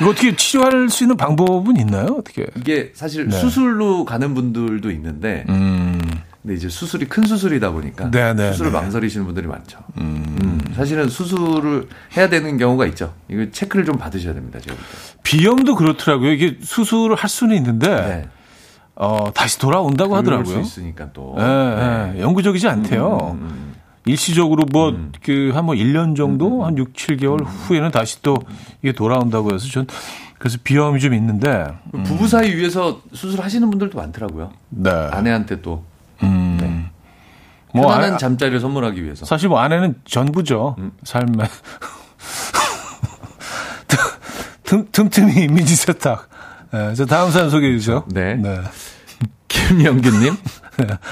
이거 0.00 0.10
어떻게 0.10 0.36
치료할 0.36 0.88
수 0.90 1.04
있는 1.04 1.16
방법은 1.16 1.76
있나요? 1.76 2.16
어떻게? 2.18 2.46
이게 2.56 2.92
사실 2.94 3.28
네. 3.28 3.36
수술로 3.36 4.04
가는 4.04 4.34
분들도 4.34 4.90
있는데, 4.90 5.44
음. 5.48 6.00
근데 6.42 6.54
이제 6.54 6.68
수술이 6.68 7.06
큰 7.06 7.24
수술이다 7.24 7.72
보니까 7.72 8.10
네, 8.10 8.32
네, 8.34 8.52
수술을 8.52 8.70
네. 8.70 8.78
망설이시는 8.78 9.26
분들이 9.26 9.48
많죠. 9.48 9.78
음, 9.98 10.60
사실은 10.76 11.08
수술을 11.08 11.88
해야 12.16 12.28
되는 12.28 12.56
경우가 12.56 12.86
있죠. 12.86 13.14
이거 13.28 13.50
체크를 13.50 13.84
좀 13.84 13.96
받으셔야 13.96 14.32
됩니다. 14.32 14.60
제가. 14.60 14.76
비염도 15.24 15.74
그렇더라고요. 15.74 16.30
이게 16.30 16.56
수술을 16.62 17.16
할 17.16 17.28
수는 17.28 17.56
있는데, 17.56 17.88
네. 17.88 18.28
어, 18.94 19.30
다시 19.34 19.58
돌아온다고 19.58 20.14
하더라고요. 20.16 20.62
수 20.62 20.80
있으니까 20.80 21.10
또. 21.12 21.34
예, 21.38 22.14
예. 22.14 22.20
영구적이지 22.20 22.68
않대요. 22.68 23.38
일시적으로 24.06 24.64
뭐, 24.72 24.96
그, 25.22 25.50
한 25.54 25.64
뭐 25.66 25.74
1년 25.74 26.16
정도, 26.16 26.64
한 26.64 26.78
6, 26.78 26.92
7개월 26.94 27.44
후에는 27.44 27.90
다시 27.90 28.22
또 28.22 28.36
이게 28.82 28.92
돌아온다고 28.92 29.52
해서 29.52 29.66
전, 29.68 29.86
그래서 30.38 30.58
비염이 30.62 31.00
좀 31.00 31.12
있는데, 31.14 31.66
부부 32.04 32.28
사이 32.28 32.54
위해서 32.54 33.00
수술하시는 33.12 33.68
분들도 33.68 33.98
많더라고요. 33.98 34.52
네. 34.70 34.90
아내한테 34.90 35.60
또 35.60 35.84
음. 36.22 36.88
뭐, 37.74 37.88
편안한 37.88 38.14
아, 38.14 38.16
잠자리를 38.16 38.58
선물하기 38.60 39.02
위해서. 39.04 39.26
사실 39.26 39.48
뭐 39.48 39.58
아내는 39.60 39.96
전부죠. 40.06 40.76
삶에. 41.04 41.44
틈, 44.64 44.86
틈틈이 44.90 45.44
이미지 45.44 45.76
세탁. 45.76 46.28
예, 46.74 46.94
저 46.94 47.06
다음 47.06 47.30
사연 47.30 47.50
소개해 47.50 47.78
주죠. 47.78 48.04
네. 48.08 48.36
김영규님. 49.48 50.36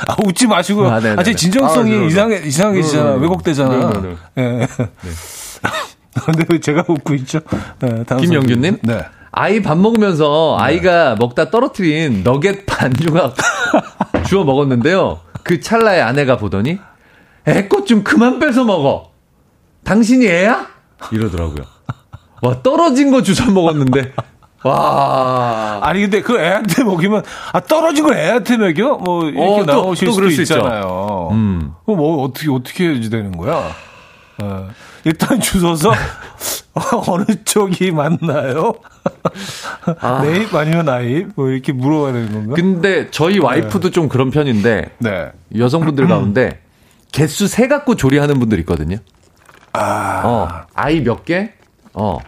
아, 0.09 0.17
웃지 0.25 0.47
마시고. 0.47 0.87
아, 0.87 0.95
아, 0.97 1.01
네네네. 1.01 1.23
제 1.23 1.35
진정성이 1.35 1.91
아, 1.91 1.95
네, 1.95 2.01
네. 2.01 2.07
이상해, 2.07 2.37
이상해지잖아. 2.45 3.11
네, 3.11 3.17
네. 3.17 3.23
왜곡되잖아. 3.23 3.91
네, 3.93 4.01
네, 4.01 4.17
예. 4.39 4.69
근데 6.25 6.45
왜 6.49 6.61
제가 6.61 6.85
웃고 6.87 7.15
있죠? 7.15 7.41
네, 7.81 8.05
다음 8.05 8.21
김영규님. 8.21 8.79
네. 8.83 9.05
아이 9.33 9.62
밥 9.62 9.77
먹으면서 9.79 10.57
아이가 10.61 11.17
먹다 11.19 11.51
떨어뜨린 11.51 12.23
너겟 12.23 12.65
반 12.67 12.93
조각 12.95 13.35
주워 14.29 14.45
먹었는데요. 14.45 15.21
그 15.43 15.61
찰나에 15.61 16.01
아내가 16.01 16.37
보더니 16.37 16.79
애꽃 17.47 17.87
좀 17.87 18.05
그만 18.05 18.39
뺏어 18.39 18.65
먹어. 18.65 19.11
당신이 19.83 20.27
애야? 20.27 20.69
이러더라고요. 21.11 21.65
와 22.43 22.62
떨어진 22.62 23.11
거 23.11 23.23
주워 23.23 23.51
먹었는데 23.51 24.12
와. 24.65 25.79
아니, 25.83 26.01
근데 26.01 26.21
그 26.23 26.39
애한테 26.39 26.83
먹이면, 26.85 27.23
아, 27.53 27.61
떨어진 27.61 28.05
걸 28.05 28.17
애한테 28.17 28.57
먹여? 28.57 28.95
뭐, 28.97 29.25
이렇게 29.29 29.41
어, 29.43 29.57
또- 29.59 29.65
나오실 29.73 30.07
또 30.07 30.12
수도 30.12 30.21
그럴 30.23 30.33
수. 30.35 30.43
있잖아요. 30.43 31.29
음. 31.33 31.73
뭐, 31.87 32.25
어떻게, 32.25 32.51
어떻게 32.51 32.89
해야 32.89 33.09
되는 33.11 33.33
거야? 33.37 33.71
어, 34.43 34.69
일단 35.05 35.39
주워서, 35.41 35.93
어느 37.07 37.25
쪽이 37.45 37.93
맞나요? 37.93 38.73
네입 40.23 40.53
아니면 40.55 40.87
나입? 40.87 41.29
뭐, 41.37 41.49
이렇게 41.51 41.73
물어봐야 41.73 42.12
되는 42.15 42.33
건가? 42.33 42.55
근데 42.57 43.11
저희 43.11 43.39
와이프도 43.39 43.91
좀 43.91 44.09
그런 44.09 44.31
편인데 44.31 44.91
네. 44.99 45.31
여성분들 45.57 46.09
가운데 46.09 46.61
개수 47.12 47.47
세 47.47 47.69
갖고 47.69 47.95
조리하는 47.95 48.41
분들 48.41 48.59
있거든요. 48.61 48.97
아. 49.73 50.23
어, 50.25 50.49
아이 50.75 51.01
몇 51.03 51.25
개? 51.25 51.53
어, 51.93 52.19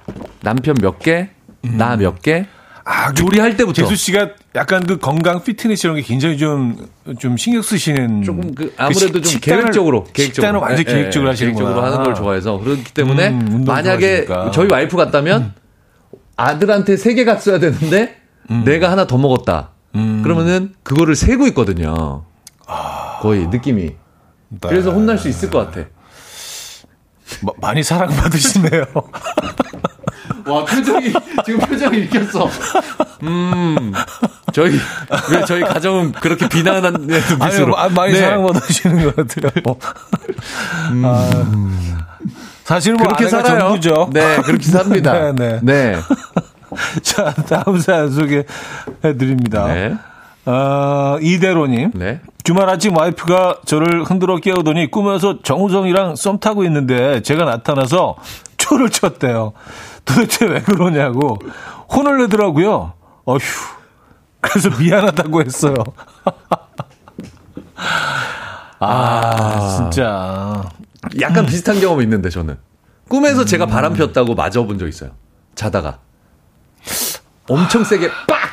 남편 0.43 0.76
몇 0.80 1.01
개? 1.01 1.30
나몇 1.76 2.22
개? 2.22 2.46
아, 2.88 3.12
조리할 3.12 3.56
때부터 3.56 3.82
재수 3.82 3.96
씨가 3.96 4.28
약간 4.54 4.86
그 4.86 4.98
건강 4.98 5.42
피트니스 5.42 5.86
이런 5.88 5.96
게 5.96 6.02
굉장히 6.02 6.38
좀, 6.38 6.76
좀 7.18 7.36
신경 7.36 7.60
쓰시는. 7.60 8.22
조금 8.22 8.54
그 8.54 8.72
아무래도 8.76 9.20
좀 9.20 9.22
식단을- 9.22 9.40
계획적으로 9.40 10.06
식단을 10.14 10.60
완전 10.60 10.78
예, 10.80 10.84
계획적으로 10.84 11.28
예, 11.28 11.32
하시는구나. 11.32 11.64
계획적으로 11.66 11.92
하는 11.92 12.04
걸 12.04 12.14
좋아해서 12.14 12.58
그렇기 12.58 12.94
때문에 12.94 13.28
음, 13.30 13.64
만약에 13.66 14.26
좋아하시니까. 14.26 14.50
저희 14.52 14.68
와이프 14.70 14.96
같다면 14.96 15.54
아들한테 16.36 16.96
세 16.96 17.14
개 17.14 17.24
갔어야 17.24 17.58
되는데 17.58 18.16
음. 18.52 18.62
내가 18.64 18.90
하나 18.92 19.06
더 19.06 19.18
먹었다. 19.18 19.70
그러면은 20.22 20.74
그거를 20.82 21.16
세고 21.16 21.46
있거든요. 21.48 22.24
거의 23.22 23.46
느낌이. 23.48 23.82
네. 23.82 24.58
그래서 24.60 24.92
혼날 24.92 25.16
수 25.18 25.28
있을 25.28 25.50
것 25.50 25.58
같아. 25.70 25.88
마- 27.42 27.52
많이 27.60 27.82
사랑받으시네요. 27.82 28.84
와 30.47 30.64
표정이 30.64 31.12
지금 31.44 31.61
표정이 31.61 31.99
읽혔어. 31.99 32.49
음 33.22 33.92
저희 34.53 34.72
왜 35.32 35.44
저희 35.47 35.61
가정은 35.62 36.12
그렇게 36.12 36.44
아니, 36.55 36.62
눈빛으로 36.62 37.74
마- 37.74 37.88
많이 37.88 38.12
네. 38.12 38.20
사랑받으시는 38.20 39.05
것 39.05 39.16
같아요. 39.16 39.51
아, 41.05 41.30
사실 42.64 42.94
뭐 42.94 43.07
그렇게 43.07 43.28
살아요. 43.28 43.59
전부죠. 43.61 44.11
네 44.12 44.36
그렇게 44.42 44.64
삽니다. 44.64 45.12
네, 45.32 45.32
네. 45.32 45.61
네. 45.62 45.97
자, 47.03 47.32
다음 47.32 47.78
사연 47.80 48.11
소개해 48.12 48.44
드립니다. 49.18 49.66
네. 49.68 49.94
어, 50.44 51.18
이대로님. 51.20 51.90
네. 51.94 52.20
주말 52.44 52.68
아침 52.70 52.97
와이프가 52.97 53.57
저를 53.64 54.05
흔들어 54.05 54.36
깨우더니 54.36 54.90
꿈에서 54.92 55.42
정우성이랑 55.42 56.14
썸 56.14 56.38
타고 56.38 56.62
있는데 56.64 57.20
제가 57.22 57.44
나타나서 57.44 58.14
초를 58.68 58.90
쳤대요. 58.90 59.52
도대체 60.04 60.46
왜 60.46 60.60
그러냐고 60.60 61.38
혼을 61.92 62.18
내더라고요. 62.22 62.92
어휴. 63.24 63.38
그래서 64.40 64.70
미안하다고 64.78 65.42
했어요. 65.42 65.74
아, 68.78 69.76
진짜. 69.76 70.62
약간 71.20 71.46
비슷한 71.46 71.80
경험이 71.80 72.04
있는데 72.04 72.28
저는 72.28 72.56
꿈에서 73.08 73.44
제가 73.44 73.66
바람 73.66 73.94
피웠다고 73.94 74.34
맞아본 74.34 74.78
적 74.78 74.88
있어요. 74.88 75.10
자다가 75.54 75.98
엄청 77.48 77.84
세게 77.84 78.08
빡. 78.28 78.50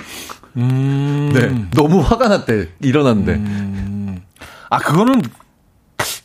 네. 0.55 1.67
너무 1.71 1.99
화가 2.01 2.27
났대 2.27 2.69
일어났는데 2.79 4.21
아, 4.69 4.77
그거는 4.77 5.21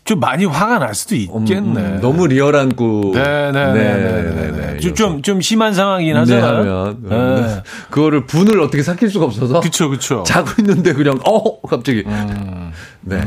좀 0.09 0.21
많이 0.21 0.47
화가 0.47 0.79
날 0.79 0.95
수도 0.95 1.15
있겠네. 1.17 1.81
음, 1.81 1.99
너무 2.01 2.27
리얼한 2.29 2.75
꿈. 2.77 3.13
네네네네네. 3.13 4.79
좀, 4.81 4.95
좀, 4.95 5.21
좀 5.21 5.41
심한 5.43 5.75
상황이긴 5.75 6.15
네, 6.15 6.19
하잖아요. 6.21 6.97
하면 7.03 7.43
네. 7.47 7.63
그거를 7.91 8.25
분을 8.25 8.59
어떻게 8.63 8.83
삭힐 8.83 9.11
수가 9.11 9.27
없어서 9.27 9.61
그쵸, 9.61 9.91
그쵸. 9.91 10.23
자고 10.27 10.49
있는데 10.61 10.95
그냥 10.95 11.19
어 11.27 11.61
갑자기 11.61 12.05
네 13.03 13.21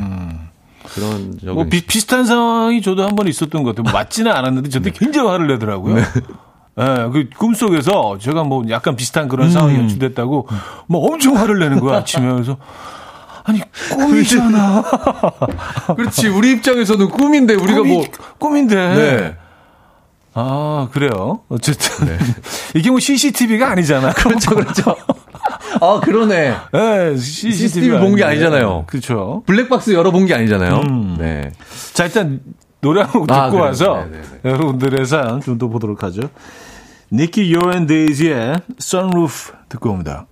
그런 0.95 1.37
적은 1.39 1.53
뭐 1.53 1.65
비, 1.65 1.85
비슷한 1.85 2.25
상황이 2.25 2.81
저도 2.81 3.03
한 3.03 3.15
번 3.15 3.27
있었던 3.27 3.61
것 3.61 3.75
같아요. 3.75 3.83
뭐 3.83 3.93
맞지는 3.93 4.31
않았는데 4.31 4.69
저한테 4.69 4.89
굉장히 4.89 5.29
화를 5.29 5.45
내더라고요. 5.49 5.95
네. 5.97 6.01
그 7.13 7.29
꿈속에서 7.37 8.17
제가 8.17 8.43
뭐 8.43 8.63
약간 8.69 8.95
비슷한 8.95 9.27
그런 9.27 9.51
상황이 9.51 9.75
연출됐다고 9.77 10.47
뭐 10.87 11.11
엄청 11.13 11.37
화를 11.37 11.59
내는 11.59 11.79
거야, 11.79 11.99
아침에. 11.99 12.27
그래서 12.31 12.57
아니, 13.43 13.61
꿈이잖아. 13.89 14.83
그렇지 15.95 16.27
우리 16.27 16.51
입장에서는 16.51 17.09
꿈인데 17.09 17.55
우리가 17.55 17.79
꿈이, 17.79 17.93
뭐 17.93 18.05
꿈인데. 18.37 18.75
네. 18.75 19.35
아, 20.33 20.87
그래요. 20.91 21.41
어쨌든. 21.49 22.17
이게 22.75 22.89
뭐 22.89 22.99
CCTV가 22.99 23.69
아니잖아. 23.71 24.13
그렇죠 24.13 24.55
그렇죠 24.55 24.95
아 25.81 25.99
그러네 26.03 26.53
네, 26.73 27.17
CCTV 27.17 27.97
본 27.99 28.15
게 28.15 28.23
아니잖아요. 28.23 28.85
그렇죠. 28.87 29.43
블랙박스 29.45 29.91
열어본 29.93 30.25
게 30.27 30.35
아니잖아요 30.35 30.81
음. 30.81 31.15
네 31.17 31.51
자, 31.93 32.05
일단 32.05 32.39
노래 32.81 33.01
한곡 33.01 33.27
듣고 33.27 33.39
아, 33.39 33.49
그래요? 33.49 33.63
와서 33.65 33.95
네네네. 34.05 34.23
여러분들의 34.45 35.05
사연 35.05 35.39
좀 35.41 35.57
더 35.57 35.67
보도록 35.67 36.03
하죠. 36.03 36.21
니키 37.11 37.53
유어 37.53 37.73
앤 37.73 37.87
데이지의 37.87 38.55
Sunroof 38.79 39.51
듣고 39.69 39.89
옵니다. 39.91 40.27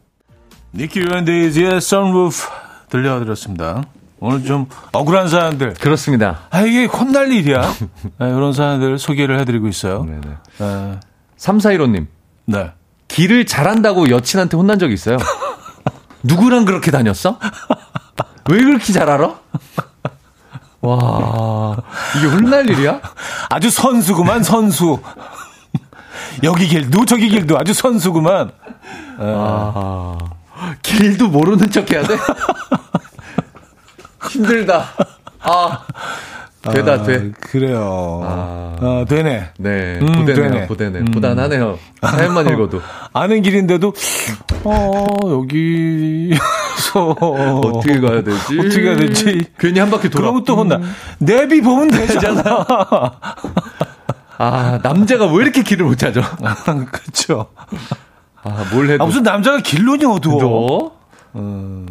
니키 0.74 1.02
유어 1.02 1.15
앤 1.15 1.26
데이지의 1.26 1.78
Sunroof 1.78 2.48
들려드렸습니다. 2.90 3.84
오늘 4.20 4.44
좀 4.44 4.68
억울한 4.92 5.30
사연들. 5.30 5.76
그렇습니다 5.76 6.40
아, 6.50 6.62
이게 6.62 6.86
혼날 6.86 7.32
일이야. 7.32 7.62
네, 7.62 8.28
이런 8.28 8.52
사연들 8.52 9.00
소개를 9.00 9.40
해드리고 9.40 9.68
있어요. 9.68 10.04
네네 10.04 10.22
네. 10.58 11.00
3415님 11.38 12.08
네. 12.46 12.72
길을 13.08 13.46
잘한다고 13.46 14.10
여친한테 14.10 14.58
혼난 14.58 14.78
적 14.78 14.92
있어요 14.92 15.18
누구랑 16.24 16.66
그렇게 16.66 16.92
다녔어? 16.92 17.40
왜 18.50 18.58
그렇게 18.58 18.92
잘 18.92 19.10
알아? 19.10 19.36
와 20.82 21.78
이게 22.18 22.28
혼날 22.28 22.70
일이야? 22.70 23.00
아주 23.50 23.70
선수구만, 23.70 24.44
선수. 24.44 25.00
여기 26.44 26.68
길도 26.68 27.06
저기 27.06 27.30
길도 27.30 27.58
아주 27.58 27.74
선수구만. 27.74 28.52
아, 29.20 30.18
길도 30.82 31.30
모르는 31.30 31.70
척 31.70 31.92
해야 31.92 32.04
돼? 32.04 32.16
힘들다. 34.30 34.86
아, 35.42 35.86
되다 36.62 36.94
아, 36.94 37.04
돼. 37.04 37.32
그래요. 37.40 38.22
아. 38.24 38.76
아, 38.82 39.06
되네. 39.08 39.52
네, 39.58 40.00
음, 40.02 40.26
되네. 40.26 40.68
고되네. 40.68 41.00
음. 41.00 41.12
고단하네요. 41.12 41.80
사연만 42.02 42.48
읽어도. 42.50 42.82
아는 43.14 43.42
길인데도, 43.42 43.94
어, 44.66 45.06
여기서. 45.24 46.42
어떻게 47.12 48.00
가야 48.00 48.24
되지? 48.24 48.60
어떻게 48.60 48.84
가야 48.84 48.96
되지? 48.98 49.46
괜히 49.58 49.80
한 49.80 49.90
바퀴 49.90 50.10
돌아. 50.10 50.24
그러고 50.24 50.44
또 50.44 50.58
혼나. 50.58 50.80
내비 51.20 51.62
보면 51.62 51.90
되잖아. 51.90 52.66
아, 54.38 54.80
남자가 54.82 55.26
왜 55.28 55.44
이렇게 55.44 55.64
길을 55.64 55.86
못 55.86 55.98
찾아? 55.98 56.22
그쵸. 56.92 57.48
아, 58.44 58.66
뭘 58.72 58.90
해도. 58.90 59.04
아, 59.04 59.08
무슨 59.08 59.24
남자가 59.24 59.60
길론이 59.60 60.06
어두워. 60.06 60.94
너? 61.34 61.90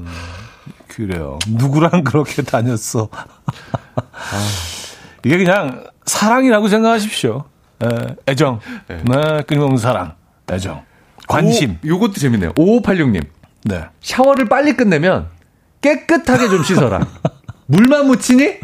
그래요. 0.88 1.38
누구랑 1.48 2.04
그렇게 2.04 2.42
다녔어. 2.42 3.08
이게 5.24 5.38
그냥 5.38 5.84
사랑이라고 6.06 6.68
생각하십시오. 6.68 7.44
에, 7.82 7.88
애정. 8.26 8.60
네. 8.88 9.02
끊임없는 9.46 9.76
사랑. 9.78 10.14
애정. 10.50 10.82
관심. 11.28 11.78
오, 11.84 11.88
요것도 11.88 12.14
재밌네요. 12.14 12.52
5586님. 12.54 13.24
네. 13.64 13.84
샤워를 14.00 14.48
빨리 14.48 14.76
끝내면 14.76 15.28
깨끗하게 15.80 16.48
좀 16.48 16.62
씻어라. 16.64 17.06
물만 17.66 18.06
묻히니? 18.06 18.54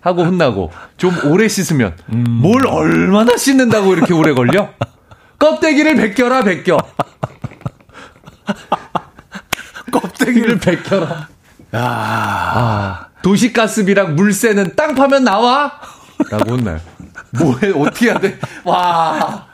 하고 0.00 0.24
혼나고 0.24 0.70
좀 0.96 1.16
오래 1.26 1.46
씻으면 1.46 1.96
뭘 2.06 2.66
얼마나 2.66 3.36
씻는다고 3.36 3.92
이렇게 3.94 4.12
오래 4.14 4.32
걸려? 4.32 4.70
껍데기를 5.42 5.96
벗겨라 5.96 6.44
벗겨. 6.44 6.78
껍데기를 9.90 10.58
벗겨라. 10.58 11.28
아, 11.72 13.06
도시가스비랑 13.22 14.14
물세는 14.14 14.76
땅 14.76 14.94
파면 14.94 15.24
나와? 15.24 15.72
라고 16.30 16.52
혼나요. 16.52 16.78
뭐해, 17.30 17.70
어떻게 17.70 18.06
해야 18.06 18.18
돼? 18.20 18.38
와. 18.62 19.46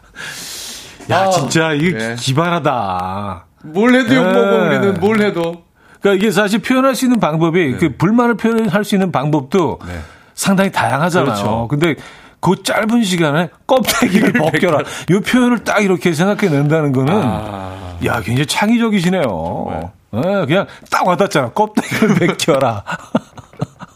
야, 1.10 1.20
아, 1.20 1.30
진짜 1.30 1.72
이게 1.72 1.96
네. 1.96 2.14
기발하다. 2.16 3.46
뭘 3.62 3.94
해도 3.94 4.14
욕먹어, 4.14 4.40
네. 4.40 4.76
우리는 4.76 5.00
뭘 5.00 5.22
해도. 5.22 5.64
그러니까 6.02 6.22
이게 6.22 6.30
사실 6.30 6.58
표현할 6.58 6.94
수 6.94 7.06
있는 7.06 7.18
방법이 7.18 7.76
그 7.78 7.96
불만을 7.96 8.36
표현할 8.36 8.84
수 8.84 8.94
있는 8.94 9.10
방법도 9.10 9.78
네. 9.86 10.00
상당히 10.34 10.70
다양하잖아요. 10.70 11.24
그렇죠. 11.34 11.68
근데 11.68 11.96
그 12.40 12.62
짧은 12.62 13.02
시간에 13.02 13.50
껍데기를 13.66 14.32
벗겨라. 14.32 14.78
이 15.10 15.20
표현을 15.20 15.64
딱 15.64 15.80
이렇게 15.82 16.12
생각해 16.12 16.48
낸다는 16.54 16.92
거는 16.92 17.12
아. 17.22 17.98
야, 18.04 18.20
굉장히 18.20 18.46
창의적이시네요. 18.46 19.92
예, 20.14 20.20
그냥 20.46 20.66
딱 20.90 21.06
와닿잖아. 21.06 21.50
껍데기를 21.50 22.14
벗겨라. 22.36 22.84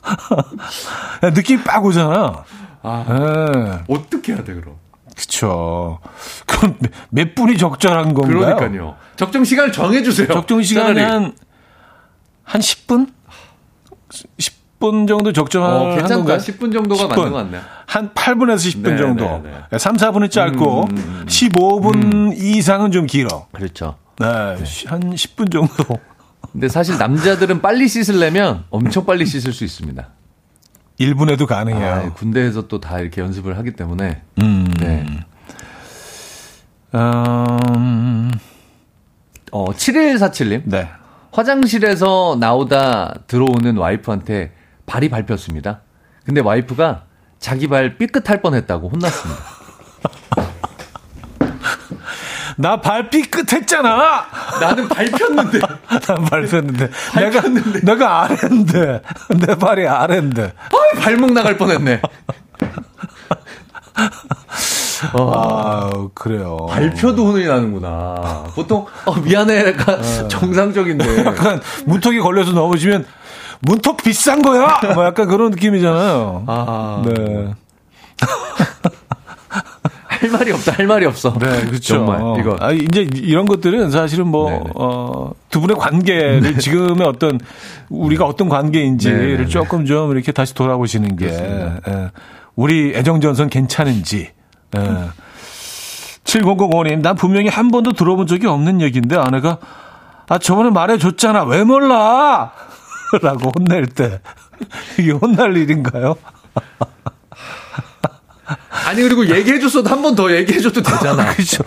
야, 1.22 1.30
느낌 1.32 1.62
빡 1.62 1.84
오잖아. 1.84 2.44
아. 2.82 3.04
예, 3.08 3.84
어떻게 3.94 4.32
해야 4.34 4.42
돼, 4.42 4.54
그럼? 4.54 4.76
그쵸. 5.16 6.00
그럼 6.46 6.76
몇- 6.80 6.90
몇 7.10 7.34
분이 7.34 7.56
적절한 7.58 8.14
건가요? 8.14 8.56
그러니까요. 8.56 8.96
적정 9.16 9.44
시간을 9.44 9.70
정해주세요. 9.72 10.26
적정 10.28 10.62
시간이 10.62 10.94
차라리. 10.94 11.02
한, 11.12 11.32
한 12.42 12.60
10분? 12.60 13.08
10 14.38 14.61
분 14.82 15.06
정도 15.06 15.32
적정한 15.32 15.72
어, 15.74 15.88
괜찮다. 15.90 16.16
건가요? 16.16 16.38
10분 16.38 16.72
정도가 16.72 17.06
맞는 17.06 17.30
것 17.30 17.36
같네요. 17.38 17.60
한 17.86 18.10
8분에서 18.12 18.56
10분 18.56 18.90
네, 18.90 18.96
정도. 18.98 19.40
네, 19.44 19.52
네. 19.70 19.78
3, 19.78 19.96
4분은 19.96 20.28
짧고, 20.30 20.88
15분 21.26 22.32
이상은 22.36 22.90
좀 22.90 23.06
길어. 23.06 23.46
그렇죠. 23.52 23.94
네, 24.18 24.26
한 24.26 25.14
10분 25.14 25.52
정도. 25.52 25.98
근데 26.50 26.68
사실 26.68 26.98
남자들은 26.98 27.62
빨리 27.62 27.86
씻으려면 27.86 28.64
엄청 28.70 29.06
빨리 29.06 29.24
씻을 29.24 29.52
수 29.52 29.62
있습니다. 29.64 30.08
1분에도 31.00 31.46
가능해요. 31.46 31.92
아, 31.94 32.12
군대에서 32.12 32.66
또 32.66 32.80
다 32.80 32.98
이렇게 32.98 33.20
연습을 33.20 33.56
하기 33.58 33.72
때문에. 33.74 34.20
음. 34.42 34.64
네. 34.80 35.06
음, 36.94 38.30
어, 39.52 39.64
7147님. 39.72 40.62
네. 40.66 40.88
화장실에서 41.32 42.36
나오다 42.38 43.14
들어오는 43.26 43.76
와이프한테 43.78 44.52
발이 44.92 45.08
밟혔습니다. 45.08 45.80
근데 46.26 46.42
와이프가 46.42 47.04
자기 47.38 47.66
발 47.66 47.96
삐끗할 47.96 48.42
뻔했다고 48.42 48.90
혼났습니다. 48.90 49.42
나 52.58 52.78
발빛 52.78 53.30
끝 53.30 53.50
했잖아! 53.50 54.26
나는 54.60 54.86
밟혔는데. 54.88 55.60
난 56.06 56.24
밟혔는데. 56.26 56.90
내가, 57.16 57.40
내가 57.82 58.24
아래인데. 58.24 59.00
내 59.40 59.54
발이 59.54 59.86
아래인데. 59.86 60.52
아, 60.54 61.00
발목 61.00 61.32
나갈 61.32 61.56
뻔했네. 61.56 62.02
아, 65.14 65.90
그래요. 66.14 66.66
발표도 66.68 67.32
혼이 67.32 67.46
나는구나. 67.46 68.44
보통 68.54 68.86
어, 69.06 69.14
미안해 69.14 69.68
약간 69.68 70.28
정상적인데. 70.28 71.24
약간 71.24 71.62
문턱이 71.86 72.18
걸려서 72.20 72.52
넘어지면 72.52 73.06
문턱 73.62 73.96
비싼 73.98 74.42
거야. 74.42 74.80
뭐 74.94 75.04
약간 75.04 75.28
그런 75.28 75.50
느낌이잖아요. 75.50 76.44
아, 76.46 77.02
네, 77.06 77.54
할 80.06 80.30
말이 80.30 80.52
없다. 80.52 80.72
할 80.72 80.86
말이 80.86 81.06
없어. 81.06 81.32
네, 81.38 81.60
그렇죠. 81.62 81.80
정말 81.80 82.40
이거 82.40 82.56
아, 82.60 82.70
이제 82.72 83.08
이런 83.14 83.46
것들은 83.46 83.90
사실은 83.90 84.28
뭐 84.28 84.50
네네. 84.50 84.64
어, 84.74 85.32
두 85.50 85.60
분의 85.60 85.76
관계를 85.76 86.58
지금의 86.58 87.06
어떤 87.06 87.40
우리가 87.88 88.24
어떤 88.26 88.48
관계인지를 88.48 89.18
네네네. 89.18 89.46
조금 89.48 89.84
좀 89.86 90.12
이렇게 90.12 90.32
다시 90.32 90.54
돌아보시는 90.54 91.16
게 91.16 91.26
예, 91.26 92.10
우리 92.56 92.92
애정전선 92.94 93.48
괜찮은지. 93.48 94.30
예. 94.76 94.80
7005님, 96.24 97.00
난 97.00 97.14
분명히 97.16 97.48
한 97.48 97.70
번도 97.70 97.92
들어본 97.92 98.26
적이 98.26 98.46
없는 98.46 98.80
얘기인데 98.80 99.16
아내가 99.16 99.58
아 100.28 100.38
저번에 100.38 100.70
말해줬잖아 100.70 101.44
왜 101.44 101.62
몰라? 101.64 102.52
라고 103.20 103.50
혼낼 103.58 103.86
때 103.86 104.20
이게 104.98 105.10
혼날 105.12 105.56
일인가요? 105.56 106.16
아니 108.86 109.02
그리고 109.02 109.26
얘기해줬어도 109.26 109.88
한 109.88 110.02
번 110.02 110.14
더 110.16 110.30
얘기해줘도 110.34 110.82
되잖아. 110.82 111.32
그렇죠. 111.34 111.62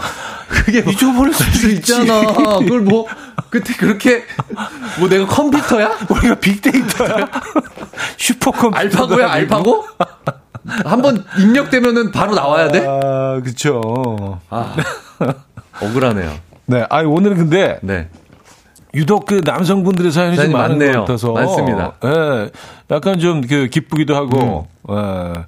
그게 0.49 0.81
뭐 0.81 0.91
잊어버릴 0.93 1.33
수도 1.33 1.69
있잖아. 1.69 2.21
그걸 2.59 2.81
뭐 2.81 3.07
그때 3.49 3.73
그렇게 3.75 4.23
뭐 4.99 5.07
내가 5.09 5.25
컴퓨터야? 5.25 5.97
우리가 6.09 6.35
빅데이터야? 6.35 7.29
슈퍼컴퓨터. 8.17 8.77
알파고야? 8.77 9.31
알파고? 9.31 9.85
한 10.83 11.01
번 11.01 11.23
입력되면은 11.37 12.11
바로 12.11 12.33
나와야 12.35 12.69
돼? 12.71 12.83
아, 12.87 13.39
그쵸. 13.43 14.39
아, 14.49 14.75
억울하네요. 15.79 16.33
네. 16.65 16.85
아, 16.89 17.01
오늘은 17.01 17.37
근데 17.37 17.79
네. 17.83 18.09
유독 18.95 19.25
그 19.25 19.41
남성분들의 19.43 20.11
사연이 20.11 20.35
좀 20.35 20.51
많은 20.51 20.77
많네요. 20.77 20.91
것 20.93 20.99
같아서. 21.01 21.31
많습니다. 21.33 21.93
예. 22.03 22.49
약간 22.91 23.19
좀 23.19 23.41
그 23.41 23.67
기쁘기도 23.67 24.15
하고. 24.15 24.67
음. 24.89 24.95
예. 24.95 25.43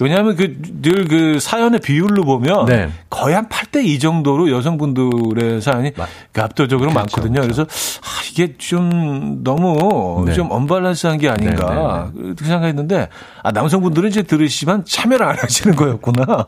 왜냐하면 0.00 0.34
그늘그 0.34 1.38
사연의 1.38 1.78
비율로 1.78 2.24
보면 2.24 2.66
네. 2.66 2.90
거의 3.08 3.36
한 3.36 3.48
8대 3.48 3.84
2 3.84 4.00
정도로 4.00 4.50
여성분들의 4.50 5.62
사연이 5.62 5.92
맞- 5.96 6.08
그 6.32 6.42
압도적으로 6.42 6.90
그렇죠, 6.90 6.98
많거든요. 6.98 7.40
그래서 7.42 7.62
아, 7.62 8.08
이게 8.28 8.56
좀 8.58 9.44
너무 9.44 10.24
네. 10.26 10.32
좀 10.34 10.50
언밸런스한 10.50 11.18
게 11.18 11.28
아닌가 11.28 12.10
그렇게 12.12 12.44
생각했는데 12.44 13.08
아 13.44 13.52
남성분들은 13.52 14.08
이제 14.10 14.22
들으시지만 14.22 14.84
참여를 14.84 15.24
안 15.24 15.38
하시는 15.38 15.76
거였구나. 15.76 16.46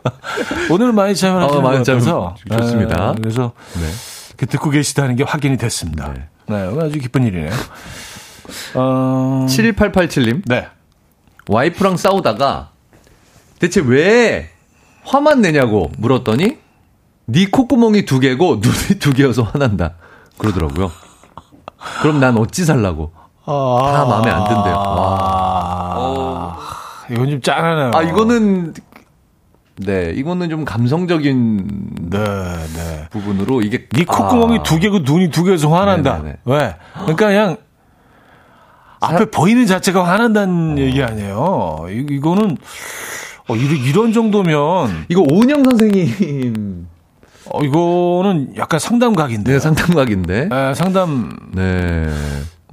오늘은 0.72 0.94
많이 0.94 1.14
참여하시는 1.14 1.58
어, 1.58 1.62
것 1.62 1.68
많이 1.68 1.84
참여- 1.84 1.92
같아서 1.92 2.34
좋습니다. 2.62 3.10
예, 3.16 3.20
그래서 3.20 3.52
네. 3.74 3.86
듣고 4.46 4.70
계시다는 4.70 5.16
게 5.16 5.24
확인이 5.24 5.56
됐습니다. 5.56 6.12
네. 6.12 6.28
네, 6.46 6.56
아주 6.80 6.98
기쁜 6.98 7.24
일이네요. 7.24 7.52
어, 8.74 9.46
7887님. 9.48 10.42
네. 10.46 10.68
와이프랑 11.48 11.96
싸우다가 11.96 12.70
대체 13.58 13.80
왜 13.84 14.50
화만 15.02 15.40
내냐고 15.40 15.90
물었더니 15.98 16.58
네 17.26 17.46
콧구멍이 17.50 18.04
두 18.04 18.20
개고 18.20 18.56
눈이 18.62 18.98
두 19.00 19.12
개여서 19.12 19.42
화난다. 19.42 19.94
그러더라고요. 20.38 20.90
그럼 22.02 22.20
난 22.20 22.36
어찌 22.36 22.64
살라고. 22.64 23.12
다 23.44 24.04
마음에 24.04 24.30
안 24.30 24.44
든대요. 24.44 24.74
와. 24.74 26.58
이건 27.10 27.30
좀 27.30 27.40
짠하네요. 27.40 27.90
아, 27.94 28.02
이거는 28.02 28.74
네, 29.78 30.12
이거는 30.14 30.50
좀 30.50 30.64
감성적인 30.64 32.10
네, 32.10 32.18
네. 32.18 33.06
부분으로 33.10 33.62
이게 33.62 33.86
네 33.90 34.04
콧구멍이 34.04 34.58
아, 34.58 34.62
두 34.62 34.78
개고 34.78 35.00
눈이 35.00 35.30
두 35.30 35.44
개여서 35.44 35.68
화난다. 35.68 36.18
네네네. 36.18 36.36
왜? 36.44 36.76
그러니까 36.94 37.26
그냥 37.26 37.56
앞에 39.00 39.26
보이는 39.26 39.66
자체가 39.66 40.04
화난다는 40.04 40.78
얘기 40.78 41.02
아니에요. 41.02 41.86
이, 41.90 42.06
이거는 42.10 42.56
어, 43.48 43.56
이런, 43.56 43.76
이런 43.76 44.12
정도면 44.12 45.06
이거 45.08 45.22
오은영 45.22 45.64
선생님 45.64 46.88
어, 47.50 47.62
이거는 47.62 48.56
약간 48.56 48.80
상담각인데. 48.80 49.52
네, 49.52 49.58
상담각인데. 49.58 50.48
네, 50.48 50.74
상담. 50.74 51.30
네. 51.54 52.08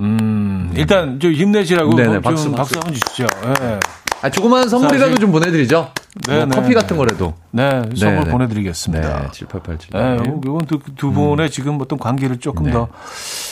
음, 0.01 0.71
일단 0.75 1.19
좀 1.19 1.31
힘내시라고 1.31 1.95
네네, 1.95 2.13
좀 2.13 2.21
박수, 2.21 2.51
박수, 2.51 2.73
박수. 2.73 2.79
한번 2.79 2.93
주시죠. 2.93 3.27
예. 3.61 3.79
아, 4.25 4.29
조그만 4.31 4.67
선물이라도 4.67 5.05
사실- 5.11 5.19
좀 5.21 5.31
보내드리죠. 5.31 5.91
네, 6.27 6.37
뭐 6.37 6.45
네, 6.45 6.55
커피 6.55 6.69
네. 6.69 6.73
같은 6.73 6.97
거라도. 6.97 7.35
네, 7.51 7.83
선물 7.95 8.23
네. 8.25 8.31
보내드리겠습니다. 8.31 9.19
네, 9.21 9.27
7887. 9.31 9.91
네, 9.93 10.33
이건 10.43 10.57
두, 10.65 10.79
두 10.95 11.11
분의 11.11 11.51
지금 11.51 11.79
어떤 11.79 11.99
관계를 11.99 12.37
조금 12.39 12.65
네. 12.65 12.71
더. 12.71 12.87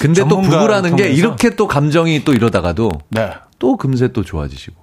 근데 0.02 0.28
또 0.28 0.42
부부라는 0.42 0.96
게. 0.96 1.10
이렇게 1.10 1.52
또 1.56 1.68
감정이 1.68 2.24
또 2.26 2.34
이러다가도 2.34 2.90
네. 3.10 3.34
또 3.60 3.78
금세 3.78 4.08
또 4.14 4.24
좋아지시고. 4.24 4.82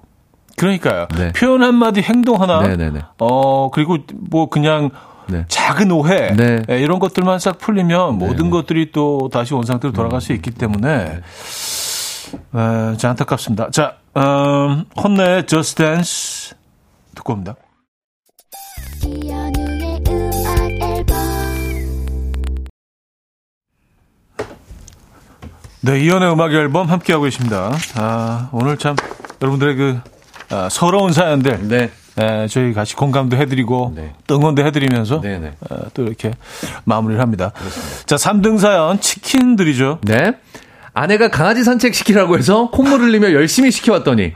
그러니까요. 0.55 1.07
네. 1.17 1.33
표현 1.33 1.61
한마디, 1.63 2.01
행동 2.01 2.41
하나. 2.41 2.61
네네네. 2.61 3.01
어, 3.19 3.69
그리고 3.71 3.97
뭐 4.13 4.47
그냥 4.49 4.91
네. 5.27 5.43
작은 5.49 5.91
오해. 5.91 6.31
네. 6.35 6.61
예, 6.69 6.79
이런 6.79 6.99
것들만 6.99 7.39
싹 7.39 7.57
풀리면 7.57 8.17
모든 8.17 8.49
것들이 8.49 8.91
또 8.93 9.29
다시 9.33 9.53
원상태로 9.53 9.91
돌아갈 9.91 10.21
수 10.21 10.31
있기 10.33 10.51
때문에. 10.51 11.19
에, 12.55 12.97
자, 12.97 13.09
안타깝습니다. 13.09 13.71
자, 13.71 13.95
음, 14.17 14.85
혼내의 15.01 15.47
Just 15.47 15.75
Dance 15.75 16.55
듣고 17.15 17.33
옵니다. 17.33 17.55
이현우의 19.05 20.03
음악 20.07 20.59
앨범 20.81 21.17
네, 25.81 25.99
이연의 25.99 26.31
음악 26.31 26.53
앨범 26.53 26.89
함께하고 26.89 27.23
계십니다. 27.23 27.71
아, 27.95 28.49
오늘 28.51 28.77
참 28.77 28.95
여러분들의 29.41 29.75
그 29.75 29.99
아, 30.49 30.67
서러운 30.69 31.13
사연들 31.13 31.67
네. 31.67 31.89
에, 32.17 32.47
저희 32.47 32.73
같이 32.73 32.95
공감도 32.95 33.37
해드리고 33.37 33.93
네. 33.95 34.13
또 34.27 34.35
응원도 34.35 34.65
해드리면서 34.65 35.21
네네. 35.21 35.53
어, 35.69 35.77
또 35.93 36.03
이렇게 36.03 36.33
마무리를 36.83 37.21
합니다. 37.21 37.53
자, 38.05 38.17
3등 38.17 38.59
사연 38.59 38.99
치킨들이죠. 38.99 39.99
네. 40.03 40.33
아내가 40.93 41.29
강아지 41.29 41.63
산책 41.63 41.95
시키라고 41.95 42.37
해서 42.37 42.69
콧물 42.69 43.01
흘리며 43.01 43.31
열심히 43.31 43.71
시켜왔더니 43.71 44.33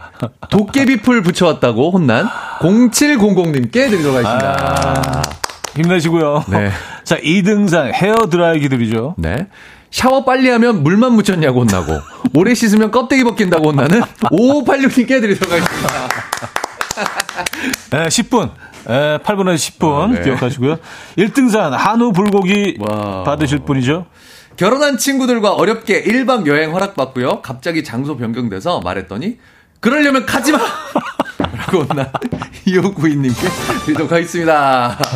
도깨비풀 0.49 1.21
붙여왔다고 1.21 1.91
혼난 1.91 2.27
0700님께 2.59 3.71
드리도록 3.71 4.23
하겠습니다. 4.23 5.21
힘내시고요. 5.75 6.45
네. 6.49 6.71
자, 7.03 7.17
2등상 7.17 7.91
헤어 7.93 8.15
드라이기 8.29 8.69
들이죠. 8.69 9.15
네. 9.17 9.47
샤워 9.91 10.23
빨리 10.25 10.49
하면 10.49 10.83
물만 10.83 11.13
묻혔냐고 11.13 11.61
혼나고 11.61 11.99
오래 12.33 12.53
씻으면 12.53 12.91
껍데기 12.91 13.23
벗긴다고 13.23 13.69
혼나는 13.69 14.01
5586님께 14.01 15.21
드리도록 15.21 15.53
하겠습니다. 15.53 16.09
네, 17.91 18.03
10분. 18.07 18.51
에, 18.87 19.17
8분에서 19.17 19.55
10분 19.55 20.01
아, 20.01 20.07
네. 20.07 20.21
기억하시고요. 20.21 20.77
1등상 21.17 21.71
한우 21.71 22.11
불고기 22.11 22.77
와. 22.79 23.23
받으실 23.23 23.59
분이죠. 23.59 24.05
결혼한 24.57 24.97
친구들과 24.97 25.53
어렵게 25.53 26.03
1박 26.03 26.47
여행 26.47 26.73
허락받고요. 26.73 27.41
갑자기 27.41 27.83
장소 27.83 28.17
변경돼서 28.17 28.79
말했더니 28.81 29.37
그러려면 29.79 30.25
가지 30.25 30.51
마! 30.51 30.59
라고 31.37 31.83
혼난 31.83 32.11
2592님께 32.65 33.85
드리도록 33.85 34.11
하겠습니다. 34.11 34.97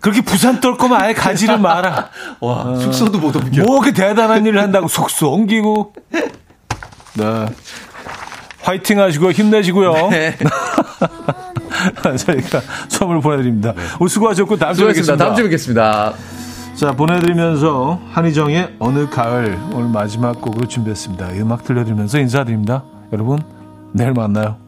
그렇게 0.00 0.22
부산 0.22 0.60
떨 0.60 0.76
거면 0.76 1.00
아예 1.00 1.12
가지를 1.12 1.58
마라. 1.58 2.10
와, 2.40 2.76
숙소도 2.76 3.18
못 3.18 3.34
옮겨. 3.34 3.64
뭐 3.64 3.80
그렇게 3.80 4.00
대단한 4.00 4.46
일을 4.46 4.62
한다고 4.62 4.86
속수 4.86 5.26
옮기고. 5.26 5.92
네. 7.14 7.46
화이팅 8.62 9.00
하시고 9.00 9.32
힘내시고요. 9.32 10.08
네. 10.10 10.36
저희가 12.16 12.60
선물 12.88 13.20
보내드립니다. 13.20 13.74
오늘 13.98 14.08
수고하셨고 14.08 14.56
다음 14.56 14.74
주에. 14.74 14.86
뵙겠습니다. 14.88 15.24
다음 15.24 15.34
주에 15.34 15.44
뵙겠습니다. 15.44 16.14
자, 16.78 16.92
보내드리면서 16.92 18.00
한희정의 18.12 18.76
어느 18.78 19.10
가을 19.10 19.58
오늘 19.74 19.88
마지막 19.88 20.40
곡으로 20.40 20.68
준비했습니다. 20.68 21.32
이 21.32 21.40
음악 21.40 21.64
들려드리면서 21.64 22.20
인사드립니다. 22.20 22.84
여러분, 23.12 23.40
내일 23.92 24.12
만나요. 24.12 24.67